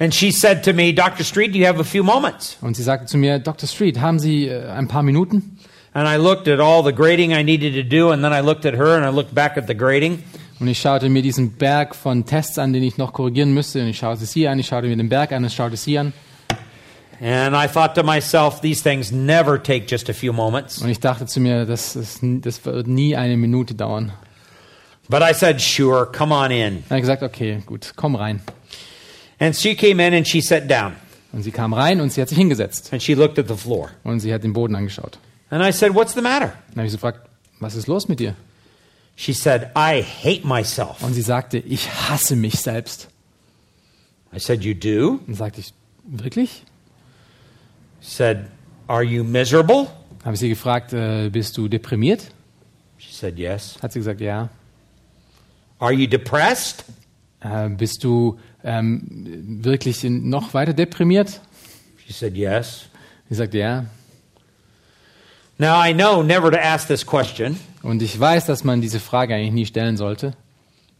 And 0.00 0.12
she 0.12 0.32
said 0.32 0.64
to 0.64 0.72
me, 0.72 0.92
Dr. 0.92 1.24
Street, 1.24 1.54
do 1.54 1.58
you 1.58 1.66
have 1.66 1.78
a 1.78 1.84
few 1.84 2.02
moments? 2.02 2.56
Und 2.62 2.74
sie 2.74 2.82
sagte 2.82 3.06
zu 3.06 3.16
mir, 3.16 3.38
Dr. 3.38 3.68
Street, 3.68 4.00
haben 4.00 4.18
Sie 4.18 4.48
äh, 4.48 4.68
ein 4.70 4.88
paar 4.88 5.04
Minuten? 5.04 5.56
And 5.92 6.06
I 6.06 6.16
looked 6.18 6.46
at 6.48 6.60
all 6.60 6.84
the 6.84 6.92
grading 6.92 7.32
I 7.32 7.42
needed 7.42 7.74
to 7.74 7.82
do, 7.82 8.12
and 8.12 8.22
then 8.22 8.32
I 8.32 8.40
looked 8.40 8.64
at 8.64 8.74
her 8.74 8.96
and 8.96 9.04
I 9.04 9.08
looked 9.08 9.34
back 9.34 9.56
at 9.56 9.66
the 9.66 9.74
grading. 9.74 10.22
Und 10.60 10.68
ich 10.68 10.78
schaute 10.78 11.08
mir 11.08 11.22
diesen 11.22 11.52
Berg 11.52 11.94
von 11.94 12.24
Tests 12.26 12.58
an, 12.58 12.72
den 12.72 12.82
ich 12.82 12.98
noch 12.98 13.12
korrigieren 13.12 13.52
müsste. 13.54 13.80
Und 13.80 13.88
ich 13.88 13.98
schaute 13.98 14.24
sie 14.26 14.46
an, 14.46 14.58
ich 14.58 14.66
schaute 14.68 14.86
mir 14.88 14.96
den 14.96 15.08
Berg 15.08 15.32
an, 15.32 15.44
ich 15.44 15.54
schaute 15.54 15.76
sie 15.76 15.98
an. 15.98 16.12
And 17.22 17.54
I 17.54 17.66
thought 17.66 17.94
to 17.96 18.02
myself, 18.02 18.60
these 18.60 18.82
things 18.82 19.10
never 19.12 19.62
take 19.62 19.86
just 19.86 20.08
a 20.08 20.14
few 20.14 20.32
moments. 20.32 20.80
Und 20.80 20.90
ich 20.90 21.00
dachte 21.00 21.26
zu 21.26 21.40
mir, 21.40 21.66
das, 21.66 21.96
ist, 21.96 22.20
das 22.22 22.64
wird 22.64 22.86
nie 22.86 23.16
eine 23.16 23.36
Minute 23.36 23.74
dauern. 23.74 24.12
But 25.08 25.22
I 25.22 25.34
said, 25.34 25.60
sure, 25.60 26.06
come 26.06 26.32
on 26.32 26.50
in. 26.50 26.84
Dann 26.88 26.90
habe 26.90 26.96
ich 26.96 27.02
gesagt, 27.02 27.22
okay, 27.22 27.62
gut, 27.66 27.92
komm 27.96 28.14
rein. 28.14 28.40
And 29.38 29.56
she 29.56 29.74
came 29.74 30.06
in 30.06 30.14
and 30.14 30.28
she 30.28 30.40
sat 30.40 30.70
down 30.70 30.92
Und 31.32 31.42
sie 31.42 31.50
kam 31.50 31.72
rein 31.74 32.00
und 32.00 32.12
sie 32.12 32.20
hat 32.20 32.28
sich 32.28 32.38
hingesetzt. 32.38 32.92
and 32.92 33.02
she 33.02 33.14
looked 33.14 33.38
at 33.38 33.48
the 33.48 33.56
floor. 33.56 33.90
Und 34.04 34.20
sie 34.20 34.32
hat 34.32 34.44
den 34.44 34.52
Boden 34.52 34.76
angeschaut. 34.76 35.18
And 35.50 35.62
I 35.62 35.72
said, 35.72 35.94
what's 35.94 36.14
the 36.14 36.20
matter? 36.22 36.52
Dann 36.68 36.76
habe 36.78 36.86
ich 36.86 36.92
sie 36.92 36.96
gefragt, 36.96 37.28
was 37.58 37.74
ist 37.74 37.86
los 37.88 38.08
mit 38.08 38.20
dir? 38.20 38.34
She 39.16 39.32
said, 39.32 39.70
I 39.76 40.02
hate 40.02 40.46
myself. 40.46 41.02
Und 41.02 41.14
sie 41.14 41.22
sagte, 41.22 41.58
ich 41.58 41.88
hasse 41.90 42.36
mich 42.36 42.60
selbst. 42.60 43.08
I 44.34 44.38
said, 44.38 44.62
you 44.62 44.74
do? 44.74 45.18
Und 45.26 45.34
sagte 45.34 45.60
ich, 45.60 45.74
wirklich? 46.04 46.62
She 48.00 48.10
said, 48.10 48.46
are 48.86 49.02
you 49.02 49.24
miserable? 49.24 49.88
Habe 50.24 50.34
ich 50.34 50.40
sie 50.40 50.48
gefragt, 50.48 50.92
äh, 50.92 51.28
bist 51.30 51.56
du 51.56 51.68
deprimiert? 51.68 52.30
She 52.98 53.12
said, 53.12 53.38
yes. 53.38 53.76
Hat 53.82 53.92
sie 53.92 53.98
gesagt, 53.98 54.20
ja. 54.20 54.48
Are 55.78 55.92
you 55.92 56.06
depressed? 56.06 56.84
Äh, 57.40 57.70
bist 57.70 58.04
du 58.04 58.38
ähm, 58.62 59.02
wirklich 59.64 60.04
in- 60.04 60.28
noch 60.28 60.54
weiter 60.54 60.72
deprimiert? 60.74 61.40
She 62.06 62.12
said, 62.12 62.36
yes. 62.36 62.86
Sie 63.28 63.34
sagte, 63.34 63.58
ja. 63.58 63.86
Now 65.60 65.78
I 65.78 65.92
know 65.92 66.22
never 66.22 66.50
to 66.50 66.56
ask 66.58 66.86
this 66.88 67.04
question, 67.04 67.58
Und 67.82 68.00
ich 68.02 68.18
weiß, 68.18 68.46
dass 68.46 68.64
man 68.64 68.80
diese 68.80 68.98
Frage 68.98 69.34
eigentlich 69.34 69.52
nie 69.52 69.66
stellen 69.66 69.96
sollte. 69.98 70.32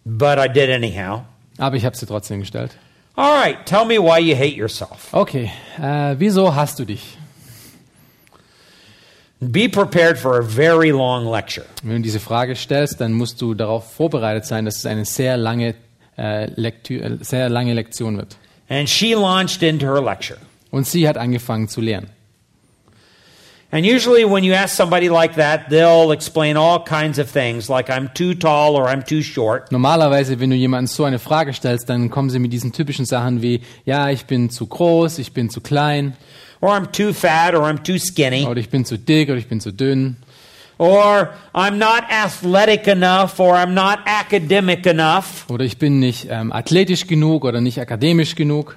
but 0.05 0.39
I 0.39 0.49
did 0.49 0.69
anyhow. 0.71 1.23
Aber 1.57 1.77
ich 1.77 1.85
habe 1.87 1.97
sie 1.97 2.05
trotzdem 2.07 2.41
gestellt. 2.41 2.73
All 3.17 3.39
right, 3.41 3.65
tell 3.67 3.87
me 3.87 3.99
why 3.99 4.19
you 4.21 4.35
hate 4.37 4.55
yourself. 4.57 5.09
Okay, 5.13 5.51
äh, 5.81 6.15
wieso 6.19 6.55
hast 6.55 6.79
du 6.79 6.85
dich? 6.85 7.17
Be 9.41 9.69
prepared 9.71 10.19
for 10.19 10.39
a 10.39 10.43
very 10.43 10.91
long 10.91 11.27
lecture. 11.27 11.65
Wenn 11.83 11.97
du 11.97 12.03
diese 12.03 12.21
Frage 12.21 12.55
stellst, 12.55 13.01
dann 13.01 13.13
musst 13.15 13.41
du 13.41 13.55
darauf 13.55 13.91
vorbereitet 13.95 14.45
sein, 14.45 14.67
dass 14.67 14.77
es 14.77 14.85
eine 14.87 15.07
sehr 15.07 15.39
lange, 15.39 15.75
äh, 16.19 16.51
Lektü 16.61 16.99
äh, 17.01 17.17
sehr 17.23 17.49
lange 17.49 17.73
Lektion 17.73 18.19
wird. 18.19 18.37
And 18.69 18.87
she 18.89 19.15
launched 19.15 19.63
into 19.63 19.87
her 19.87 20.03
lecture. 20.03 20.39
Und 20.71 20.87
sie 20.87 21.09
hat 21.09 21.17
angefangen 21.17 21.69
zu 21.69 21.81
lehren. 21.81 22.11
And 23.73 23.87
usually, 23.87 24.25
when 24.25 24.43
you 24.43 24.53
ask 24.53 24.75
somebody 24.75 25.09
like 25.09 25.37
that, 25.37 25.71
they'll 25.71 26.11
explain 26.11 26.57
all 26.57 26.83
kinds 26.83 27.21
of 27.21 27.31
things, 27.31 27.71
like 27.71 27.89
I'm 27.89 28.09
too 28.15 28.35
tall 28.35 28.75
or 28.75 28.89
I'm 28.89 29.05
too 29.05 29.23
short. 29.23 29.71
Normalerweise, 29.71 30.41
wenn 30.41 30.51
du 30.51 30.57
jemandem 30.57 30.89
so 30.89 31.05
eine 31.05 31.21
Frage 31.21 31.53
stellst, 31.53 31.89
dann 31.89 32.11
kommen 32.11 32.31
sie 32.31 32.41
mit 32.41 32.53
diesen 32.53 32.73
typischen 32.73 33.05
Sachen 33.05 33.43
wie, 33.43 33.61
ja, 33.85 34.11
ich 34.11 34.27
bin 34.27 34.51
zu 34.51 34.67
groß, 34.67 35.21
ich 35.21 35.33
bin 35.35 35.51
zu 35.51 35.61
klein, 35.61 36.17
or 36.61 36.71
I'm 36.71 36.91
too 36.91 37.13
fat, 37.13 37.55
or 37.55 37.63
I'm 37.63 37.81
too 37.85 37.99
skinny, 37.99 38.45
oder 38.45 38.59
ich 38.59 38.71
bin 38.71 38.85
zu 38.85 38.99
dick, 38.99 39.29
oder 39.29 39.39
ich 39.39 39.47
bin 39.47 39.61
zu 39.61 39.73
dünn, 39.73 40.17
or 40.79 41.31
I'm 41.55 41.77
not 41.77 42.03
athletic 42.11 42.89
enough, 42.89 43.39
or 43.39 43.55
I'm 43.55 43.73
not 43.73 44.01
academic 44.05 44.85
enough, 44.85 45.49
oder 45.49 45.65
ich 45.65 45.79
bin 45.79 46.01
nicht 46.01 46.27
ähm, 46.29 46.53
athletisch 46.53 47.07
genug 47.07 47.45
oder 47.45 47.61
nicht 47.61 47.81
akademisch 47.81 48.35
genug, 48.35 48.77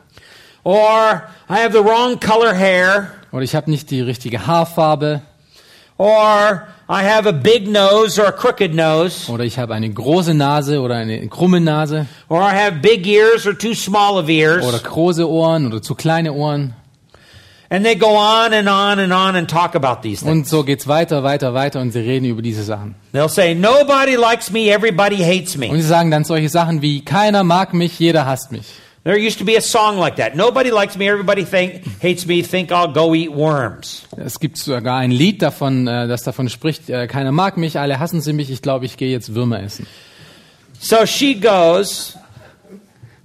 or 0.64 1.24
I 1.50 1.64
have 1.64 1.72
the 1.72 1.84
wrong 1.84 2.20
color 2.20 2.54
hair, 2.54 3.12
oder 3.34 3.42
ich 3.42 3.54
habe 3.56 3.70
nicht 3.70 3.92
die 3.92 4.00
richtige 4.00 4.48
Haarfarbe, 4.48 5.22
or 5.98 6.64
I 6.90 7.02
have 7.04 7.28
a 7.28 7.32
big 7.32 7.68
nose 7.68 8.20
or 8.22 8.28
a 8.28 8.32
crooked 8.32 8.74
nose, 8.74 9.30
Oder 9.32 9.44
ich 9.44 9.58
habe 9.60 9.74
eine 9.74 9.90
große 9.90 10.34
Nase 10.34 10.80
oder 10.82 10.96
eine 10.96 11.28
krumme 11.28 11.60
Nase. 11.60 12.06
or 12.30 12.42
I 12.42 12.54
have 12.56 12.78
big 12.82 13.06
ears 13.08 13.46
or 13.46 13.58
too 13.58 13.74
small 13.74 14.18
of 14.18 14.30
ears. 14.30 14.66
Oder 14.66 14.80
große 14.80 15.28
Ohren 15.30 15.68
oder 15.68 15.82
zu 15.82 15.96
kleine 15.96 16.34
Ohren. 16.34 16.74
And 17.70 17.84
they 17.84 17.96
go 17.96 18.10
on 18.16 18.54
and 18.54 18.68
on 18.70 19.00
and 19.00 19.12
on 19.12 19.36
and 19.36 19.50
talk 19.50 19.74
about 19.76 20.04
these 20.04 20.20
things. 20.24 20.32
Und 20.32 20.48
so 20.48 20.64
geht's 20.64 20.88
weiter, 20.88 21.24
weiter, 21.24 21.56
weiter 21.56 21.82
und 21.82 21.92
sie 21.92 22.02
reden 22.02 22.26
über 22.26 22.44
diese 22.44 22.62
Sachen. 22.64 22.94
They'll 23.14 23.30
say, 23.30 23.56
Nobody 23.56 24.16
likes 24.16 24.52
me, 24.52 24.70
everybody 24.72 25.18
hates 25.18 25.56
Und 25.56 25.62
me. 25.62 25.76
sie 25.76 25.82
sagen 25.82 26.12
dann 26.12 26.24
solche 26.24 26.50
Sachen 26.50 26.84
wie, 26.84 27.04
keiner 27.04 27.44
mag 27.44 27.74
mich, 27.74 27.98
jeder 27.98 28.28
hasst 28.28 28.52
mich. 28.52 28.66
There 29.04 29.18
used 29.18 29.40
to 29.40 29.44
be 29.44 29.58
a 29.58 29.62
song 29.62 29.98
like 29.98 30.16
that. 30.16 30.34
Nobody 30.34 30.72
likes 30.72 30.96
me, 30.96 31.10
everybody 31.10 31.44
think, 31.44 31.84
hates 32.00 32.26
me, 32.26 32.42
think 32.42 32.72
I'll 32.72 32.94
go 32.94 33.14
eat 33.14 33.34
worms. 33.34 34.06
Es 34.16 34.40
gibt 34.40 34.58
sogar 34.58 34.98
ein 35.00 35.12
Lied 35.12 35.42
davon, 35.42 35.88
äh, 35.88 36.08
das 36.08 36.24
davon 36.24 36.48
spricht, 36.48 36.90
äh, 36.90 37.08
keiner 37.08 37.34
mag 37.34 37.58
mich, 37.58 37.78
alle 37.78 38.00
hassen 38.00 38.22
sie 38.22 38.32
mich, 38.32 38.50
ich 38.50 38.62
glaube, 38.62 38.86
ich 38.86 38.96
gehe 38.96 39.12
jetzt 39.12 39.36
Würmer 39.36 39.62
essen. 39.62 39.88
So 40.80 41.06
she 41.06 41.34
goes 41.34 42.18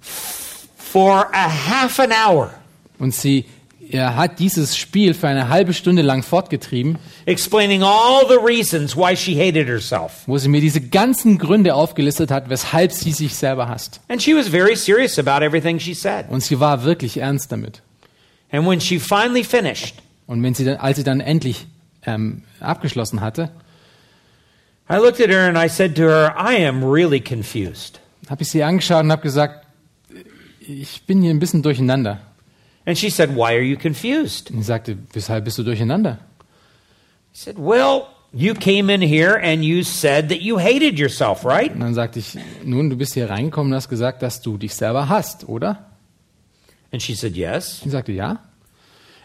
for 0.01 1.31
a 1.33 1.49
half 1.49 2.01
an 2.01 2.11
hour 2.13 2.51
Und 2.99 3.15
sie 3.15 3.45
er 3.91 4.17
hat 4.17 4.39
dieses 4.39 4.77
Spiel 4.77 5.15
für 5.15 5.29
eine 5.29 5.49
halbe 5.49 5.73
Stunde 5.75 6.03
lang 6.03 6.23
fortgetrieben, 6.23 6.99
explaining 7.27 7.83
all 7.83 8.27
the 8.29 8.37
reasons 8.37 8.97
why 8.97 9.17
she 9.17 9.35
hated 9.35 9.67
herself. 9.69 10.23
wo 10.27 10.37
sie 10.39 10.49
mir 10.49 10.61
diese 10.61 10.81
ganzen 10.81 11.39
Gründe 11.39 11.75
aufgelistet 11.75 12.31
hat, 12.31 12.49
weshalb 12.49 12.93
sie 12.93 13.13
sich 13.13 13.35
selber 13.35 13.69
hasst. 13.69 14.01
And 14.09 14.23
she 14.23 14.35
was 14.35 14.49
very 14.49 14.77
serious 14.77 15.19
about 15.19 15.45
everything 15.45 15.79
she 15.79 15.95
said. 15.95 16.27
Und 16.29 16.43
sie 16.43 16.59
war 16.61 16.85
wirklich 16.85 17.17
ernst 17.19 17.51
damit. 17.53 17.83
And 18.51 18.67
when 18.67 18.81
she 18.81 18.99
finally 18.99 19.45
finished, 19.45 19.97
Und 20.27 20.43
wenn 20.43 20.55
sie 20.55 20.65
dann, 20.65 20.77
als 20.77 20.97
sie 20.99 21.05
dann 21.05 21.21
endlich 21.21 21.67
ähm, 22.07 22.43
abgeschlossen 22.61 23.21
hatte, 23.21 23.51
I 24.91 24.95
looked 24.97 25.21
at 25.21 25.29
her 25.29 25.49
and 25.49 25.59
I 25.59 25.69
said 25.69 25.97
to 25.97 26.03
her, 26.03 26.35
I 26.39 26.67
am 26.67 26.83
really 26.83 27.21
confused. 27.21 28.01
habe 28.31 28.43
ich 28.43 28.49
sie 28.51 28.63
angeschaut 28.63 29.05
und 29.05 29.13
habe 29.13 29.23
gesagt, 29.23 29.67
ich 30.61 31.03
bin 31.07 31.23
hier 31.23 31.31
ein 31.31 31.39
bisschen 31.39 31.63
durcheinander. 31.63 32.21
And 32.89 32.97
she 32.97 33.11
said, 33.11 33.37
Why 33.37 33.55
are 33.55 33.61
you 33.61 33.77
confused? 33.77 34.51
Und 34.51 34.61
ich 34.61 34.67
sagte, 34.67 34.97
weshalb 35.13 35.45
bist 35.45 35.59
du 35.59 35.63
durcheinander? 35.63 36.21
I 37.35 37.35
said, 37.35 37.59
Well, 37.59 38.07
you 38.33 38.55
came 38.55 38.91
in 38.91 39.03
here 39.03 39.37
and 39.37 39.63
you 39.63 39.83
said 39.83 40.31
that 40.31 40.41
you 40.41 40.59
hated 40.59 40.99
yourself, 40.99 41.45
right? 41.45 41.71
Und 41.71 41.81
dann 41.81 41.93
sagte 41.93 42.19
ich, 42.19 42.39
nun, 42.65 42.89
du 42.89 42.97
bist 42.97 43.13
hier 43.13 43.29
reingekommen 43.29 43.73
und 43.73 43.77
hast 43.77 43.91
gesagt, 43.91 44.23
dass 44.23 44.41
du 44.41 44.57
dich 44.57 44.75
selber 44.75 45.11
hasst, 45.11 45.47
oder? 45.47 45.85
And 46.91 47.03
she 47.03 47.15
said, 47.15 47.37
Yes. 47.37 47.83
Ich 47.85 47.93
sagte, 47.93 48.13
ja. 48.13 48.39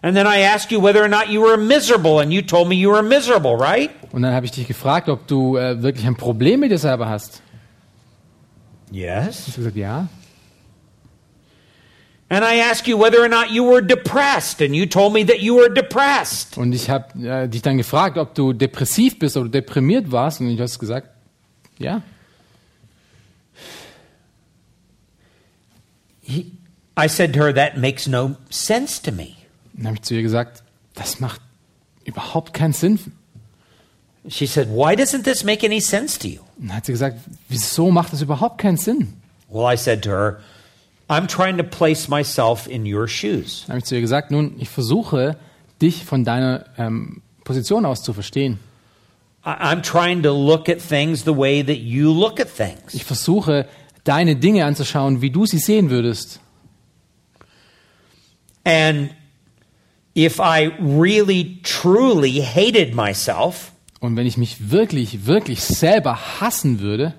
And 0.02 0.14
then 0.14 0.28
I 0.28 0.42
asked 0.44 0.70
you 0.70 0.84
whether 0.84 1.02
or 1.02 1.08
not 1.08 1.30
you 1.30 1.42
were 1.42 1.56
miserable, 1.56 2.20
and 2.20 2.34
you 2.34 2.42
told 2.42 2.68
me 2.68 2.76
you 2.76 2.92
were 2.92 3.02
miserable, 3.02 3.56
right? 3.56 3.92
Und 4.12 4.24
dann 4.24 4.34
habe 4.34 4.46
ich 4.46 4.52
dich 4.52 4.68
gefragt, 4.68 5.08
ob 5.08 5.26
du 5.28 5.56
äh, 5.56 5.82
wirklich 5.82 6.06
ein 6.06 6.18
Problem 6.18 6.60
mit 6.60 6.72
dir 6.72 6.80
selber 6.80 7.08
hast. 7.08 7.42
Yes. 8.92 9.48
Ich 9.48 9.54
habe 9.54 9.60
gesagt, 9.60 9.78
ja. 9.78 10.10
And 12.30 12.44
I 12.44 12.62
asked 12.62 12.88
you 12.88 12.98
whether 12.98 13.22
or 13.22 13.28
not 13.28 13.52
you 13.52 13.64
were 13.64 13.82
depressed, 13.82 14.62
and 14.62 14.76
you 14.76 14.86
told 14.86 15.14
me 15.14 15.24
that 15.26 15.42
you 15.42 15.56
were 15.56 15.70
depressed. 15.70 16.58
Und 16.58 16.74
ich 16.74 16.90
habe 16.90 17.20
äh, 17.20 17.48
dich 17.48 17.62
dann 17.62 17.78
gefragt, 17.78 18.18
ob 18.18 18.34
du 18.34 18.54
depressiv 18.54 19.20
bist 19.20 19.38
oder 19.38 19.50
deprimiert 19.50 20.12
warst. 20.12 20.42
Und 20.42 20.50
ich 20.50 20.60
hast 20.60 20.80
gesagt, 20.80 21.10
ja. 21.78 22.02
He, 26.22 26.52
I 26.98 27.08
said 27.08 27.34
to 27.34 27.40
her, 27.40 27.54
That 27.54 27.78
makes 27.78 28.08
no 28.08 28.38
sense 28.50 29.02
to 29.04 29.12
me. 29.12 29.36
Dann 29.74 29.88
habe 29.88 29.98
ich 29.98 30.04
zu 30.04 30.16
ihr 30.16 30.22
gesagt, 30.22 30.64
das 30.96 31.20
macht 31.20 31.42
überhaupt 32.06 32.54
keinen 32.54 32.74
Sinn. 32.74 33.00
She 34.28 34.48
said, 34.48 34.70
Why 34.70 34.96
doesn't 34.96 35.24
this 35.24 35.44
make 35.44 35.66
any 35.66 35.82
sense 35.82 36.18
to 36.20 36.28
you? 36.28 36.40
Und 36.58 36.70
dann 36.70 36.78
hat 36.78 36.86
sie 36.86 36.94
gesagt, 36.94 37.20
wieso 37.50 37.92
macht 37.92 38.14
das 38.14 38.22
überhaupt 38.22 38.60
keinen 38.60 38.78
Sinn? 38.78 39.14
Well, 39.50 39.72
I 39.72 39.76
said 39.76 40.02
to 40.04 40.10
her, 40.10 40.40
I'm 41.10 41.28
trying 41.28 41.58
to 41.58 41.64
place 41.64 42.08
myself 42.08 42.68
in 42.68 42.86
your 42.86 43.08
shoes. 43.08 43.66
Habe 43.68 43.80
ich 43.80 43.86
zu 43.86 43.96
ihr 43.96 44.02
gesagt, 44.02 44.32
nun, 44.32 44.56
ich 44.60 44.70
versuche, 44.70 45.38
dich 45.82 46.06
von 46.06 46.24
deiner 46.24 46.66
ähm, 46.78 47.22
Position 47.44 47.86
aus 47.86 48.04
zu 48.04 48.14
verstehen. 48.14 48.60
I'm 49.46 49.82
trying 49.82 50.24
to 50.24 50.32
look 50.32 50.70
at 50.70 50.80
things 50.80 51.26
the 51.26 51.36
way 51.36 51.62
that 51.62 51.80
you 51.80 52.14
look 52.14 52.40
at 52.40 52.48
things. 52.48 52.94
Ich 52.94 53.04
versuche, 53.04 53.68
deine 54.06 54.38
Dinge 54.38 54.66
anzuschauen, 54.66 55.22
wie 55.22 55.32
du 55.32 55.46
sie 55.46 55.58
sehen 55.60 55.90
würdest. 55.90 56.40
And 58.64 59.10
if 60.16 60.40
I 60.40 60.72
really, 60.80 61.62
truly 61.64 62.42
hated 62.42 62.96
myself, 62.96 63.74
Und 64.00 64.16
wenn 64.16 64.26
ich 64.26 64.38
mich 64.38 64.72
wirklich, 64.72 65.26
wirklich 65.26 65.62
selber 65.62 66.40
hassen 66.40 66.80
würde 66.80 67.14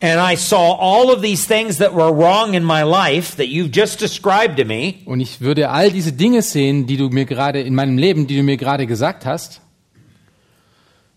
and 0.00 0.18
I 0.18 0.36
saw 0.36 0.76
all 0.78 1.12
of 1.12 1.20
these 1.22 1.46
things 1.46 1.78
that 1.78 1.92
were 1.92 2.12
wrong 2.12 2.54
in 2.54 2.64
my 2.64 2.82
life 2.82 3.36
that 3.36 3.48
you've 3.48 3.70
just 3.70 3.98
described 4.00 4.56
to 4.56 4.64
me, 4.64 5.02
und 5.04 5.20
ich 5.20 5.40
würde 5.40 5.70
all 5.70 5.90
diese 5.90 6.12
Dinge 6.12 6.42
sehen, 6.42 6.86
die 6.86 6.96
du 6.96 7.08
mir 7.10 7.26
gerade 7.26 7.60
in 7.60 7.74
meinem 7.74 7.98
Leben, 7.98 8.26
die 8.26 8.36
du 8.36 8.42
mir 8.42 8.56
gerade 8.56 8.86
gesagt 8.86 9.26
hast, 9.26 9.60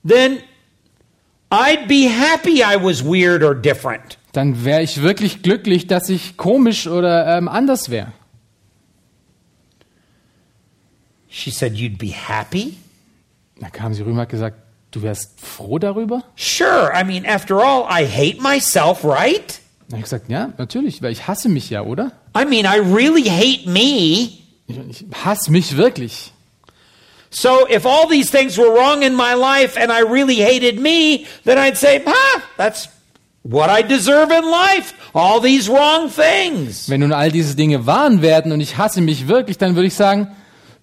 then 0.03 0.39
I'd 1.51 1.87
be 1.87 2.09
happy 2.09 2.61
I 2.63 2.75
was 2.75 3.03
weird 3.03 3.43
or 3.43 3.55
different. 3.55 4.17
dann 4.33 4.65
wäre 4.65 4.81
ich 4.81 5.01
wirklich 5.01 5.43
glücklich, 5.43 5.85
dass 5.87 6.09
ich 6.09 6.37
komisch 6.37 6.87
oder 6.87 7.37
ähm, 7.37 7.47
anders 7.47 7.89
wäre. 7.89 8.11
She 11.29 11.51
said, 11.51 11.73
You'd 11.73 11.97
be 11.97 12.07
happy? 12.11 12.77
Da 13.59 13.69
kam 13.69 13.93
sie 13.93 14.01
rüber 14.01 14.13
und 14.13 14.19
hat 14.19 14.29
gesagt, 14.29 14.57
du 14.93 15.01
wärst 15.01 15.39
froh 15.39 15.79
darüber? 15.79 16.23
Sure. 16.35 16.91
I 16.95 17.03
mean, 17.03 17.25
after 17.25 17.59
all, 17.59 17.85
I 17.89 18.05
hate 18.05 18.41
myself, 18.41 19.03
right? 19.03 19.59
Habe 19.91 19.97
ich 19.97 20.03
gesagt, 20.03 20.29
ja, 20.29 20.53
natürlich, 20.57 21.01
weil 21.01 21.11
ich 21.11 21.27
hasse 21.27 21.49
mich 21.49 21.69
ja, 21.69 21.81
oder? 21.81 22.11
I 22.35 22.45
mean, 22.45 22.65
I 22.65 22.79
really 22.79 23.29
hate 23.29 23.69
me. 23.69 24.29
Ich, 24.67 24.79
ich 24.89 25.05
hasse 25.23 25.51
mich 25.51 25.77
wirklich. 25.77 26.31
So 27.29 27.67
if 27.67 27.85
all 27.85 28.07
these 28.07 28.29
things 28.29 28.57
were 28.57 28.69
wrong 28.69 29.01
in 29.01 29.15
my 29.15 29.33
life 29.33 29.75
and 29.77 29.91
I 29.91 30.01
really 30.01 30.35
hated 30.35 30.79
me, 30.79 31.25
then 31.43 31.57
I'd 31.57 31.77
say, 31.77 32.01
ah, 32.05 32.43
that's 32.57 32.89
what 33.41 33.69
I 33.69 33.81
deserve 33.81 34.31
in 34.31 34.43
life. 34.49 34.93
All 35.13 35.41
these 35.41 35.67
wrong 35.67 36.09
things. 36.09 36.87
Wenn 36.89 37.01
nun 37.01 37.11
all 37.11 37.31
diese 37.31 37.55
Dinge 37.55 37.85
wahren 37.85 38.21
werden 38.21 38.51
und 38.51 38.61
ich 38.61 38.77
hasse 38.77 39.01
mich 39.01 39.27
wirklich, 39.27 39.57
dann 39.57 39.75
würde 39.75 39.87
ich 39.87 39.95
sagen, 39.95 40.27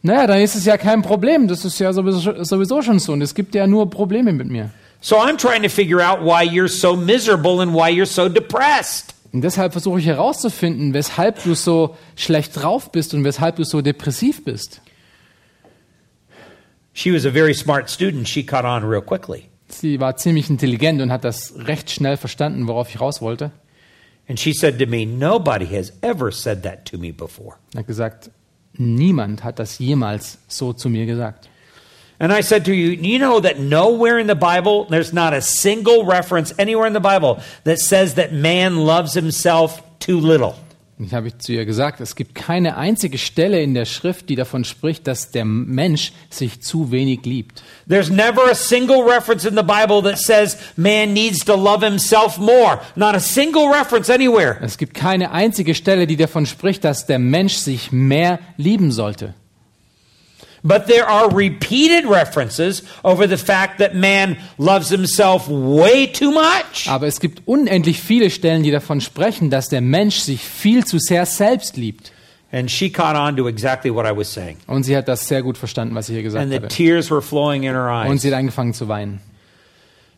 naja, 0.02 0.26
dann 0.26 0.40
ist 0.40 0.54
es 0.54 0.64
ja 0.64 0.76
kein 0.76 1.02
Problem. 1.02 1.46
Das 1.46 1.64
ist 1.64 1.78
ja 1.78 1.92
sowieso, 1.92 2.42
sowieso 2.44 2.82
schon 2.82 2.98
so. 2.98 3.12
Und 3.12 3.22
es 3.22 3.34
gibt 3.34 3.54
ja 3.54 3.66
nur 3.66 3.90
Probleme 3.90 4.32
mit 4.32 4.48
mir. 4.48 4.70
So 5.02 5.16
I'm 5.16 5.36
trying 5.36 5.62
to 5.62 5.68
figure 5.68 6.02
out 6.02 6.20
why 6.20 6.42
you're 6.44 6.68
so 6.68 6.96
miserable 6.96 7.60
and 7.60 7.72
why 7.72 7.90
you're 7.90 8.06
so 8.06 8.28
depressed. 8.28 9.14
Und 9.32 9.42
deshalb 9.42 9.72
versuche 9.72 10.00
ich 10.00 10.06
herauszufinden, 10.06 10.92
weshalb 10.92 11.42
du 11.44 11.54
so 11.54 11.96
schlecht 12.16 12.60
drauf 12.60 12.90
bist 12.90 13.14
und 13.14 13.24
weshalb 13.24 13.56
du 13.56 13.64
so 13.64 13.80
depressiv 13.80 14.44
bist. 14.44 14.80
She 16.92 17.14
was 17.14 17.24
a 17.24 17.30
very 17.30 17.54
smart 17.54 17.88
student. 17.88 18.28
She 18.28 18.44
caught 18.44 18.64
on 18.64 18.82
real 18.84 19.02
quickly. 19.02 19.44
Sie 19.68 20.00
war 20.00 20.16
ziemlich 20.16 20.50
intelligent 20.50 21.00
und 21.00 21.12
hat 21.12 21.24
das 21.24 21.54
recht 21.56 21.90
schnell 21.90 22.16
verstanden, 22.16 22.66
worauf 22.66 22.88
ich 22.90 23.00
raus 23.00 23.22
wollte. 23.22 23.52
And 24.28 24.38
she 24.38 24.52
said 24.52 24.78
to 24.78 24.86
me, 24.86 25.06
Nobody 25.06 25.66
has 25.66 25.92
ever 26.02 26.32
said 26.32 26.62
that 26.64 26.84
to 26.86 26.98
me 26.98 27.12
before. 27.12 27.56
Hat 27.76 27.86
gesagt, 27.86 28.30
niemand 28.74 29.42
hat 29.42 29.58
das 29.58 29.78
jemals 29.78 30.38
so 30.48 30.72
zu 30.72 30.88
mir 30.88 31.06
gesagt. 31.06 31.48
And 32.18 32.32
I 32.32 32.42
said 32.42 32.66
to 32.66 32.74
you, 32.74 32.90
you 32.90 33.18
know 33.18 33.40
that 33.40 33.58
nowhere 33.58 34.18
in 34.18 34.26
the 34.26 34.34
Bible, 34.34 34.84
there's 34.84 35.12
not 35.12 35.32
a 35.32 35.40
single 35.40 36.04
reference 36.04 36.52
anywhere 36.58 36.86
in 36.86 36.92
the 36.92 37.00
Bible 37.00 37.40
that 37.64 37.78
says 37.78 38.16
that 38.16 38.30
man 38.30 38.76
loves 38.76 39.14
himself 39.14 39.82
too 40.00 40.20
little. 40.20 40.54
Ich 41.02 41.14
habe 41.14 41.36
zu 41.38 41.52
ihr 41.52 41.64
gesagt, 41.64 42.00
es 42.00 42.14
gibt 42.14 42.34
keine 42.34 42.76
einzige 42.76 43.16
Stelle 43.16 43.62
in 43.62 43.72
der 43.72 43.86
Schrift, 43.86 44.28
die 44.28 44.34
davon 44.34 44.64
spricht, 44.64 45.06
dass 45.06 45.30
der 45.30 45.46
Mensch 45.46 46.12
sich 46.28 46.60
zu 46.60 46.90
wenig 46.90 47.24
liebt. 47.24 47.62
There's 47.88 48.10
never 48.10 48.50
a 48.50 48.54
single 48.54 49.02
reference 49.02 49.46
in 49.46 49.56
the 49.56 49.62
Bible 49.62 50.02
that 50.02 50.18
says 50.18 50.58
man 50.76 51.14
needs 51.14 51.42
to 51.46 51.54
love 51.54 51.82
himself 51.82 52.36
more. 52.36 52.80
Not 52.96 53.14
a 53.14 53.20
single 53.20 53.68
reference 53.68 54.10
anywhere. 54.10 54.58
Es 54.60 54.76
gibt 54.76 54.92
keine 54.92 55.30
einzige 55.30 55.74
Stelle, 55.74 56.06
die 56.06 56.16
davon 56.16 56.44
spricht, 56.44 56.84
dass 56.84 57.06
der 57.06 57.18
Mensch 57.18 57.54
sich 57.54 57.92
mehr 57.92 58.38
lieben 58.58 58.92
sollte. 58.92 59.34
But 60.62 60.86
there 60.86 61.08
are 61.08 61.30
repeated 61.34 62.04
references 62.04 62.82
over 63.02 63.26
the 63.26 63.38
fact 63.38 63.78
that 63.78 63.94
man 63.94 64.36
loves 64.58 64.90
himself 64.90 65.48
way 65.48 66.06
too 66.06 66.30
much. 66.32 66.86
Aber 66.86 67.06
es 67.06 67.18
gibt 67.20 67.42
unendlich 67.46 68.00
viele 68.00 68.30
Stellen, 68.30 68.62
die 68.62 68.70
davon 68.70 69.00
sprechen, 69.00 69.48
dass 69.50 69.68
der 69.68 69.80
Mensch 69.80 70.16
sich 70.16 70.42
viel 70.42 70.84
zu 70.84 70.98
sehr 70.98 71.24
selbst 71.24 71.76
liebt. 71.76 72.12
And 72.52 72.68
she 72.70 72.90
caught 72.90 73.14
on 73.16 73.36
to 73.36 73.46
exactly 73.48 73.90
what 73.94 74.04
I 74.06 74.10
was 74.14 74.28
saying. 74.32 74.58
Und 74.66 74.82
sie 74.82 74.96
hat 74.96 75.06
das 75.08 75.26
sehr 75.28 75.40
gut 75.42 75.56
verstanden, 75.56 75.94
was 75.94 76.08
ich 76.08 76.14
hier 76.14 76.24
gesagt 76.24 76.42
And 76.42 76.50
the 76.50 76.56
habe. 76.56 76.68
tears 76.68 77.10
were 77.10 77.22
flowing 77.22 77.62
in 77.62 77.72
her 77.74 77.88
eyes. 77.88 78.10
Und 78.10 78.18
sie 78.20 78.28
hat 78.28 78.38
angefangen 78.38 78.74
zu 78.74 78.88
weinen. 78.88 79.20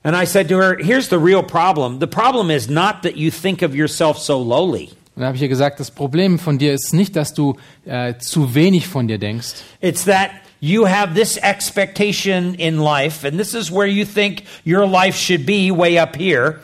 And 0.02 0.16
I 0.16 0.24
said 0.26 0.48
to 0.48 0.56
her, 0.58 0.76
Here's 0.80 1.08
the 1.08 1.18
real 1.18 1.42
problem. 1.42 2.00
The 2.00 2.06
problem 2.08 2.50
is 2.50 2.68
not 2.68 3.02
that 3.02 3.16
you 3.16 3.30
think 3.30 3.62
of 3.62 3.74
yourself 3.74 4.18
so 4.18 4.40
lowly, 4.40 4.90
Und 5.14 5.20
dann 5.20 5.26
habe 5.26 5.36
ich 5.36 5.42
ihr 5.42 5.48
gesagt, 5.48 5.78
das 5.78 5.90
Problem 5.90 6.38
von 6.38 6.58
dir 6.58 6.72
ist 6.72 6.94
nicht, 6.94 7.16
dass 7.16 7.34
du 7.34 7.56
äh, 7.84 8.14
zu 8.18 8.54
wenig 8.54 8.88
von 8.88 9.08
dir 9.08 9.18
denkst, 9.18 9.54
it's 9.80 10.04
that 10.04 10.30
you 10.60 10.86
have 10.88 11.14
this 11.14 11.36
expectation 11.36 12.54
in 12.54 12.78
life, 12.78 13.26
and 13.26 13.38
this 13.38 13.52
is 13.52 13.70
where 13.70 13.86
you 13.86 14.06
think 14.06 14.44
your 14.66 14.86
life 14.86 15.18
should 15.18 15.44
be, 15.44 15.70
way 15.70 15.98
up 15.98 16.16
here. 16.16 16.60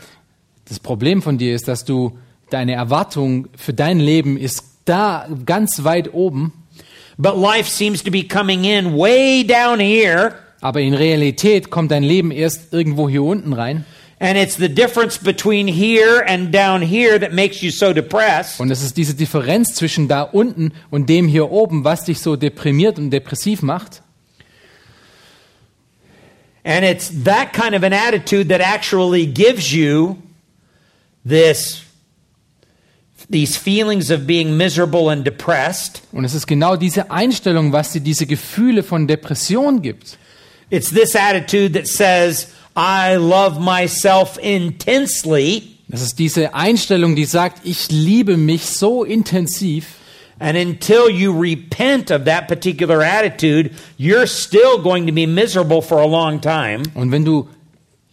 Das 0.67 0.81
Problem 0.81 1.21
von 1.21 1.37
dir 1.37 1.55
ist, 1.55 1.69
dass 1.69 1.85
du 1.85 2.19
deine 2.51 2.73
Erwartung 2.73 3.49
für 3.57 3.75
dein 3.75 4.01
Leben 4.01 4.39
ist 4.39 4.65
da 4.87 5.29
ganz 5.45 5.85
weit 5.85 6.15
oben, 6.15 6.53
But 7.21 7.37
life 7.37 7.69
seems 7.69 8.05
to 8.05 8.13
be 8.13 8.23
coming 8.23 8.65
in 8.65 8.97
way 8.97 9.43
down 9.43 9.81
here, 9.81 10.37
aber 10.61 10.81
in 10.81 10.95
Realität 10.95 11.69
kommt 11.69 11.91
dein 11.91 12.05
Leben 12.05 12.31
erst 12.31 12.73
irgendwo 12.73 13.09
hier 13.09 13.25
unten 13.25 13.53
rein. 13.53 13.85
And 14.21 14.37
it's 14.37 14.57
the 14.57 14.69
difference 14.69 15.17
between 15.17 15.69
here 15.69 16.21
and 16.27 16.53
down 16.53 16.83
here 16.83 17.19
that 17.19 17.33
makes 17.33 17.63
you 17.63 17.71
so 17.71 17.93
depressed. 17.93 18.61
Und 18.61 18.71
es 18.71 18.83
ist 18.83 18.97
diese 18.97 19.15
Differenz 19.15 19.75
zwischen 19.75 20.09
da 20.09 20.23
unten 20.23 20.73
und 20.91 21.09
dem 21.09 21.29
hier 21.29 21.51
oben, 21.51 21.85
was 21.85 22.05
dich 22.05 22.21
so 22.21 22.37
deprimiert 22.37 22.99
und 22.99 23.11
depressiv 23.11 23.63
macht. 23.63 24.03
And 26.65 26.85
it's 26.85 27.11
that 27.25 27.53
kind 27.53 27.75
of 27.75 27.83
an 27.83 27.93
attitude 27.93 28.49
that 28.49 28.61
actually 28.61 29.27
gives 29.27 29.73
you 29.73 30.17
this 31.25 31.83
these 33.31 33.57
feelings 33.57 34.11
of 34.11 34.27
being 34.27 34.57
miserable 34.57 35.11
and 35.11 35.25
depressed. 35.25 36.03
Und 36.13 36.25
es 36.25 36.35
ist 36.35 36.47
genau 36.47 36.77
diese 36.77 37.11
Einstellung, 37.11 37.73
was 37.73 37.93
dir 37.93 38.01
diese 38.01 38.27
Gefühle 38.27 38.83
von 38.83 39.07
Depression 39.07 39.83
gibt. 39.83 40.19
It's 40.71 40.91
this 40.91 41.15
attitude 41.15 41.73
that 41.73 41.87
says, 41.87 42.49
I 42.81 43.17
love 43.17 43.59
myself 43.61 44.39
intensely, 44.41 45.63
Das 45.89 46.01
ist 46.01 46.19
diese 46.21 46.55
Einstellung, 46.55 47.17
die 47.17 47.25
sagt, 47.25 47.63
ich 47.67 47.91
liebe 47.91 48.37
mich 48.37 48.67
so 48.67 49.03
intensiv. 49.05 49.87
and 50.39 50.57
until 50.57 51.11
you 51.11 51.33
repent 51.33 52.13
of 52.13 52.25
that 52.27 52.47
particular 52.47 53.03
attitude, 53.03 53.73
you're 53.99 54.27
still 54.29 54.79
going 54.81 55.07
to 55.09 55.13
be 55.13 55.27
miserable 55.27 55.83
for 55.83 55.99
a 55.99 56.07
long 56.07 56.41
time. 56.41 56.85
Und 56.95 57.11
wenn 57.11 57.25
du 57.25 57.49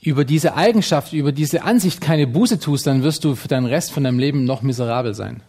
über 0.02 0.26
diese 0.26 0.56
Eigenschaft, 0.56 1.14
über 1.14 1.32
diese 1.32 1.62
Ansicht 1.64 2.02
keine 2.02 2.26
Buße 2.26 2.60
tust, 2.60 2.88
dann 2.88 3.04
wirst 3.04 3.24
du 3.24 3.36
für 3.36 3.48
den 3.48 3.66
Rest 3.66 3.92
von 3.92 4.04
deinem 4.04 4.18
Leben 4.18 4.46
noch 4.46 4.64
miserabel 4.64 5.14
sein. 5.14 5.44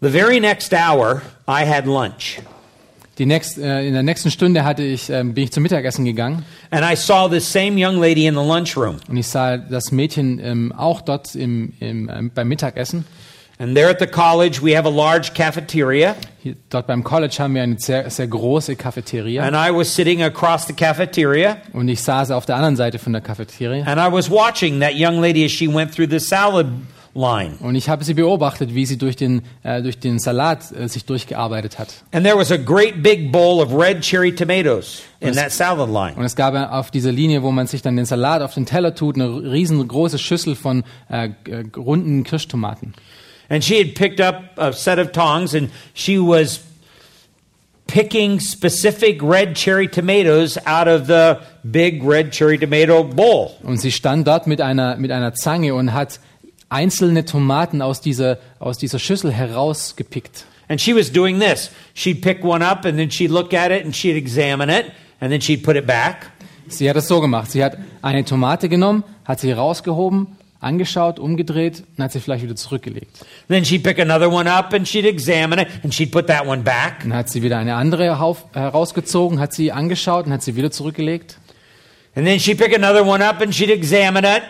The 0.00 0.08
very 0.08 0.40
next 0.40 0.72
hour, 0.72 1.20
I 1.46 1.64
had 1.66 1.84
lunch. 1.86 2.38
Die 3.18 3.26
nächst, 3.26 3.58
äh, 3.58 3.86
in 3.86 3.92
der 3.92 4.02
nächsten 4.02 4.30
Stunde 4.30 4.64
hatte 4.64 4.82
ich, 4.82 5.10
ähm, 5.10 5.34
bin 5.34 5.44
ich 5.44 5.52
zum 5.52 5.62
Mittagessen 5.62 6.04
gegangen 6.04 6.44
And 6.70 6.82
I 6.82 6.96
saw 6.96 7.28
this 7.28 7.50
same 7.50 7.72
young 7.76 8.00
lady 8.00 8.26
in 8.26 8.34
the 8.34 8.40
lunchroom. 8.40 8.96
und 9.08 9.16
ich 9.18 9.26
sah 9.26 9.58
das 9.58 9.92
Mädchen 9.92 10.40
ähm, 10.42 10.72
auch 10.72 11.02
dort 11.02 11.34
im, 11.34 11.74
im, 11.80 12.08
ähm, 12.08 12.30
beim 12.34 12.48
Mittagessen. 12.48 13.04
And 13.58 13.76
there 13.76 13.90
at 13.90 14.00
the 14.00 14.06
college, 14.06 14.60
we 14.62 14.74
have 14.76 14.88
a 14.88 14.90
large 14.90 15.32
cafeteria. 15.34 16.16
Hier, 16.42 16.56
dort 16.70 16.86
beim 16.86 17.04
College 17.04 17.36
haben 17.38 17.54
wir 17.54 17.62
eine 17.62 17.78
sehr, 17.78 18.08
sehr 18.10 18.26
große 18.26 18.74
Cafeteria 18.76 19.44
And 19.44 19.54
I 19.54 19.70
was 19.72 19.94
sitting 19.94 20.22
across 20.22 20.66
the 20.66 20.72
cafeteria. 20.72 21.58
und 21.74 21.88
ich 21.88 22.00
saß 22.00 22.30
auf 22.30 22.46
der 22.46 22.56
anderen 22.56 22.76
Seite 22.76 22.98
von 22.98 23.12
der 23.12 23.22
Cafeteria 23.22 23.84
And 23.84 24.00
I 24.00 24.10
was 24.10 24.30
watching 24.30 24.80
that 24.80 24.94
young 24.94 25.20
lady 25.20 25.44
as 25.44 25.52
she 25.52 25.68
went 25.72 25.94
through 25.94 26.08
the 26.10 26.18
salad 26.18 26.66
line. 27.14 27.54
und 27.60 27.74
ich 27.74 27.88
habe 27.88 28.04
sie 28.04 28.14
beobachtet, 28.14 28.74
wie 28.74 28.86
sie 28.86 28.96
durch 28.96 29.16
den, 29.16 29.42
äh, 29.62 29.82
durch 29.82 29.98
den 29.98 30.18
Salat 30.18 30.72
äh, 30.72 30.88
sich 30.88 31.04
durchgearbeitet 31.04 31.78
hat. 31.78 32.02
And 32.12 32.24
there 32.24 32.36
was 32.36 32.50
a 32.50 32.56
great 32.56 33.02
big 33.02 33.30
bowl 33.30 33.62
of 33.62 33.74
red 33.74 34.00
cherry 34.00 34.34
tomatoes 34.34 35.02
in 35.20 35.34
that 35.34 35.52
salad 35.52 35.88
line. 35.88 36.16
Und 36.16 36.24
es 36.24 36.36
gab 36.36 36.54
auf 36.54 36.90
dieser 36.90 37.12
Linie, 37.12 37.42
wo 37.42 37.50
man 37.50 37.66
sich 37.66 37.82
dann 37.82 37.96
den 37.96 38.06
Salat 38.06 38.42
auf 38.42 38.54
den 38.54 38.66
Teller 38.66 38.94
tut, 38.94 39.16
eine 39.16 39.28
riesengroße 39.28 40.18
Schüssel 40.18 40.54
von 40.54 40.84
äh, 41.10 41.30
äh, 41.48 41.64
runden 41.76 42.24
Kirschtomaten. 42.24 42.94
And 43.48 43.62
she 43.62 43.78
had 43.78 43.94
picked 43.94 44.20
up 44.20 44.56
a 44.56 44.72
set 44.72 44.98
of 44.98 45.12
tongs 45.12 45.54
and 45.54 45.70
she 45.94 46.18
was 46.18 46.60
picking 47.86 48.40
specific 48.40 49.22
red 49.22 49.54
cherry 49.54 49.86
tomatoes 49.86 50.56
out 50.66 50.88
of 50.88 51.06
the 51.06 51.38
big 51.70 52.02
red 52.02 52.32
cherry 52.32 52.58
tomato 52.58 53.04
bowl. 53.04 53.52
Und 53.62 53.78
sie 53.78 53.92
stand 53.92 54.26
dort 54.26 54.46
mit 54.46 54.60
einer, 54.62 54.96
mit 54.96 55.10
einer 55.10 55.34
Zange 55.34 55.74
und 55.74 55.92
hat 55.92 56.18
einzelne 56.72 57.24
Tomaten 57.24 57.82
aus 57.82 58.00
dieser, 58.00 58.38
aus 58.58 58.78
dieser 58.78 58.98
Schüssel 58.98 59.32
herausgepickt. 59.32 60.46
And 60.68 60.80
she 60.80 60.94
was 60.94 61.12
doing 61.12 61.38
this. 61.38 61.70
She'd 61.94 62.22
pick 62.22 62.42
one 62.42 62.64
up 62.64 62.84
and 62.84 62.96
then 62.96 63.10
she'd 63.10 63.30
look 63.30 63.52
at 63.52 63.70
it 63.70 63.84
and 63.84 63.94
she'd 63.94 64.16
examine 64.16 64.70
it 64.70 64.86
and 65.20 65.30
then 65.30 65.40
she'd 65.40 65.62
put 65.62 65.76
it 65.76 65.86
back. 65.86 66.30
Sie 66.68 66.88
hat 66.88 66.96
es 66.96 67.08
so 67.08 67.20
gemacht. 67.20 67.50
Sie 67.50 67.62
hat 67.62 67.76
eine 68.00 68.24
Tomate 68.24 68.68
genommen, 68.68 69.04
hat 69.26 69.40
sie 69.40 69.52
rausgehoben, 69.52 70.28
angeschaut, 70.60 71.18
umgedreht 71.18 71.82
und 71.96 72.04
hat 72.04 72.12
sie 72.12 72.20
vielleicht 72.20 72.44
wieder 72.44 72.56
zurückgelegt. 72.56 73.26
Then 73.48 73.64
she'd 73.64 73.82
pick 73.82 73.98
another 73.98 74.32
one 74.32 74.50
up 74.50 74.72
and 74.72 74.88
she'd 74.88 75.04
examine 75.04 75.60
it 75.60 75.68
and 75.82 75.92
she'd 75.92 76.10
put 76.10 76.26
that 76.28 76.46
one 76.46 76.62
back. 76.62 77.00
Dann 77.02 77.12
hat 77.12 77.28
sie 77.28 77.42
wieder 77.42 77.58
eine 77.58 77.74
andere 77.74 78.18
herausgezogen, 78.54 79.40
hat 79.40 79.52
sie 79.52 79.72
angeschaut 79.72 80.26
und 80.26 80.32
hat 80.32 80.42
sie 80.42 80.56
wieder 80.56 80.70
zurückgelegt. 80.70 81.36
And 82.14 82.26
then 82.26 82.38
she'd 82.40 82.58
pick 82.58 82.74
another 82.74 83.06
one 83.06 83.22
up 83.22 83.42
and 83.42 83.54
she'd 83.54 83.70
examine 83.70 84.26
it 84.26 84.42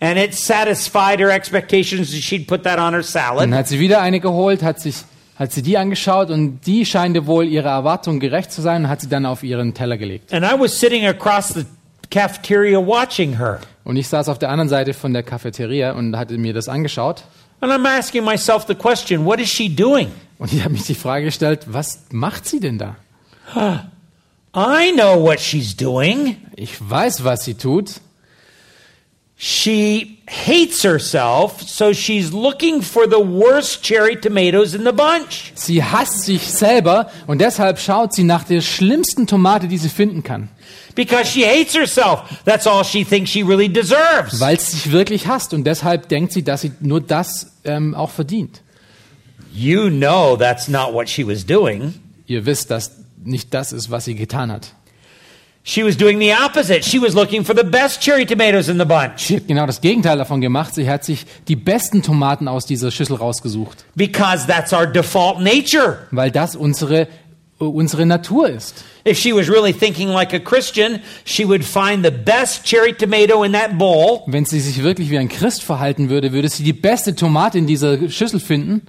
and 0.00 0.18
it 0.18 0.34
satisfied 0.34 1.20
her 1.20 1.30
expectations 1.30 2.10
she'd 2.12 2.46
put 2.46 2.62
that 2.64 2.78
on 2.78 2.92
her 2.92 3.02
Dann 3.02 3.04
salad. 3.04 3.52
hat 3.52 3.68
sie 3.68 3.78
wieder 3.78 4.00
eine 4.00 4.20
geholt, 4.20 4.62
hat 4.62 4.80
sich 4.80 4.96
hat 5.36 5.52
sie 5.52 5.62
die 5.62 5.78
angeschaut 5.78 6.30
und 6.30 6.60
die 6.66 6.84
scheinte 6.84 7.26
wohl 7.26 7.46
ihrer 7.46 7.70
Erwartung 7.70 8.20
gerecht 8.20 8.52
zu 8.52 8.60
sein 8.60 8.84
und 8.84 8.90
hat 8.90 9.00
sie 9.00 9.08
dann 9.08 9.24
auf 9.24 9.42
ihren 9.42 9.72
Teller 9.72 9.96
gelegt. 9.96 10.32
And 10.34 10.44
I 10.44 10.58
was 10.58 10.78
sitting 10.78 11.06
across 11.06 11.48
the 11.54 11.64
cafeteria 12.10 12.78
watching 12.78 13.38
her. 13.38 13.60
Und 13.84 13.96
ich 13.96 14.06
saß 14.08 14.28
auf 14.28 14.38
der 14.38 14.50
anderen 14.50 14.68
Seite 14.68 14.92
von 14.92 15.12
der 15.14 15.22
Cafeteria 15.22 15.92
und 15.92 16.16
hatte 16.16 16.36
mir 16.36 16.52
das 16.52 16.68
angeschaut 16.68 17.24
And 17.62 17.70
I'm 17.72 17.86
asking 17.86 18.24
myself 18.24 18.64
the 18.68 18.74
question, 18.74 19.24
what 19.24 19.38
is 19.40 19.48
she 19.50 19.68
doing? 19.74 20.08
und 20.38 20.52
ich 20.52 20.60
habe 20.62 20.72
mich 20.72 20.84
die 20.84 20.94
Frage 20.94 21.26
gestellt, 21.26 21.66
was 21.66 22.04
macht 22.10 22.46
sie 22.46 22.58
denn 22.60 22.78
da? 22.78 22.96
I 24.54 24.92
know 24.94 25.22
what 25.22 25.40
she's 25.40 25.76
doing. 25.76 26.36
Ich 26.56 26.76
weiß, 26.80 27.24
was 27.24 27.44
sie 27.44 27.54
tut. 27.54 28.00
She 29.42 30.18
hates 30.28 30.82
herself, 30.84 31.62
so 31.62 31.94
she's 31.94 32.30
looking 32.30 32.82
for 32.82 33.06
the 33.08 33.18
worst 33.20 33.82
cherry 33.82 34.14
tomatoes 34.14 34.74
in 34.74 34.84
the 34.84 34.92
bunch. 34.92 35.52
Sie 35.54 35.82
hasst 35.82 36.24
sich 36.24 36.42
selber 36.52 37.10
und 37.26 37.40
deshalb 37.40 37.78
schaut 37.78 38.12
sie 38.12 38.22
nach 38.24 38.44
der 38.44 38.60
schlimmsten 38.60 39.26
Tomate, 39.26 39.66
die 39.66 39.78
sie 39.78 39.88
finden 39.88 40.22
kann, 40.22 40.50
Because 40.94 41.24
she 41.30 41.46
hates 41.46 41.74
herself. 41.74 42.24
That's 42.44 42.66
all 42.66 42.84
she 42.84 43.02
thinks 43.02 43.30
she 43.30 43.42
really 43.42 43.70
deserves. 43.72 44.38
weil 44.40 44.60
sie 44.60 44.72
sich 44.76 44.92
wirklich 44.92 45.26
hasst 45.26 45.54
und 45.54 45.64
deshalb 45.64 46.10
denkt 46.10 46.32
sie, 46.34 46.42
dass 46.42 46.60
sie 46.60 46.72
nur 46.80 47.00
das 47.00 47.52
ähm, 47.64 47.94
auch 47.94 48.10
verdient. 48.10 48.60
You 49.54 49.88
know 49.88 50.36
that's 50.36 50.68
not 50.68 50.92
what 50.92 51.08
she 51.08 51.26
was 51.26 51.46
doing. 51.46 51.94
Ihr 52.26 52.44
wisst, 52.44 52.70
dass 52.70 52.92
nicht 53.24 53.54
das 53.54 53.72
ist, 53.72 53.90
was 53.90 54.04
sie 54.04 54.16
getan 54.16 54.52
hat. 54.52 54.74
She 55.62 55.84
was 55.84 55.96
doing 55.96 56.18
the 56.18 56.32
opposite. 56.32 56.84
She 56.84 56.98
was 56.98 57.14
looking 57.14 57.44
for 57.44 57.54
the 57.54 57.62
best 57.64 58.00
cherry 58.00 58.24
tomatoes 58.24 58.68
in 58.68 58.78
the 58.78 58.86
bunch. 58.86 59.26
Sie 59.26 59.36
hat 59.36 59.46
genau 59.46 59.66
das 59.66 59.80
Gegenteil 59.82 60.16
davon 60.16 60.40
gemacht. 60.40 60.74
Sie 60.74 60.88
hat 60.88 61.04
sich 61.04 61.26
die 61.48 61.56
besten 61.56 62.02
Tomaten 62.02 62.48
aus 62.48 62.64
dieser 62.64 62.90
Schüssel 62.90 63.16
rausgesucht, 63.16 63.84
Because 63.94 64.46
that's 64.46 64.72
our 64.72 64.86
default 64.86 65.40
nature. 65.40 65.98
weil 66.12 66.30
das 66.30 66.56
unsere, 66.56 67.08
unsere 67.58 68.06
Natur 68.06 68.48
ist. 68.48 68.84
If 69.06 69.18
she 69.18 69.34
was 69.34 69.50
really 69.50 69.72
thinking 69.74 70.08
like 70.08 70.32
a 70.32 70.38
Christian, 70.38 71.00
she 71.26 71.46
would 71.46 71.62
find 71.62 72.02
the 72.04 72.10
best 72.10 72.64
cherry 72.64 72.94
tomato 72.94 73.42
in 73.44 73.52
that 73.52 73.76
bowl 73.76 74.22
Wenn 74.26 74.46
sie 74.46 74.60
sich 74.60 74.82
wirklich 74.82 75.10
wie 75.10 75.18
ein 75.18 75.28
Christ 75.28 75.62
verhalten 75.62 76.08
würde, 76.08 76.32
würde 76.32 76.48
sie 76.48 76.64
die 76.64 76.72
beste 76.72 77.14
Tomate 77.14 77.58
in 77.58 77.66
dieser 77.66 78.08
Schüssel 78.08 78.40
finden 78.40 78.86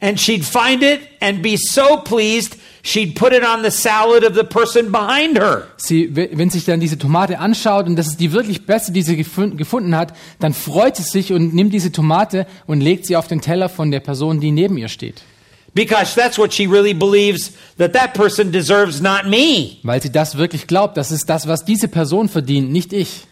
and 0.00 0.18
she'd 0.18 0.44
find 0.44 0.82
it 0.82 1.00
and 1.20 1.42
be 1.42 1.56
so 1.56 1.98
pleased 1.98 2.56
she'd 2.82 3.14
put 3.14 3.32
it 3.32 3.42
on 3.44 3.62
the 3.62 3.70
salad 3.70 4.24
of 4.24 4.34
the 4.34 4.42
person 4.44 4.90
behind 4.90 5.36
her. 5.38 5.66
Sie, 5.76 6.14
wenn 6.14 6.48
sich 6.50 6.64
dann 6.64 6.80
diese 6.80 6.98
Tomate 6.98 7.38
anschaut 7.38 7.86
und 7.86 7.96
das 7.96 8.06
ist 8.08 8.20
die 8.20 8.32
wirklich 8.32 8.64
beste, 8.66 8.92
die 8.92 9.02
sie 9.02 9.16
gefun- 9.22 9.56
gefunden 9.56 9.94
hat, 9.94 10.14
dann 10.38 10.54
freut 10.54 10.96
sie 10.96 11.02
sich 11.02 11.32
und 11.32 11.54
nimmt 11.54 11.72
diese 11.74 11.92
Tomate 11.92 12.46
und 12.66 12.80
legt 12.80 13.04
sie 13.06 13.16
auf 13.16 13.28
den 13.28 13.40
Teller 13.42 13.68
von 13.68 13.90
der 13.90 14.00
Person, 14.00 14.40
die 14.40 14.50
neben 14.52 14.78
ihr 14.78 14.88
steht. 14.88 15.22
Because 15.74 16.16
that's 16.16 16.36
what 16.36 16.52
she 16.52 16.66
really 16.66 16.94
believes 16.94 17.52
that 17.78 17.92
that 17.92 18.12
person 18.14 18.50
deserves, 18.50 19.00
not 19.00 19.26
me. 19.28 19.76
Weil 19.84 20.02
sie 20.02 20.10
das 20.10 20.36
wirklich 20.36 20.66
glaubt. 20.66 20.96
Das 20.96 21.12
ist 21.12 21.26
das, 21.30 21.46
was 21.46 21.64
diese 21.64 21.86
Person 21.86 22.28
verdient, 22.28 22.72
nicht 22.72 22.92
ich. 22.92 23.26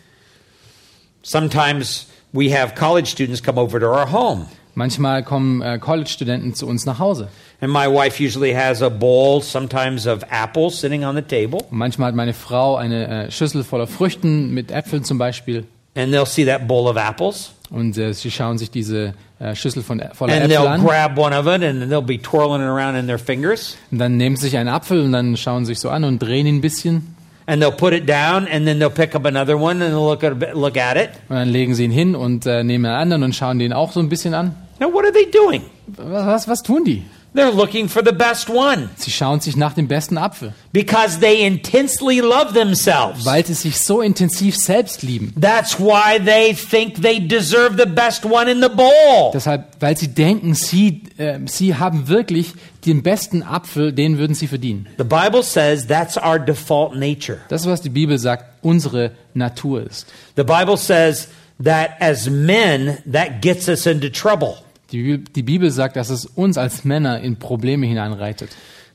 Sometimes 1.23 2.07
we 2.33 2.49
have 2.51 2.75
college 2.75 3.09
students 3.11 3.43
come 3.43 3.59
over 3.61 3.81
to 3.81 3.87
our 3.87 4.07
home. 4.13 4.47
Manchmal 4.79 5.25
kommen 5.25 5.61
äh, 5.61 5.81
College-Studenten 5.81 6.55
zu 6.55 6.69
uns 6.69 6.87
nach 6.87 7.01
Hause. 7.01 7.27
And 7.61 7.73
my 7.73 7.87
wife 7.89 8.23
usually 8.25 8.55
has 8.55 8.81
a 8.81 8.89
bowl, 8.89 9.43
sometimes 9.43 10.07
of 10.07 10.21
apples, 10.31 10.81
sitting 10.81 11.05
on 11.05 11.17
the 11.17 11.23
table. 11.23 11.59
Und 11.69 11.79
manchmal 11.79 12.09
hat 12.09 12.15
meine 12.15 12.33
Frau 12.33 12.77
eine 12.77 13.27
äh, 13.27 13.31
Schüssel 13.33 13.65
voller 13.65 13.89
Früchten 13.89 14.55
mit 14.55 14.71
Äpfeln 14.71 15.03
zum 15.03 15.19
Beispiel. 15.19 15.65
And 15.97 16.15
they'll 16.15 16.27
see 16.27 16.45
that 16.47 16.69
bowl 16.69 16.87
of 16.87 16.97
apples. 16.97 17.51
Und 17.71 17.99
äh, 17.99 18.13
sie 18.15 18.31
schauen 18.31 18.57
sich 18.57 18.71
diese 18.71 19.15
äh, 19.41 19.57
Schüssel 19.57 19.83
von, 19.83 20.01
voller 20.13 20.35
And 20.35 20.45
Äpfel 20.45 20.57
they'll 20.59 20.69
an. 20.69 20.85
grab 20.85 21.19
one 21.19 21.37
of 21.37 21.47
it 21.49 21.65
and 21.65 21.91
they'll 21.93 22.01
be 22.01 22.17
twirling 22.23 22.63
it 22.63 22.69
around 22.69 22.95
in 22.97 23.09
their 23.09 23.19
fingers. 23.19 23.77
Und 23.91 23.99
dann 23.99 24.17
nehmen 24.17 24.37
sie 24.37 24.43
sich 24.43 24.57
einen 24.57 24.69
Apfel 24.69 25.01
und 25.01 25.11
dann 25.11 25.37
schauen 25.37 25.65
sie 25.65 25.73
sich 25.75 25.81
so 25.81 25.91
an 25.91 26.05
und 26.05 26.21
drehen 26.21 26.47
ihn 26.47 26.59
ein 26.59 26.61
bisschen. 26.61 27.17
And 27.47 27.61
they'll 27.61 27.73
put 27.73 27.93
it 27.93 28.09
down 28.09 28.47
and 28.47 28.65
then 28.65 28.79
they'll 28.79 28.91
pick 28.91 29.17
up 29.17 29.27
another 29.27 29.57
one 29.61 29.85
and 29.85 29.93
they'll 29.93 30.09
look 30.09 30.23
at, 30.23 30.55
look 30.55 30.77
at 30.77 30.97
it. 30.97 31.09
Und 31.29 31.35
dann 31.35 31.49
legen 31.49 31.75
sie 31.75 31.83
ihn 31.85 31.91
hin 31.91 32.15
und 32.15 32.47
äh, 32.47 32.63
nehmen 32.63 32.87
einen 32.87 32.95
anderen 32.95 33.23
und 33.25 33.35
schauen 33.35 33.59
den 33.59 33.73
auch 33.73 33.91
so 33.91 33.99
ein 33.99 34.09
bisschen 34.09 34.35
an. 34.35 34.55
Now, 34.81 34.89
what 34.89 35.05
are 35.05 35.13
they 35.13 35.25
doing? 35.27 35.63
Was, 35.97 36.47
was, 36.47 36.63
tun 36.63 36.85
die? 36.85 37.03
They're 37.35 37.53
looking 37.53 37.89
for 37.89 38.03
the 38.03 38.13
best 38.13 38.49
one 38.49 38.89
Sie 38.97 39.11
schauen 39.11 39.41
sich 39.41 39.55
nach 39.55 39.75
dem 39.75 39.87
besten 39.87 40.17
Apfel, 40.17 40.55
because 40.73 41.21
they 41.21 41.45
intensely 41.47 42.21
love 42.21 42.55
themselves. 42.55 43.25
weil 43.27 43.45
sie 43.45 43.53
sich 43.55 43.79
so 43.79 44.01
intensiv 44.01 44.57
selbst 44.57 45.03
lieben. 45.03 45.35
That's 45.39 45.79
why 45.79 46.19
they 46.19 46.55
think 46.55 47.03
they 47.03 47.21
deserve 47.21 47.77
the 47.77 47.87
best 47.89 48.25
one 48.25 48.51
in 48.51 48.63
the 48.63 48.71
bowl. 48.71 49.31
Deshalb, 49.35 49.67
weil 49.79 49.97
sie 49.97 50.09
denken, 50.09 50.55
sie, 50.55 51.03
äh, 51.19 51.39
sie 51.47 51.75
haben 51.77 52.09
wirklich 52.09 52.55
den 52.87 53.03
besten 53.03 53.43
Apfel, 53.43 53.93
den 53.93 54.17
würden 54.19 54.35
sie 54.35 54.47
verdienen. 54.47 54.87
The 54.97 55.05
Bible 55.05 55.43
says 55.43 55.87
that's 55.87 56.17
our 56.17 56.39
default 56.39 56.97
nature. 56.97 57.39
Das 57.49 57.61
ist, 57.61 57.69
was 57.69 57.83
die 57.83 57.91
Bibel 57.91 58.19
sagt, 58.19 58.45
unsere 58.63 59.11
Natur 59.35 59.83
ist. 59.83 60.07
The 60.37 60.45
Bible 60.45 60.79
says 60.79 61.29
that 61.63 61.91
as 62.01 62.29
men, 62.31 62.99
that 63.11 63.43
gets 63.43 63.69
us 63.69 63.85
into 63.85 64.09
trouble. 64.09 64.57
Die, 64.91 65.03
Bibel- 65.03 65.25
die 65.35 65.43
Bibel 65.43 65.71
sagt, 65.71 65.97
dass 65.97 66.11
es 66.11 66.25
uns 66.25 66.57
als 66.57 66.85
Männer 66.85 67.21
in 67.21 67.37
Probleme 67.37 67.87
hineinreitet. 67.87 68.51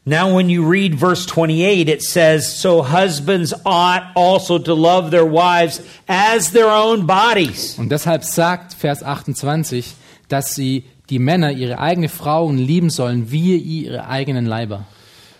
Now, 0.06 0.28
when 0.36 0.50
you 0.50 0.68
read 0.70 1.00
verse 1.00 1.26
28, 1.26 1.88
it 1.88 2.04
says, 2.04 2.60
So 2.60 2.84
husbands 2.84 3.54
ought 3.64 4.04
also 4.16 4.60
to 4.60 4.74
love 4.74 5.12
their 5.12 5.26
wives 5.26 5.82
as 6.08 6.52
their 6.52 6.68
own 6.68 7.08
bodies. 7.08 7.78
Und 7.80 7.89
deshalb 7.89 8.26
sagt 8.26 8.74
Vers 8.74 9.02
28, 9.02 9.94
dass 10.28 10.56
sie 10.56 10.84
die 11.10 11.20
Männer 11.20 11.52
ihre 11.52 11.80
eigene 11.80 12.10
Frauen 12.10 12.58
lieben 12.58 12.89
sollen, 12.89 13.32
wie 13.32 13.56
ihre 13.56 14.08
eigenen 14.08 14.46
Leiber. 14.46 14.86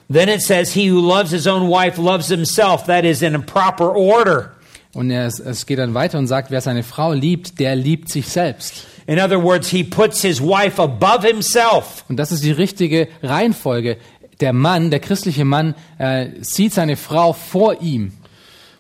Then 0.10 0.30
it 0.30 0.42
says, 0.42 0.72
He 0.74 0.90
who 0.90 1.02
loves 1.02 1.32
his 1.32 1.46
own 1.48 1.70
wife 1.70 2.00
loves 2.02 2.28
himself. 2.30 2.86
That 2.86 3.04
is 3.04 3.22
in 3.22 3.36
a 3.36 3.40
proper 3.40 3.90
order. 3.94 4.52
Und 4.94 5.10
er, 5.10 5.26
es 5.28 5.66
geht 5.66 5.80
dann 5.80 5.96
weiter 5.96 6.20
und 6.20 6.28
sagt, 6.28 6.52
wer 6.52 6.62
seine 6.62 6.84
Frau 6.84 7.14
liebt, 7.14 7.60
der 7.60 7.76
liebt 7.76 8.10
sich 8.10 8.28
selbst. 8.28 8.86
In 9.08 9.20
other 9.20 9.42
words, 9.42 9.70
he 9.70 9.84
puts 9.84 10.22
his 10.22 10.40
wife 10.40 10.82
above 10.82 11.28
himself. 11.28 12.06
Und 12.08 12.18
das 12.18 12.32
ist 12.32 12.44
die 12.44 12.52
richtige 12.52 13.08
Reihenfolge. 13.22 13.98
Der 14.40 14.54
Mann, 14.54 14.92
der 14.92 15.00
christliche 15.00 15.46
Mann, 15.46 15.76
äh, 15.98 16.28
sieht 16.42 16.74
seine 16.74 16.96
Frau 16.96 17.34
vor 17.34 17.82
ihm. 17.82 18.14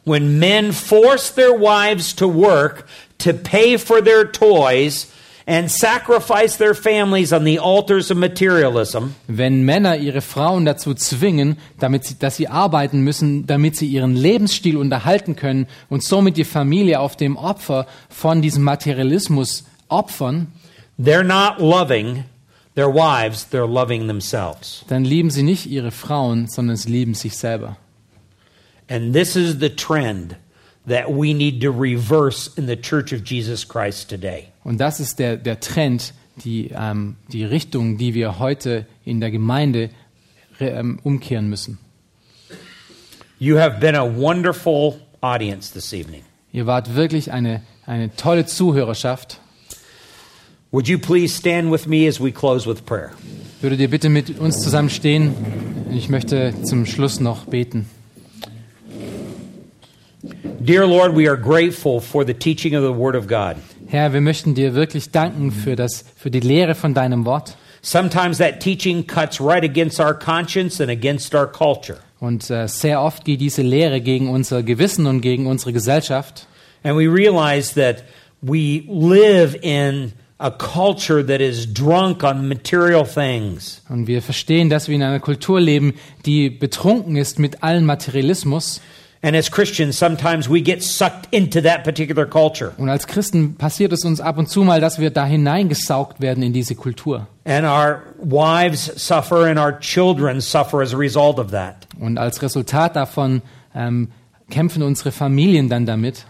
When 0.06 0.38
men 0.38 0.72
force 0.72 1.34
their 1.34 1.52
wives 1.52 2.16
to 2.16 2.32
work 2.32 2.86
to 3.20 3.34
pay 3.34 3.78
for 3.78 4.04
their 4.04 4.32
toys 4.32 5.08
and 5.46 5.70
sacrifice 5.70 6.58
their 6.58 6.74
families 6.74 7.34
on 7.34 7.44
the 7.44 7.60
altars 7.60 8.10
of 8.12 8.18
materialism, 8.18 9.16
Wenn 9.28 9.64
Männer 9.64 9.98
ihre 9.98 10.22
Frauen 10.22 10.66
dazu 10.66 10.94
zwingen, 10.94 11.58
damit 11.80 12.06
sie, 12.06 12.18
dass 12.18 12.38
sie 12.38 12.48
arbeiten 12.48 13.02
müssen, 13.02 13.46
damit 13.46 13.76
sie 13.76 13.88
ihren 13.88 14.16
Lebensstil 14.16 14.78
unterhalten 14.78 15.36
können 15.36 15.68
und 15.90 16.04
somit 16.04 16.38
die 16.38 16.46
Familie 16.46 17.00
auf 17.00 17.16
dem 17.16 17.36
Opfer 17.38 17.88
von 18.10 18.42
diesem 18.42 18.64
Materialismus 18.64 19.66
opfern, 19.90 20.48
they're 21.00 21.24
not 21.24 21.60
loving 21.60 22.24
their 22.76 22.94
wives, 22.94 23.48
they're 23.52 23.68
loving 23.68 24.08
themselves. 24.08 24.86
dann 24.88 25.04
lieben 25.04 25.30
sie 25.30 25.44
nicht 25.44 25.66
ihre 25.66 25.92
Frauen, 25.92 26.48
sondern 26.48 26.78
sie 26.78 26.90
lieben 26.90 27.14
sich 27.14 27.36
selber. 27.38 27.78
And 28.90 29.14
this 29.14 29.36
is 29.36 29.58
the 29.60 29.70
trend 29.70 30.36
that 30.88 31.10
we 31.10 31.34
need 31.34 31.62
to 31.62 31.72
reverse 31.72 32.50
in 32.58 32.68
the 32.68 32.76
Church 32.76 33.14
of 33.14 33.24
Jesus 33.24 33.68
Christ 33.68 34.10
today. 34.10 34.48
Und 34.64 34.80
das 34.80 35.00
ist 35.00 35.20
der, 35.20 35.38
der 35.38 35.60
Trend, 35.60 36.14
die, 36.44 36.72
ähm, 36.74 37.16
die 37.32 37.44
Richtung, 37.44 37.98
die 37.98 38.14
wir 38.14 38.40
heute 38.40 38.86
in 39.06 39.20
der 39.20 39.32
Gemeinde 39.32 39.90
ähm, 40.60 41.00
umkehren 41.04 41.50
müssen. 41.50 41.80
You 43.40 43.58
have 43.58 43.80
been 43.80 43.96
a 43.96 44.06
wonderful 44.06 45.00
audience 45.22 45.74
this 45.74 45.94
evening. 45.94 46.24
Ihr 46.52 46.66
wart 46.66 46.96
wirklich 46.96 47.32
eine, 47.32 47.62
eine 47.86 48.16
tolle 48.16 48.46
Zuhörerschaft. 48.46 49.40
Would 50.72 50.88
you 50.88 50.98
please 50.98 51.36
stand 51.36 51.72
with 51.72 51.86
me 51.86 52.08
as 52.08 52.20
we 52.20 52.32
close 52.32 52.68
with 52.68 52.86
prayer? 52.86 53.12
Würdet 53.62 53.80
ihr 53.80 53.90
bitte 53.90 54.10
mit 54.10 54.40
uns 54.40 54.60
zusammen 54.60 54.90
stehen? 54.90 55.34
Ich 55.92 56.10
möchte 56.10 56.54
zum 56.64 56.86
Schluss 56.86 57.20
noch 57.20 57.46
beten. 57.46 57.88
Dear 60.24 60.88
Lord, 60.88 61.16
we 61.18 61.28
are 61.28 61.36
grateful 61.36 62.00
for 62.00 62.24
the 62.24 62.34
teaching 62.34 62.76
of 62.76 62.84
the 62.84 62.94
Word 62.94 63.16
of 63.16 63.28
God. 63.28 63.58
Herr, 63.88 64.14
wir 64.14 64.22
möchten 64.22 64.56
dir 64.56 64.74
wirklich 64.74 65.12
danken 65.12 65.52
für, 65.52 65.76
das, 65.76 66.06
für 66.16 66.32
die 66.32 66.40
Lehre 66.40 66.76
von 66.76 66.94
deinem 66.94 67.26
Wort. 67.26 67.58
Sometimes 67.82 68.38
that 68.38 68.62
teaching 68.62 69.06
cuts 69.06 69.42
right 69.42 69.66
against 69.66 70.00
our 70.00 70.14
conscience 70.14 70.80
and 70.80 70.90
against 70.90 71.36
our 71.36 71.46
culture. 71.46 71.98
Und 72.22 72.50
äh, 72.50 72.70
sehr 72.70 73.02
oft 73.02 73.26
geht 73.26 73.42
diese 73.42 73.64
Lehre 73.64 74.00
gegen 74.00 74.30
unser 74.30 74.64
Gewissen 74.64 75.08
und 75.08 75.20
gegen 75.20 75.46
unsere 75.46 75.74
Gesellschaft. 75.74 76.48
And 76.84 76.98
we 76.98 77.12
realize 77.12 77.74
that 77.76 78.06
we 78.42 78.84
live 78.88 79.58
in 79.62 80.14
a 80.38 80.52
culture 80.52 81.26
that 81.26 81.42
is 81.42 81.74
drunk 81.74 82.24
on 82.24 82.48
material 82.48 83.06
things. 83.06 83.82
Und 83.90 84.08
wir 84.08 84.22
verstehen, 84.22 84.70
dass 84.70 84.88
wir 84.88 84.96
in 84.96 85.04
einer 85.04 85.20
Kultur 85.20 85.60
leben, 85.60 85.96
die 86.26 86.50
betrunken 86.50 87.18
ist 87.18 87.40
mit 87.40 87.62
allen 87.62 87.86
Materialismus. 87.86 88.80
And 89.26 89.38
as 89.38 89.50
Christians, 89.50 89.98
sometimes 89.98 90.50
we 90.50 90.62
get 90.62 90.84
sucked 90.84 91.30
into 91.32 91.62
that 91.62 91.86
particular 91.86 92.26
culture. 92.26 92.74
Und 92.78 92.90
als 92.90 93.08
Christen 93.08 93.56
passiert 93.56 93.94
es 93.94 94.04
uns 94.04 94.20
ab 94.20 94.38
und 94.38 94.50
zu 94.50 94.64
mal, 94.64 94.82
dass 94.82 95.00
wir 95.00 95.12
da 95.12 95.26
hineingesaugt 95.26 96.20
werden 96.20 96.44
in 96.44 96.52
diese 96.52 96.76
Kultur. 96.76 97.28
And 97.46 97.66
our 97.66 98.02
wives 98.22 98.92
suffer 98.98 99.46
and 99.46 99.58
our 99.58 99.80
children 99.80 100.42
suffer 100.42 100.82
as 100.82 100.94
a 100.94 100.98
result 100.98 101.40
of 101.40 101.52
that. 101.52 101.88
Und 102.00 102.18
als 102.18 102.42
Resultat 102.42 102.98
davon 102.98 103.42
ähm, 103.74 104.10
kämpfen 104.50 104.84
unsere 104.84 105.14
Familien 105.14 105.70
dann 105.70 105.86
damit. 105.86 106.26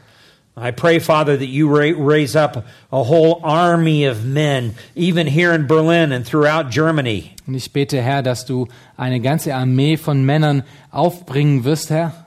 I 0.56 0.72
pray, 0.72 1.00
Father, 1.00 1.36
that 1.36 1.48
you 1.48 1.68
ra- 1.68 1.96
raise 1.98 2.36
up 2.36 2.64
a 2.92 3.04
whole 3.04 3.40
army 3.42 4.06
of 4.08 4.24
men, 4.24 4.76
even 4.96 5.26
here 5.26 5.52
in 5.52 5.66
Berlin 5.66 6.12
and 6.12 6.24
throughout 6.28 6.70
Germany, 6.70 7.32
Und 7.48 7.56
ich 7.56 7.74
bete, 7.74 8.00
Herr, 8.04 8.22
dass 8.22 8.46
du 8.46 8.68
eine 8.96 9.20
ganze 9.20 9.56
Armee 9.56 9.98
von 9.98 10.24
Männern 10.24 10.62
aufbringen 10.92 11.64
wirst, 11.64 11.90
Herr, 11.90 12.23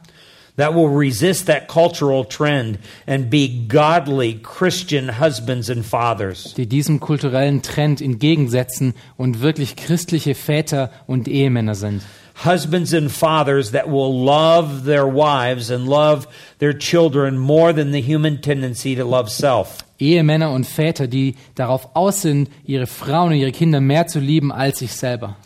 that 0.57 0.75
will 0.75 0.89
resist 0.89 1.47
that 1.47 1.69
cultural 1.69 2.25
trend 2.25 2.79
and 3.07 3.31
be 3.31 3.67
godly 3.69 4.35
Christian 4.43 5.21
husbands 5.21 5.71
and 5.71 5.85
fathers. 5.85 6.55
die 6.55 6.67
diesem 6.67 7.01
kulturellen 7.01 7.63
Trend 7.63 8.01
entgegensetzen 8.01 8.95
und 9.17 9.41
wirklich 9.41 9.77
christliche 9.77 10.35
Väter 10.35 10.91
und 11.07 11.29
Ehemänner 11.29 11.75
sind. 11.75 12.03
Husbands 12.45 12.93
and 12.93 13.11
fathers 13.11 13.73
that 13.73 13.87
will 13.87 14.13
love 14.13 14.85
their 14.85 15.07
wives 15.07 15.71
and 15.71 15.87
love 15.87 16.29
their 16.59 16.77
children 16.77 17.39
more 17.39 17.73
than 17.75 17.93
the 17.93 18.03
human 18.03 18.43
tendency 18.43 18.95
to 18.95 19.05
love 19.09 19.31
self. 19.31 19.79
Ehemänner 19.99 20.51
und 20.51 20.67
Väter, 20.67 21.07
die 21.07 21.37
darauf 21.55 21.89
aus 21.95 22.21
sind, 22.21 22.51
ihre 22.67 22.87
Frauen 22.87 23.33
und 23.33 23.39
ihre 23.39 23.53
Kinder 23.53 23.81
mehr 23.81 24.07
zu 24.07 24.21
lieben 24.21 24.53
als 24.53 24.81
sich 24.81 24.93
selber. 24.93 25.37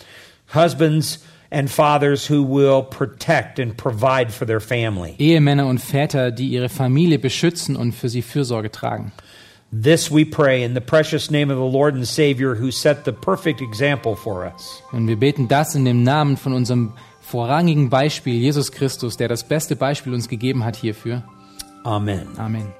Husbands 0.53 1.21
and 1.51 1.71
fathers 1.71 2.31
who 2.31 2.43
will 2.43 2.83
protect 2.83 3.59
and 3.59 3.77
provide 3.77 4.33
for 4.33 4.47
their 4.47 4.61
family. 4.61 5.15
Ehemänner 5.19 5.67
und 5.67 5.79
Väter, 5.79 6.31
die 6.31 6.49
ihre 6.49 6.69
Familie 6.69 7.19
beschützen 7.19 7.77
und 7.77 7.93
für 7.93 8.09
sie 8.09 8.23
Fürsorge 8.23 8.71
tragen. 8.71 9.13
This 9.73 10.11
we 10.11 10.25
pray 10.25 10.65
in 10.65 10.75
the 10.75 10.81
precious 10.81 11.31
name 11.31 11.53
of 11.53 11.59
the 11.59 11.79
Lord 11.79 11.95
and 11.95 12.07
Savior 12.07 12.57
who 12.57 12.73
set 12.73 13.05
the 13.05 13.13
perfect 13.13 13.61
example 13.61 14.17
for 14.17 14.45
us. 14.45 14.83
Und 14.91 15.07
wir 15.07 15.17
beten 15.17 15.47
das 15.47 15.75
in 15.75 15.85
dem 15.85 16.03
Namen 16.03 16.37
von 16.37 16.53
unserem 16.53 16.93
vorrangigen 17.21 17.89
Beispiel, 17.89 18.35
Jesus 18.35 18.73
Christus, 18.73 19.17
der 19.17 19.29
das 19.29 19.45
beste 19.45 19.77
Beispiel 19.77 20.13
uns 20.13 20.29
gegeben 20.29 20.65
hat 20.65 20.75
hierfür. 20.75 21.23
Amen. 21.85 22.27
Amen. 22.37 22.80